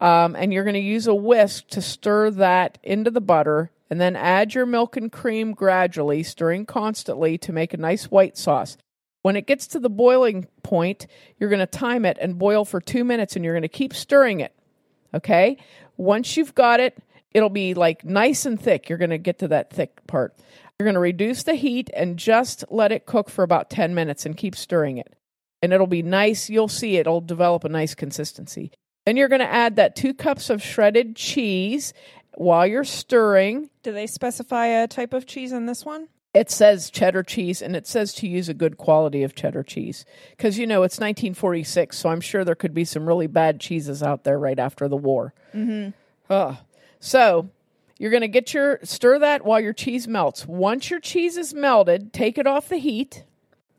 Um, 0.00 0.36
and 0.36 0.52
you're 0.52 0.64
going 0.64 0.74
to 0.74 0.80
use 0.80 1.06
a 1.06 1.14
whisk 1.14 1.68
to 1.68 1.82
stir 1.82 2.30
that 2.32 2.78
into 2.82 3.10
the 3.10 3.20
butter 3.20 3.72
and 3.90 4.00
then 4.00 4.14
add 4.16 4.54
your 4.54 4.66
milk 4.66 4.96
and 4.96 5.10
cream 5.10 5.52
gradually, 5.52 6.22
stirring 6.22 6.66
constantly 6.66 7.38
to 7.38 7.52
make 7.52 7.74
a 7.74 7.78
nice 7.78 8.04
white 8.04 8.36
sauce. 8.36 8.76
When 9.22 9.34
it 9.34 9.46
gets 9.46 9.66
to 9.68 9.80
the 9.80 9.90
boiling 9.90 10.46
point, 10.62 11.06
you're 11.38 11.48
going 11.48 11.58
to 11.58 11.66
time 11.66 12.04
it 12.04 12.16
and 12.20 12.38
boil 12.38 12.64
for 12.64 12.80
two 12.80 13.02
minutes 13.02 13.34
and 13.34 13.44
you're 13.44 13.54
going 13.54 13.62
to 13.62 13.68
keep 13.68 13.92
stirring 13.92 14.38
it. 14.40 14.54
Okay? 15.14 15.56
Once 15.96 16.36
you've 16.36 16.54
got 16.54 16.80
it, 16.80 16.98
it'll 17.32 17.48
be 17.48 17.74
like 17.74 18.04
nice 18.04 18.46
and 18.46 18.60
thick. 18.60 18.88
You're 18.88 18.98
going 18.98 19.10
to 19.10 19.18
get 19.18 19.38
to 19.40 19.48
that 19.48 19.70
thick 19.70 20.06
part. 20.06 20.36
You're 20.78 20.86
going 20.86 20.94
to 20.94 21.00
reduce 21.00 21.42
the 21.42 21.54
heat 21.54 21.90
and 21.94 22.16
just 22.16 22.64
let 22.70 22.92
it 22.92 23.06
cook 23.06 23.30
for 23.30 23.42
about 23.42 23.70
10 23.70 23.94
minutes 23.94 24.24
and 24.24 24.36
keep 24.36 24.54
stirring 24.54 24.98
it. 24.98 25.14
And 25.60 25.72
it'll 25.72 25.88
be 25.88 26.02
nice. 26.02 26.48
You'll 26.48 26.68
see 26.68 26.96
it'll 26.96 27.20
develop 27.20 27.64
a 27.64 27.68
nice 27.68 27.94
consistency. 27.94 28.70
Then 29.04 29.16
you're 29.16 29.28
going 29.28 29.40
to 29.40 29.52
add 29.52 29.76
that 29.76 29.96
two 29.96 30.14
cups 30.14 30.50
of 30.50 30.62
shredded 30.62 31.16
cheese 31.16 31.94
while 32.34 32.66
you're 32.66 32.84
stirring. 32.84 33.70
Do 33.82 33.92
they 33.92 34.06
specify 34.06 34.66
a 34.66 34.86
type 34.86 35.12
of 35.12 35.26
cheese 35.26 35.50
in 35.50 35.66
this 35.66 35.84
one? 35.84 36.08
It 36.38 36.52
says 36.52 36.88
cheddar 36.88 37.24
cheese 37.24 37.60
and 37.60 37.74
it 37.74 37.84
says 37.88 38.14
to 38.14 38.28
use 38.28 38.48
a 38.48 38.54
good 38.54 38.78
quality 38.78 39.24
of 39.24 39.34
cheddar 39.34 39.64
cheese 39.64 40.04
because 40.30 40.56
you 40.56 40.68
know 40.68 40.84
it's 40.84 41.00
1946, 41.00 41.98
so 41.98 42.10
I'm 42.10 42.20
sure 42.20 42.44
there 42.44 42.54
could 42.54 42.74
be 42.74 42.84
some 42.84 43.08
really 43.08 43.26
bad 43.26 43.58
cheeses 43.58 44.04
out 44.04 44.22
there 44.22 44.38
right 44.38 44.58
after 44.58 44.86
the 44.86 44.96
war. 44.96 45.34
Mm-hmm. 45.52 46.52
So 47.00 47.50
you're 47.98 48.12
going 48.12 48.20
to 48.20 48.28
get 48.28 48.54
your 48.54 48.78
stir 48.84 49.18
that 49.18 49.44
while 49.44 49.58
your 49.58 49.72
cheese 49.72 50.06
melts. 50.06 50.46
Once 50.46 50.90
your 50.90 51.00
cheese 51.00 51.36
is 51.36 51.54
melted, 51.54 52.12
take 52.12 52.38
it 52.38 52.46
off 52.46 52.68
the 52.68 52.76
heat, 52.76 53.24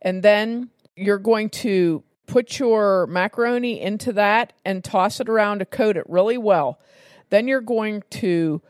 and 0.02 0.22
then 0.22 0.70
you're 0.98 1.18
going 1.18 1.50
to 1.52 2.04
put 2.28 2.60
your 2.60 3.08
macaroni 3.08 3.80
into 3.80 4.12
that 4.12 4.52
and 4.66 4.84
toss 4.84 5.22
it 5.22 5.30
around 5.30 5.60
to 5.60 5.66
coat 5.66 5.96
it 5.96 6.04
really 6.10 6.38
well. 6.38 6.78
Then 7.30 7.48
you're 7.48 7.62
going 7.62 8.04
to 8.10 8.62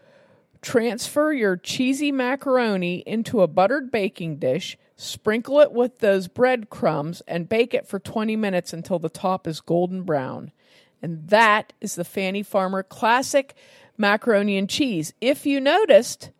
transfer 0.62 1.32
your 1.32 1.57
cheesy 1.57 2.12
macaroni 2.12 3.03
into 3.05 3.41
a 3.41 3.47
buttered 3.47 3.91
baking 3.91 4.38
dish, 4.38 4.78
sprinkle 4.95 5.60
it 5.60 5.72
with 5.72 5.99
those 5.99 6.28
breadcrumbs, 6.28 7.22
and 7.28 7.49
bake 7.49 7.74
it 7.74 7.88
for 7.88 7.99
20 7.99 8.36
minutes 8.36 8.74
until 8.74 8.99
the 8.99 9.10
top 9.10 9.47
is 9.47 9.62
golden 9.62 10.03
brown. 10.03 10.51
And 11.01 11.28
that 11.30 11.74
is 11.80 11.95
the 11.95 12.03
Fannie 12.03 12.43
Farmer 12.43 12.84
classic 12.84 13.55
macaroni 13.97 14.57
and 14.57 14.70
cheese. 14.70 15.14
If 15.22 15.45
you 15.45 15.60
noticed, 15.62 16.32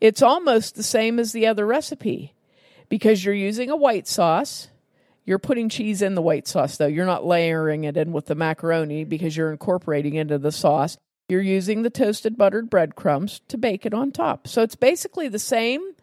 it's 0.00 0.22
almost 0.22 0.74
the 0.74 0.82
same 0.82 1.18
as 1.18 1.32
the 1.32 1.46
other 1.46 1.66
recipe 1.66 2.34
because 2.88 3.24
you're 3.24 3.34
using 3.34 3.70
a 3.70 3.76
white 3.76 4.06
sauce. 4.06 4.68
You're 5.24 5.38
putting 5.38 5.68
cheese 5.68 6.02
in 6.02 6.14
the 6.14 6.22
white 6.22 6.46
sauce, 6.46 6.76
though. 6.76 6.86
You're 6.86 7.06
not 7.06 7.24
layering 7.24 7.84
it 7.84 7.96
in 7.96 8.12
with 8.12 8.26
the 8.26 8.34
macaroni 8.34 9.04
because 9.04 9.36
you're 9.36 9.50
incorporating 9.50 10.14
into 10.14 10.38
the 10.38 10.52
sauce. 10.52 10.98
You're 11.28 11.40
using 11.40 11.82
the 11.82 11.90
toasted 11.90 12.36
buttered 12.36 12.68
breadcrumbs 12.68 13.40
to 13.48 13.56
bake 13.56 13.86
it 13.86 13.94
on 13.94 14.12
top. 14.12 14.46
So 14.46 14.62
it's 14.62 14.76
basically 14.76 15.28
the 15.28 15.38
same 15.38 15.94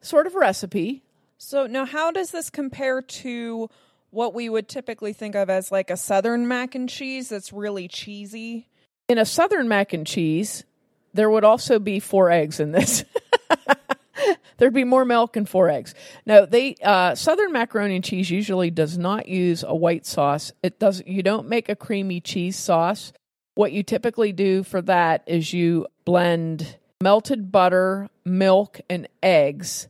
sort 0.00 0.26
of 0.26 0.34
recipe. 0.34 1.02
So 1.36 1.66
now, 1.66 1.84
how 1.84 2.10
does 2.10 2.30
this 2.30 2.50
compare 2.50 3.02
to 3.02 3.68
what 4.10 4.32
we 4.34 4.48
would 4.48 4.68
typically 4.68 5.12
think 5.12 5.34
of 5.34 5.50
as 5.50 5.72
like 5.72 5.90
a 5.90 5.96
southern 5.96 6.46
mac 6.46 6.74
and 6.74 6.88
cheese 6.88 7.28
that's 7.28 7.52
really 7.52 7.88
cheesy? 7.88 8.68
In 9.08 9.18
a 9.18 9.26
southern 9.26 9.68
mac 9.68 9.92
and 9.92 10.06
cheese, 10.06 10.64
there 11.12 11.28
would 11.28 11.44
also 11.44 11.78
be 11.78 12.00
four 12.00 12.30
eggs 12.30 12.60
in 12.60 12.72
this. 12.72 13.04
There'd 14.58 14.72
be 14.72 14.84
more 14.84 15.04
milk 15.04 15.36
and 15.36 15.48
four 15.48 15.68
eggs. 15.68 15.94
No, 16.24 16.46
they 16.46 16.76
uh, 16.82 17.14
southern 17.14 17.52
macaroni 17.52 17.96
and 17.96 18.04
cheese 18.04 18.30
usually 18.30 18.70
does 18.70 18.96
not 18.96 19.26
use 19.26 19.64
a 19.64 19.74
white 19.74 20.06
sauce. 20.06 20.52
It 20.62 20.78
does. 20.78 21.02
You 21.06 21.22
don't 21.22 21.48
make 21.48 21.68
a 21.68 21.76
creamy 21.76 22.20
cheese 22.20 22.56
sauce. 22.56 23.12
What 23.54 23.72
you 23.72 23.82
typically 23.82 24.32
do 24.32 24.62
for 24.62 24.80
that 24.82 25.22
is 25.26 25.52
you 25.52 25.86
blend 26.04 26.78
melted 27.02 27.50
butter, 27.52 28.08
milk, 28.24 28.80
and 28.88 29.08
eggs, 29.22 29.88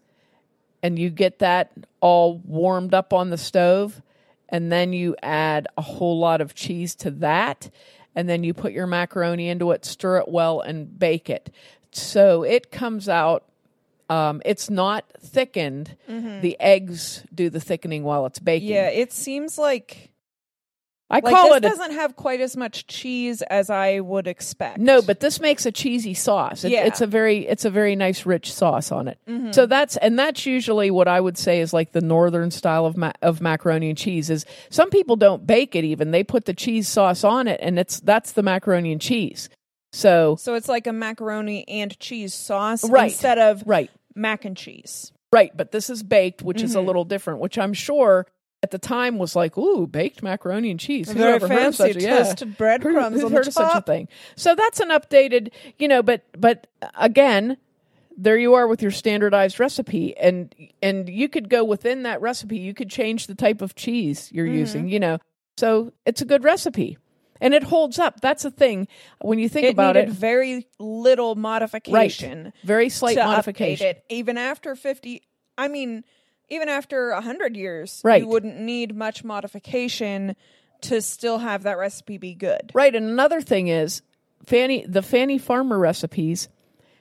and 0.82 0.98
you 0.98 1.10
get 1.10 1.38
that 1.40 1.70
all 2.00 2.38
warmed 2.38 2.94
up 2.94 3.12
on 3.12 3.30
the 3.30 3.38
stove, 3.38 4.02
and 4.48 4.72
then 4.72 4.92
you 4.92 5.14
add 5.22 5.68
a 5.76 5.82
whole 5.82 6.18
lot 6.18 6.40
of 6.40 6.54
cheese 6.54 6.94
to 6.96 7.10
that, 7.10 7.70
and 8.16 8.28
then 8.28 8.42
you 8.42 8.52
put 8.54 8.72
your 8.72 8.86
macaroni 8.86 9.48
into 9.48 9.70
it, 9.70 9.84
stir 9.84 10.18
it 10.18 10.28
well, 10.28 10.60
and 10.60 10.98
bake 10.98 11.30
it. 11.30 11.52
So 11.92 12.42
it 12.42 12.72
comes 12.72 13.08
out. 13.08 13.44
Um, 14.08 14.42
it's 14.44 14.68
not 14.68 15.04
thickened. 15.20 15.96
The 16.42 16.56
eggs 16.60 17.24
do 17.34 17.48
the 17.48 17.60
thickening 17.60 18.02
while 18.02 18.26
it's 18.26 18.38
baking. 18.38 18.70
Yeah, 18.70 18.88
it 18.88 19.12
seems 19.12 19.56
like 19.56 20.11
I 21.12 21.16
like 21.16 21.34
call 21.34 21.48
this 21.50 21.56
it 21.58 21.60
doesn't 21.62 21.92
have 21.92 22.16
quite 22.16 22.40
as 22.40 22.56
much 22.56 22.86
cheese 22.86 23.42
as 23.42 23.68
I 23.70 24.00
would 24.00 24.26
expect. 24.26 24.78
No, 24.78 25.02
but 25.02 25.20
this 25.20 25.40
makes 25.40 25.66
a 25.66 25.70
cheesy 25.72 26.14
sauce. 26.14 26.64
It, 26.64 26.70
Yeah. 26.70 26.78
Mm-hmm. 26.80 26.88
It's 26.88 27.00
a 27.02 27.06
very 27.06 27.46
it's 27.46 27.64
a 27.64 27.70
very 27.70 27.94
nice 27.94 28.24
rich 28.26 28.52
sauce 28.52 28.90
on 28.90 29.08
it. 29.08 29.18
So 29.52 29.66
that's 29.66 29.96
and 29.98 30.18
that's 30.18 30.46
usually 30.46 30.90
what 30.90 31.08
I 31.08 31.20
would 31.20 31.36
say 31.38 31.60
is 31.60 31.72
like 31.72 31.92
the 31.92 32.00
northern 32.00 32.50
style 32.50 32.86
of 32.86 32.96
ma- 32.96 33.12
of 33.20 33.40
macaroni 33.40 33.90
and 33.90 33.98
cheese 33.98 34.30
is 34.30 34.46
some 34.70 34.88
people 34.90 35.16
don't 35.16 35.46
bake 35.46 35.76
it 35.76 35.84
even. 35.84 36.10
They 36.10 36.24
put 36.24 36.46
the 36.46 36.54
cheese 36.54 36.88
sauce 36.88 37.24
on 37.24 37.46
it 37.46 37.60
and 37.62 37.78
it's 37.78 38.00
that's 38.00 38.32
the 38.32 38.42
macaroni 38.42 38.92
and 38.92 39.00
cheese. 39.00 39.48
So 39.92 40.36
so 40.40 40.54
it's 40.54 40.68
like 40.68 40.86
a 40.86 40.92
macaroni 40.92 41.68
and 41.68 41.98
cheese 42.00 42.32
sauce 42.32 42.88
Right. 42.88 43.10
instead 43.12 43.38
of 43.38 43.62
right. 43.66 43.90
mac 44.14 44.44
and 44.46 44.56
cheese. 44.56 45.12
Right, 45.32 45.50
but 45.56 45.72
this 45.72 45.88
is 45.90 46.02
baked, 46.02 46.42
which 46.42 46.58
Mm-hmm. 46.58 46.64
is 46.66 46.74
a 46.74 46.80
little 46.80 47.04
different, 47.04 47.40
which 47.40 47.56
I'm 47.58 47.72
sure 47.74 48.26
the 48.72 48.78
time 48.78 49.18
was 49.18 49.36
like, 49.36 49.56
ooh, 49.56 49.86
baked 49.86 50.22
macaroni 50.22 50.70
and 50.72 50.80
cheese. 50.80 51.08
Who 51.08 51.18
Very 51.18 51.34
ever 51.34 51.46
heard 51.46 51.56
of 51.68 51.76
fancy 51.76 51.92
such 51.92 52.02
a- 52.02 52.04
yeah. 52.04 52.16
toasted 52.24 52.56
breadcrumbs 52.58 53.14
Who's 53.14 53.24
on 53.24 53.30
the 53.30 53.36
heard 53.36 53.46
of 53.46 53.52
such 53.54 53.70
a 53.70 53.72
top? 53.74 53.86
thing? 53.86 54.08
So 54.34 54.54
that's 54.56 54.80
an 54.80 54.88
updated, 54.88 55.52
you 55.78 55.86
know, 55.86 56.02
but 56.02 56.24
but 56.36 56.66
again, 56.96 57.56
there 58.16 58.36
you 58.36 58.54
are 58.54 58.66
with 58.66 58.82
your 58.82 58.90
standardized 58.90 59.58
recipe, 59.60 60.16
and 60.16 60.54
and 60.82 61.08
you 61.08 61.28
could 61.28 61.48
go 61.48 61.62
within 61.64 62.02
that 62.02 62.20
recipe. 62.20 62.58
You 62.58 62.74
could 62.74 62.90
change 62.90 63.26
the 63.28 63.34
type 63.34 63.62
of 63.62 63.74
cheese 63.74 64.30
you're 64.32 64.46
Mm-hmm. 64.46 64.56
using, 64.56 64.88
you 64.88 64.98
know. 65.00 65.18
So 65.56 65.92
it's 66.04 66.20
a 66.20 66.24
good 66.24 66.44
recipe, 66.44 66.98
and 67.40 67.54
it 67.54 67.62
holds 67.62 67.98
up. 67.98 68.20
That's 68.20 68.42
the 68.42 68.50
thing 68.50 68.88
when 69.20 69.38
you 69.38 69.48
think 69.48 69.66
It 69.66 69.70
about 69.74 69.96
needed 69.96 70.10
it. 70.10 70.14
very 70.14 70.66
little 70.78 71.34
modification. 71.36 72.44
right? 72.44 72.52
Very 72.64 72.88
slight 72.88 73.16
modification. 73.16 73.86
it. 73.86 74.04
Even 74.08 74.36
after 74.38 74.74
50, 74.74 75.22
I 75.58 75.68
mean, 75.68 76.04
even 76.48 76.68
after 76.68 77.10
a 77.10 77.16
100 77.16 77.56
years, 77.56 78.00
Right. 78.04 78.22
you 78.22 78.28
wouldn't 78.28 78.58
need 78.60 78.94
much 78.94 79.24
modification 79.24 80.36
to 80.82 81.00
still 81.00 81.38
have 81.38 81.62
that 81.62 81.78
recipe 81.78 82.18
be 82.18 82.34
good. 82.34 82.70
Right, 82.74 82.94
and 82.94 83.08
another 83.08 83.40
thing 83.40 83.68
is 83.68 84.02
Fannie 84.46 84.84
the 84.86 85.02
Fannie 85.02 85.38
Farmer 85.38 85.78
recipes 85.78 86.48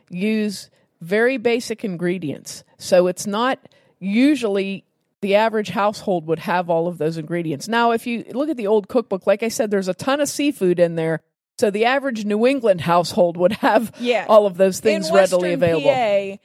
use 0.10 0.70
very 1.02 1.38
basic 1.38 1.84
ingredients. 1.84 2.64
So 2.78 3.08
it's 3.08 3.26
not 3.26 3.60
usually 4.00 4.84
the 5.22 5.36
average 5.36 5.70
household 5.70 6.28
would 6.28 6.40
have 6.40 6.70
all 6.70 6.88
of 6.88 6.98
those 6.98 7.18
ingredients. 7.18 7.68
Now, 7.68 7.92
if 7.92 8.06
you 8.08 8.24
look 8.34 8.50
at 8.50 8.58
the 8.58 8.68
old 8.68 8.88
cookbook, 8.88 9.26
like 9.28 9.44
I 9.44 9.48
said, 9.50 9.72
there's 9.72 9.88
a 9.88 9.94
ton 9.94 10.20
of 10.20 10.30
seafood 10.30 10.80
in 10.80 10.96
there. 10.96 11.22
So 11.60 11.70
the 11.70 11.86
average 11.86 12.26
New 12.26 12.48
England 12.48 12.82
household 12.82 13.38
would 13.38 13.54
have 13.54 13.92
Yeah. 14.00 14.26
all 14.28 14.46
of 14.48 14.58
those 14.58 14.80
things 14.80 15.10
In 15.10 15.16
readily 15.16 15.50
Western 15.56 15.64
available. 15.64 15.90
PA, 15.92 16.38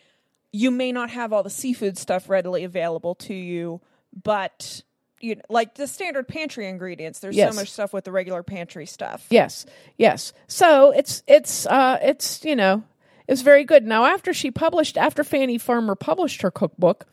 you 0.57 0.71
may 0.71 0.91
not 0.91 1.11
have 1.11 1.33
all 1.33 1.43
the 1.43 1.51
seafood 1.51 1.99
stuff 1.99 2.29
readily 2.31 2.65
available 2.65 3.15
to 3.15 3.35
you, 3.35 3.81
but 4.25 4.83
you 5.21 5.37
like 5.49 5.75
the 5.75 5.87
standard 5.87 6.27
pantry 6.29 6.67
ingredients. 6.67 7.19
There's 7.19 7.37
Yes. 7.37 7.53
so 7.55 7.61
much 7.61 7.71
stuff 7.71 7.93
with 7.93 8.05
the 8.05 8.13
regular 8.13 8.43
pantry 8.43 8.87
stuff. 8.87 9.27
Yes, 9.31 9.67
yes. 9.99 10.33
So 10.47 10.91
it's 10.93 11.23
it's 11.27 11.67
uh 11.67 11.99
it's 12.03 12.45
you 12.45 12.57
know 12.57 12.85
it's 13.29 13.43
very 13.43 13.65
good. 13.65 13.85
Now 13.85 14.07
after 14.07 14.33
she 14.33 14.51
published 14.51 14.97
after 14.97 15.23
Fannie 15.25 15.59
Farmer 15.59 15.95
published 15.95 16.43
her 16.43 16.51
cookbook, 16.51 17.07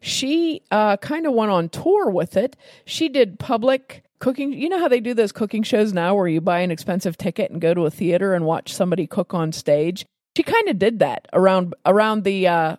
she 0.00 0.62
uh, 0.70 0.96
kind 0.96 1.26
of 1.26 1.34
went 1.34 1.50
on 1.50 1.68
tour 1.68 2.10
with 2.10 2.36
it. 2.36 2.56
She 2.84 3.08
did 3.08 3.38
public 3.38 4.02
cooking. 4.18 4.52
You 4.52 4.68
know 4.68 4.78
how 4.80 4.88
they 4.88 5.00
do 5.00 5.14
those 5.14 5.32
cooking 5.32 5.62
shows 5.62 5.92
now, 5.92 6.14
where 6.14 6.26
you 6.28 6.40
buy 6.40 6.60
an 6.60 6.70
expensive 6.70 7.16
ticket 7.18 7.50
and 7.50 7.60
go 7.60 7.74
to 7.74 7.84
a 7.86 7.90
theater 7.90 8.34
and 8.34 8.44
watch 8.46 8.72
somebody 8.72 9.06
cook 9.06 9.34
on 9.34 9.52
stage. 9.52 10.06
She 10.40 10.44
kind 10.44 10.70
of 10.70 10.78
did 10.78 11.00
that 11.00 11.28
around 11.34 11.74
around 11.84 12.24
the 12.24 12.48
uh, 12.48 12.76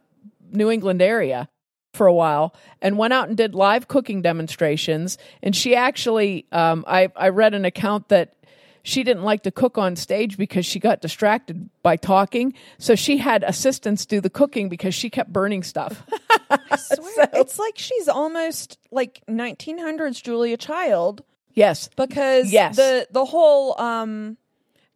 New 0.51 0.71
England 0.71 0.99
area 0.99 1.47
for 1.93 2.07
a 2.07 2.13
while 2.13 2.55
and 2.81 2.97
went 2.97 3.13
out 3.13 3.27
and 3.27 3.37
did 3.37 3.53
live 3.53 3.87
cooking 3.87 4.23
demonstrations. 4.23 5.19
And 5.43 5.55
she 5.55 5.75
actually, 5.75 6.47
um, 6.51 6.83
I, 6.87 7.09
I 7.15 7.29
read 7.29 7.53
an 7.53 7.63
account 7.63 8.09
that 8.09 8.33
she 8.81 9.03
didn't 9.03 9.21
like 9.21 9.43
to 9.43 9.51
cook 9.51 9.77
on 9.77 9.95
stage 9.95 10.39
because 10.39 10.65
she 10.65 10.79
got 10.79 11.01
distracted 11.01 11.69
by 11.83 11.97
talking. 11.97 12.55
So 12.79 12.95
she 12.95 13.17
had 13.17 13.43
assistants 13.43 14.07
do 14.07 14.21
the 14.21 14.31
cooking 14.31 14.67
because 14.67 14.95
she 14.95 15.11
kept 15.11 15.31
burning 15.31 15.61
stuff. 15.61 16.03
I 16.49 16.77
swear, 16.77 17.29
it's 17.33 17.59
like 17.59 17.77
she's 17.77 18.07
almost 18.07 18.79
like 18.89 19.21
1900s 19.29 20.23
Julia 20.23 20.57
Child 20.57 21.23
yes. 21.53 21.91
because 21.95 22.51
Yes. 22.51 22.75
the 22.75 23.07
the 23.11 23.25
whole 23.25 23.79
um 23.79 24.37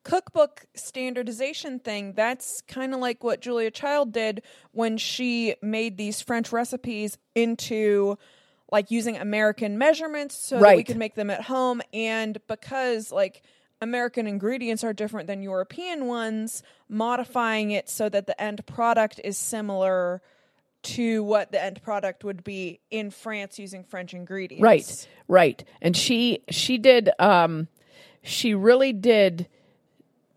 cookbook 0.06 0.66
standardization 0.76 1.80
thing 1.80 2.14
that's 2.14 2.62
kind 2.68 2.94
of 2.94 3.00
like 3.00 3.24
what 3.24 3.42
Julia 3.42 3.72
Child 3.72 4.14
did 4.14 4.44
when 4.72 4.98
she 4.98 5.56
made 5.64 5.98
these 5.98 6.22
French 6.22 6.52
recipes 6.52 7.18
into 7.34 8.18
like 8.72 8.92
using 8.92 9.18
American 9.18 9.78
measurements 9.80 10.48
so 10.48 10.60
that 10.60 10.76
we 10.76 10.84
could 10.84 10.98
make 10.98 11.16
them 11.16 11.32
at 11.32 11.42
home 11.42 11.82
and 11.92 12.38
because 12.48 13.12
like 13.12 13.42
American 13.82 14.28
ingredients 14.28 14.84
are 14.84 14.94
different 14.94 15.26
than 15.26 15.42
European 15.42 16.06
ones 16.06 16.62
modifying 16.88 17.72
it 17.72 17.90
so 17.90 18.08
that 18.08 18.28
the 18.28 18.40
end 18.40 18.64
product 18.68 19.20
is 19.24 19.38
similar 19.40 20.22
to 20.84 21.24
what 21.24 21.52
the 21.52 21.62
end 21.62 21.82
product 21.82 22.24
would 22.24 22.44
be 22.44 22.80
in 22.92 23.10
France 23.10 23.58
using 23.58 23.84
French 23.84 24.14
ingredients. 24.14 24.62
Right, 24.62 25.08
right. 25.28 25.64
And 25.82 25.98
she 25.98 26.44
she 26.52 26.78
did 26.78 27.10
um 27.18 27.68
she 28.22 28.54
really 28.54 28.94
did 28.94 29.48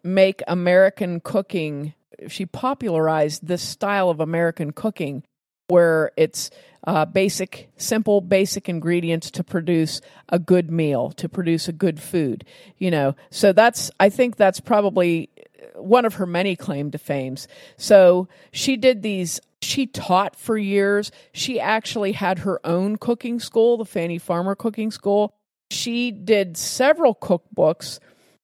make 0.02 0.42
American 0.46 1.20
cooking 1.20 1.94
she 2.26 2.46
popularized 2.46 3.46
this 3.46 3.62
style 3.62 4.10
of 4.10 4.20
American 4.20 4.72
cooking 4.72 5.22
where 5.68 6.10
it's 6.16 6.50
uh, 6.84 7.04
basic, 7.04 7.68
simple, 7.76 8.20
basic 8.20 8.68
ingredients 8.68 9.30
to 9.30 9.44
produce 9.44 10.00
a 10.30 10.38
good 10.38 10.70
meal, 10.70 11.10
to 11.12 11.28
produce 11.28 11.68
a 11.68 11.72
good 11.72 12.00
food. 12.00 12.44
You 12.78 12.90
know, 12.90 13.14
so 13.30 13.52
that's 13.52 13.90
I 14.00 14.08
think 14.08 14.36
that's 14.36 14.60
probably 14.60 15.30
one 15.74 16.04
of 16.04 16.14
her 16.14 16.26
many 16.26 16.56
claim 16.56 16.90
to 16.90 16.98
fames. 16.98 17.46
So 17.76 18.28
she 18.50 18.76
did 18.76 19.02
these. 19.02 19.40
She 19.60 19.86
taught 19.86 20.36
for 20.36 20.56
years. 20.56 21.10
She 21.32 21.60
actually 21.60 22.12
had 22.12 22.40
her 22.40 22.64
own 22.64 22.96
cooking 22.96 23.40
school, 23.40 23.76
the 23.76 23.84
Fannie 23.84 24.18
Farmer 24.18 24.54
Cooking 24.54 24.90
School. 24.90 25.34
She 25.70 26.10
did 26.10 26.56
several 26.56 27.14
cookbooks. 27.14 27.98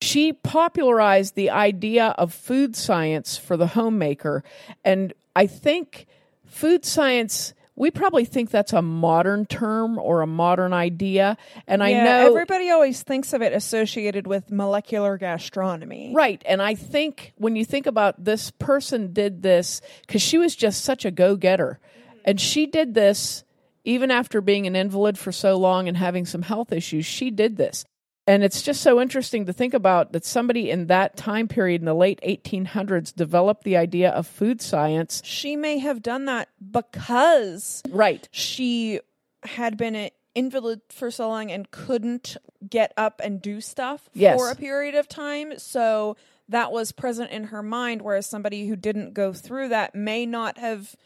She 0.05 0.35
popularized 0.35 1.35
the 1.35 1.51
idea 1.51 2.15
of 2.19 2.33
food 2.33 2.77
science 2.77 3.39
for 3.39 3.57
the 3.57 3.69
homemaker. 3.69 4.45
And 4.85 5.15
I 5.35 5.47
think 5.47 6.07
food 6.45 6.85
science, 6.85 7.55
we 7.75 7.91
probably 7.91 8.27
think 8.27 8.51
that's 8.51 8.75
a 8.75 8.83
modern 8.83 9.47
term 9.47 9.99
or 9.99 10.21
a 10.21 10.27
modern 10.27 10.75
idea. 10.75 11.39
And 11.67 11.83
I 11.83 11.93
know 11.93 12.27
everybody 12.27 12.69
always 12.71 13.03
thinks 13.03 13.33
of 13.33 13.41
it 13.41 13.55
associated 13.55 14.27
with 14.27 14.53
molecular 14.53 15.17
gastronomy. 15.17 16.13
Right. 16.15 16.43
And 16.45 16.61
I 16.61 16.75
think 16.75 17.33
when 17.37 17.57
you 17.57 17.65
think 17.65 17.87
about 17.87 18.23
this 18.23 18.51
person 18.51 19.15
did 19.15 19.43
this 19.43 19.81
because 20.07 20.21
she 20.21 20.37
was 20.37 20.55
just 20.55 20.85
such 20.85 21.07
a 21.07 21.11
go 21.11 21.35
getter. 21.35 21.81
And 22.27 22.39
she 22.39 22.67
did 22.67 22.93
this 22.93 23.43
even 23.85 24.11
after 24.11 24.43
being 24.43 24.67
an 24.67 24.77
invalid 24.77 25.19
for 25.19 25.33
so 25.33 25.57
long 25.57 25.89
and 25.89 25.97
having 25.97 26.27
some 26.27 26.43
health 26.43 26.73
issues. 26.73 27.07
She 27.07 27.31
did 27.31 27.57
this. 27.57 27.85
And 28.27 28.43
it's 28.43 28.62
just 28.62 28.81
so 28.81 29.01
interesting 29.01 29.45
to 29.47 29.53
think 29.53 29.75
about 29.75 30.12
that 30.12 30.25
somebody 30.25 30.70
in 30.70 30.87
that 30.87 31.16
time 31.16 31.47
period 31.47 31.83
in 31.83 31.85
the 31.85 31.95
late 31.95 32.20
1800s 32.27 33.14
developed 33.14 33.64
the 33.64 33.77
idea 33.77 34.11
of 34.11 34.27
food 34.27 34.62
science. 34.62 35.20
She 35.25 35.57
may 35.57 35.79
have 35.79 36.03
done 36.03 36.25
that 36.25 36.49
because 36.70 37.83
Right. 37.91 38.27
she 38.33 39.01
had 39.43 39.77
been 39.77 39.95
an 39.95 40.11
invalid 40.35 40.81
for 40.89 41.11
so 41.11 41.29
long 41.29 41.51
and 41.51 41.70
couldn't 41.70 42.37
get 42.68 42.95
up 42.97 43.20
and 43.22 43.43
do 43.43 43.61
stuff 43.61 44.09
Yes. 44.14 44.39
for 44.39 44.51
a 44.51 44.55
period 44.57 44.95
of 44.95 45.07
time. 45.07 45.59
So 45.59 46.16
that 46.49 46.72
was 46.72 46.93
present 46.93 47.31
in 47.31 47.45
her 47.45 47.62
mind, 47.62 48.01
whereas 48.03 48.27
somebody 48.27 48.66
who 48.66 48.75
didn't 48.77 49.12
go 49.12 49.33
through 49.35 49.68
that 49.68 49.95
may 49.95 50.25
not 50.25 50.57
have 50.59 50.97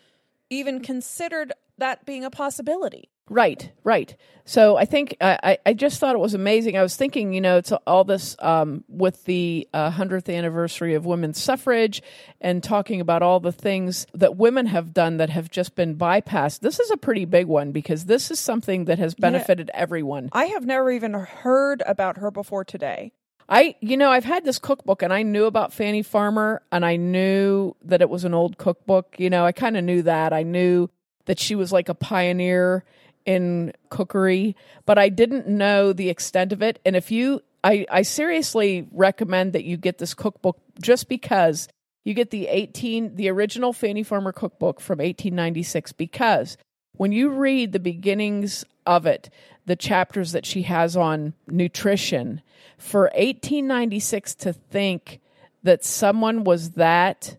even 0.50 0.80
considered 0.80 1.52
that 1.78 2.06
being 2.06 2.24
a 2.24 2.30
possibility. 2.30 3.08
Right, 3.28 3.70
right. 3.84 4.14
So 4.44 4.78
I 4.78 4.86
think 4.86 5.14
I, 5.20 5.58
I- 5.66 5.74
just 5.74 6.00
thought 6.00 6.14
it 6.14 6.18
was 6.18 6.32
amazing. 6.32 6.78
I 6.78 6.82
was 6.82 6.96
thinking, 6.96 7.34
you 7.34 7.40
know, 7.42 7.58
it's 7.58 7.70
all 7.86 8.02
this 8.04 8.34
um, 8.38 8.82
with 8.88 9.24
the 9.26 9.68
hundredth 9.74 10.28
anniversary 10.30 10.94
of 10.94 11.04
women's 11.04 11.40
suffrage 11.40 12.02
and 12.40 12.62
talking 12.62 13.00
about 13.02 13.22
all 13.22 13.40
the 13.40 13.52
things 13.52 14.06
that 14.14 14.36
women 14.36 14.64
have 14.66 14.94
done 14.94 15.18
that 15.18 15.28
have 15.28 15.50
just 15.50 15.74
been 15.74 15.96
bypassed. 15.96 16.60
This 16.60 16.80
is 16.80 16.90
a 16.90 16.96
pretty 16.96 17.26
big 17.26 17.46
one 17.46 17.72
because 17.72 18.06
this 18.06 18.30
is 18.30 18.40
something 18.40 18.86
that 18.86 18.98
has 18.98 19.14
benefited 19.14 19.70
everyone. 19.74 20.30
I 20.32 20.46
have 20.46 20.64
never 20.64 20.90
even 20.90 21.12
heard 21.12 21.82
about 21.86 22.16
her 22.16 22.30
before 22.30 22.64
today. 22.64 23.12
I, 23.50 23.76
you 23.80 23.96
know, 23.96 24.10
I've 24.10 24.24
had 24.24 24.44
this 24.44 24.58
cookbook 24.58 25.02
and 25.02 25.12
I 25.12 25.22
knew 25.22 25.44
about 25.44 25.72
Fannie 25.72 26.02
Farmer 26.02 26.62
and 26.72 26.84
I 26.84 26.96
knew 26.96 27.74
that 27.84 28.02
it 28.02 28.10
was 28.10 28.24
an 28.24 28.34
old 28.34 28.58
cookbook. 28.58 29.16
You 29.18 29.30
know, 29.30 29.44
I 29.44 29.52
kind 29.52 29.76
of 29.76 29.84
knew 29.84 30.02
that. 30.02 30.32
I 30.32 30.42
knew 30.42 30.88
that 31.26 31.38
she 31.38 31.54
was 31.54 31.72
like 31.72 31.88
a 31.88 31.94
pioneer 31.94 32.84
in 33.28 33.74
cookery, 33.90 34.56
but 34.86 34.96
I 34.96 35.10
didn't 35.10 35.46
know 35.46 35.92
the 35.92 36.08
extent 36.08 36.50
of 36.50 36.62
it. 36.62 36.80
And 36.86 36.96
if 36.96 37.10
you, 37.10 37.42
I, 37.62 37.84
I 37.90 38.00
seriously 38.00 38.88
recommend 38.90 39.52
that 39.52 39.64
you 39.64 39.76
get 39.76 39.98
this 39.98 40.14
cookbook 40.14 40.58
just 40.80 41.10
because 41.10 41.68
you 42.04 42.14
get 42.14 42.30
the 42.30 42.48
18, 42.48 43.16
the 43.16 43.28
original 43.28 43.74
Fannie 43.74 44.02
Farmer 44.02 44.32
cookbook 44.32 44.80
from 44.80 44.96
1896, 44.96 45.92
because 45.92 46.56
when 46.96 47.12
you 47.12 47.28
read 47.28 47.72
the 47.72 47.78
beginnings 47.78 48.64
of 48.86 49.04
it, 49.04 49.28
the 49.66 49.76
chapters 49.76 50.32
that 50.32 50.46
she 50.46 50.62
has 50.62 50.96
on 50.96 51.34
nutrition, 51.46 52.40
for 52.78 53.10
1896 53.14 54.36
to 54.36 54.54
think 54.54 55.20
that 55.64 55.84
someone 55.84 56.44
was 56.44 56.70
that 56.70 57.36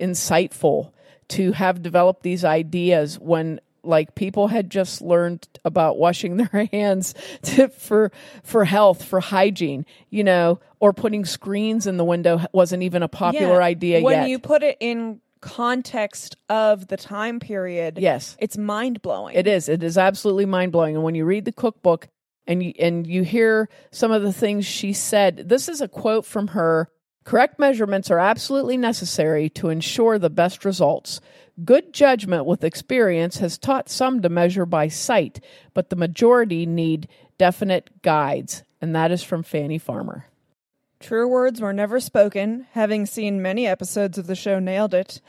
insightful 0.00 0.90
to 1.28 1.52
have 1.52 1.80
developed 1.80 2.24
these 2.24 2.44
ideas 2.44 3.20
when 3.20 3.60
like 3.88 4.14
people 4.14 4.46
had 4.48 4.70
just 4.70 5.02
learned 5.02 5.48
about 5.64 5.98
washing 5.98 6.36
their 6.40 6.68
hands 6.70 7.14
to, 7.42 7.68
for 7.68 8.12
for 8.44 8.64
health 8.64 9.02
for 9.02 9.18
hygiene 9.20 9.84
you 10.10 10.22
know 10.22 10.60
or 10.78 10.92
putting 10.92 11.24
screens 11.24 11.86
in 11.86 11.96
the 11.96 12.04
window 12.04 12.40
wasn't 12.52 12.82
even 12.82 13.02
a 13.02 13.08
popular 13.08 13.54
Yeah. 13.60 13.66
idea 13.66 14.00
when 14.02 14.14
yet 14.20 14.28
you 14.28 14.38
put 14.38 14.62
it 14.62 14.76
in 14.78 15.20
context 15.40 16.36
of 16.48 16.86
the 16.88 16.96
time 16.96 17.40
period 17.40 17.98
yes 17.98 18.36
it's 18.40 18.56
mind-blowing 18.58 19.34
It 19.36 19.46
is. 19.46 19.68
It 19.68 19.82
is 19.82 19.96
absolutely 19.98 20.46
mind 20.46 20.72
blowing. 20.72 20.94
And 20.94 21.04
when 21.04 21.14
you 21.14 21.24
read 21.24 21.44
the 21.44 21.52
cookbook 21.52 22.08
and 22.46 22.62
you, 22.62 22.72
and 22.78 23.06
you 23.06 23.22
hear 23.22 23.68
some 23.90 24.10
of 24.10 24.22
the 24.22 24.32
things 24.32 24.64
she 24.66 24.92
said, 24.92 25.48
this 25.48 25.68
is 25.68 25.80
a 25.80 25.88
quote 25.88 26.24
from 26.24 26.48
her. 26.48 26.88
Correct 27.24 27.58
measurements 27.58 28.10
are 28.10 28.18
absolutely 28.18 28.76
necessary 28.76 29.48
to 29.50 29.68
ensure 29.68 30.18
the 30.18 30.30
best 30.30 30.64
results. 30.64 31.20
Good 31.64 31.92
judgment 31.92 32.46
with 32.46 32.62
experience 32.62 33.38
has 33.38 33.58
taught 33.58 33.88
some 33.88 34.22
to 34.22 34.28
measure 34.28 34.66
by 34.66 34.88
sight, 34.88 35.40
but 35.74 35.90
the 35.90 35.96
majority 35.96 36.66
need 36.66 37.08
definite 37.36 38.02
guides. 38.02 38.62
And 38.80 38.94
that 38.94 39.10
is 39.10 39.22
from 39.22 39.42
Fannie 39.42 39.78
Farmer. 39.78 40.26
True 41.00 41.28
words 41.28 41.60
were 41.60 41.72
never 41.72 42.00
spoken. 42.00 42.66
Having 42.72 43.06
seen 43.06 43.42
many 43.42 43.66
episodes 43.66 44.18
of 44.18 44.26
the 44.26 44.34
show 44.34 44.58
Nailed 44.58 44.94
It, 44.94 45.20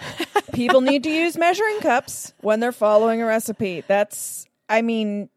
people 0.53 0.81
need 0.81 1.03
to 1.03 1.11
use 1.11 1.37
measuring 1.37 1.79
cups 1.79 2.33
when 2.41 2.59
they're 2.59 2.71
following 2.71 3.21
a 3.21 3.25
recipe. 3.25 3.83
That's, 3.87 4.47
I 4.67 4.81
mean, 4.81 5.29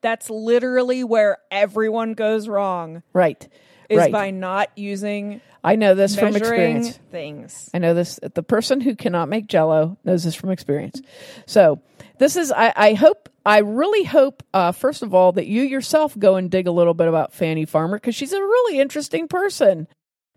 that's 0.00 0.28
literally 0.28 1.04
where 1.04 1.38
everyone 1.50 2.14
goes 2.14 2.48
wrong 2.48 3.02
Right. 3.12 3.48
Is 3.92 3.98
right. 3.98 4.12
by 4.12 4.30
not 4.30 4.70
using 4.76 5.40
I 5.64 5.76
know 5.76 5.94
this 5.94 6.16
from 6.16 6.34
experience. 6.34 6.98
things. 7.10 7.70
I 7.72 7.78
know 7.78 7.94
this. 7.94 8.18
The 8.22 8.42
person 8.42 8.80
who 8.80 8.96
cannot 8.96 9.28
make 9.28 9.46
Jello 9.46 9.96
knows 10.04 10.24
this 10.24 10.34
from 10.34 10.50
experience. 10.50 11.00
So 11.46 11.80
this 12.18 12.36
is. 12.36 12.50
I, 12.50 12.72
I 12.74 12.94
hope. 12.94 13.28
I 13.46 13.58
really 13.58 14.04
hope. 14.04 14.42
Uh, 14.52 14.72
first 14.72 15.02
of 15.02 15.14
all, 15.14 15.32
that 15.32 15.46
you 15.46 15.62
yourself 15.62 16.18
go 16.18 16.36
and 16.36 16.50
dig 16.50 16.66
a 16.66 16.72
little 16.72 16.94
bit 16.94 17.08
about 17.08 17.32
Fannie 17.32 17.64
Farmer 17.64 17.96
because 17.96 18.14
she's 18.14 18.32
a 18.32 18.40
really 18.40 18.80
interesting 18.80 19.28
person. 19.28 19.86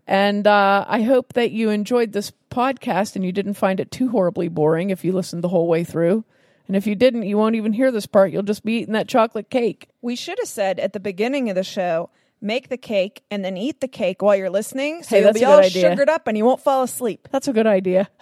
And 0.06 0.46
uh, 0.46 0.84
I 0.86 1.02
hope 1.02 1.32
that 1.32 1.50
you 1.50 1.70
enjoyed 1.70 2.12
this 2.12 2.32
podcast 2.50 3.16
and 3.16 3.24
you 3.24 3.32
didn't 3.32 3.54
find 3.54 3.80
it 3.80 3.90
too 3.90 4.08
horribly 4.08 4.48
boring 4.48 4.90
if 4.90 5.04
you 5.04 5.12
listened 5.12 5.42
the 5.42 5.48
whole 5.48 5.66
way 5.66 5.82
through. 5.82 6.24
And 6.68 6.76
if 6.76 6.86
you 6.86 6.94
didn't, 6.94 7.24
you 7.24 7.36
won't 7.36 7.56
even 7.56 7.72
hear 7.72 7.90
this 7.90 8.06
part. 8.06 8.32
You'll 8.32 8.42
just 8.42 8.64
be 8.64 8.78
eating 8.78 8.94
that 8.94 9.08
chocolate 9.08 9.50
cake. 9.50 9.88
We 10.02 10.14
should 10.14 10.38
have 10.38 10.48
said 10.48 10.78
at 10.78 10.92
the 10.92 11.00
beginning 11.00 11.48
of 11.48 11.56
the 11.56 11.64
show, 11.64 12.10
make 12.40 12.68
the 12.68 12.76
cake 12.76 13.22
and 13.30 13.44
then 13.44 13.56
eat 13.56 13.80
the 13.80 13.88
cake 13.88 14.22
while 14.22 14.36
you're 14.36 14.50
listening. 14.50 15.02
So 15.02 15.16
Hey, 15.16 15.22
you'll 15.22 15.32
be 15.32 15.44
all 15.44 15.58
idea. 15.58 15.90
sugared 15.90 16.08
up 16.08 16.26
and 16.26 16.36
you 16.36 16.44
won't 16.44 16.60
fall 16.60 16.82
asleep. 16.82 17.28
That's 17.30 17.48
a 17.48 17.52
good 17.52 17.66
idea. 17.66 18.08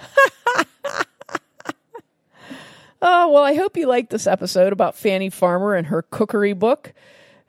oh, 3.02 3.30
well, 3.30 3.42
I 3.42 3.54
hope 3.54 3.76
you 3.76 3.86
liked 3.86 4.10
this 4.10 4.26
episode 4.26 4.72
about 4.72 4.94
Fannie 4.96 5.30
Farmer 5.30 5.74
and 5.74 5.86
her 5.88 6.02
cookery 6.02 6.52
book. 6.52 6.92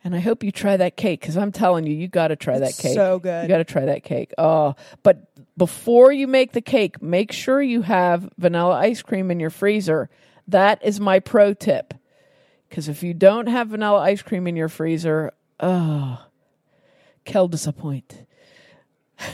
And 0.04 0.16
I 0.16 0.20
hope 0.20 0.44
you 0.44 0.52
try 0.52 0.78
that 0.78 0.98
cake 0.98 1.22
because 1.22 1.36
I'm 1.36 1.52
telling 1.52 1.88
you, 1.88 1.96
you 1.96 2.08
got 2.08 2.28
to 2.28 2.36
try 2.36 2.58
It's 2.58 2.78
that 2.78 2.82
cake. 2.82 2.94
so 2.96 3.18
good. 3.18 3.44
You 3.44 3.48
got 3.48 3.58
to 3.58 3.64
try 3.64 3.86
that 3.86 4.04
cake. 4.04 4.34
Oh, 4.38 4.76
but 5.02 5.32
before 5.58 6.12
you 6.12 6.28
make 6.28 6.52
the 6.52 6.62
cake, 6.62 7.02
make 7.02 7.32
sure 7.32 7.60
you 7.62 7.82
have 7.82 8.30
vanilla 8.38 8.76
ice 8.76 9.02
cream 9.02 9.32
in 9.32 9.40
your 9.40 9.50
freezer. 9.50 10.10
That 10.48 10.84
is 10.86 11.00
my 11.00 11.20
pro 11.20 11.54
tip. 11.56 11.96
Because 12.70 12.88
if 12.88 13.02
you 13.02 13.14
don't 13.16 13.48
have 13.48 13.70
vanilla 13.70 14.00
ice 14.02 14.22
cream 14.22 14.46
in 14.46 14.56
your 14.56 14.70
freezer, 14.70 15.32
oh, 15.60 16.24
quel 17.26 17.48
disappoint. 17.48 18.26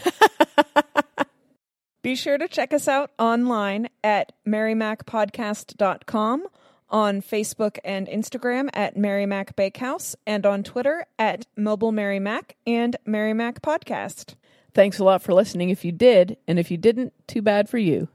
Be 2.04 2.16
sure 2.16 2.38
to 2.38 2.48
check 2.48 2.74
us 2.74 2.88
out 2.88 3.12
online 3.20 3.90
at 4.04 4.32
marymacpodcast.com, 4.48 6.48
on 6.90 7.22
Facebook 7.22 7.78
and 7.86 8.08
Instagram 8.08 8.70
at 8.74 8.98
Mary 8.98 9.26
Mac 9.26 9.56
Bakehouse, 9.56 10.16
and 10.26 10.46
on 10.46 10.64
Twitter 10.64 11.06
at 11.20 11.46
Mobile 11.56 11.92
Mary 11.92 12.20
Mac 12.20 12.56
and 12.66 12.96
Mary 13.06 13.34
Podcast. 13.34 14.36
Thanks 14.74 15.00
a 15.00 15.04
lot 15.04 15.22
for 15.22 15.34
listening 15.34 15.70
if 15.70 15.86
you 15.86 15.92
did, 15.92 16.38
and 16.48 16.58
if 16.58 16.72
you 16.72 16.78
didn't, 16.78 17.14
too 17.28 17.42
bad 17.42 17.70
for 17.70 17.78
you. 17.78 18.08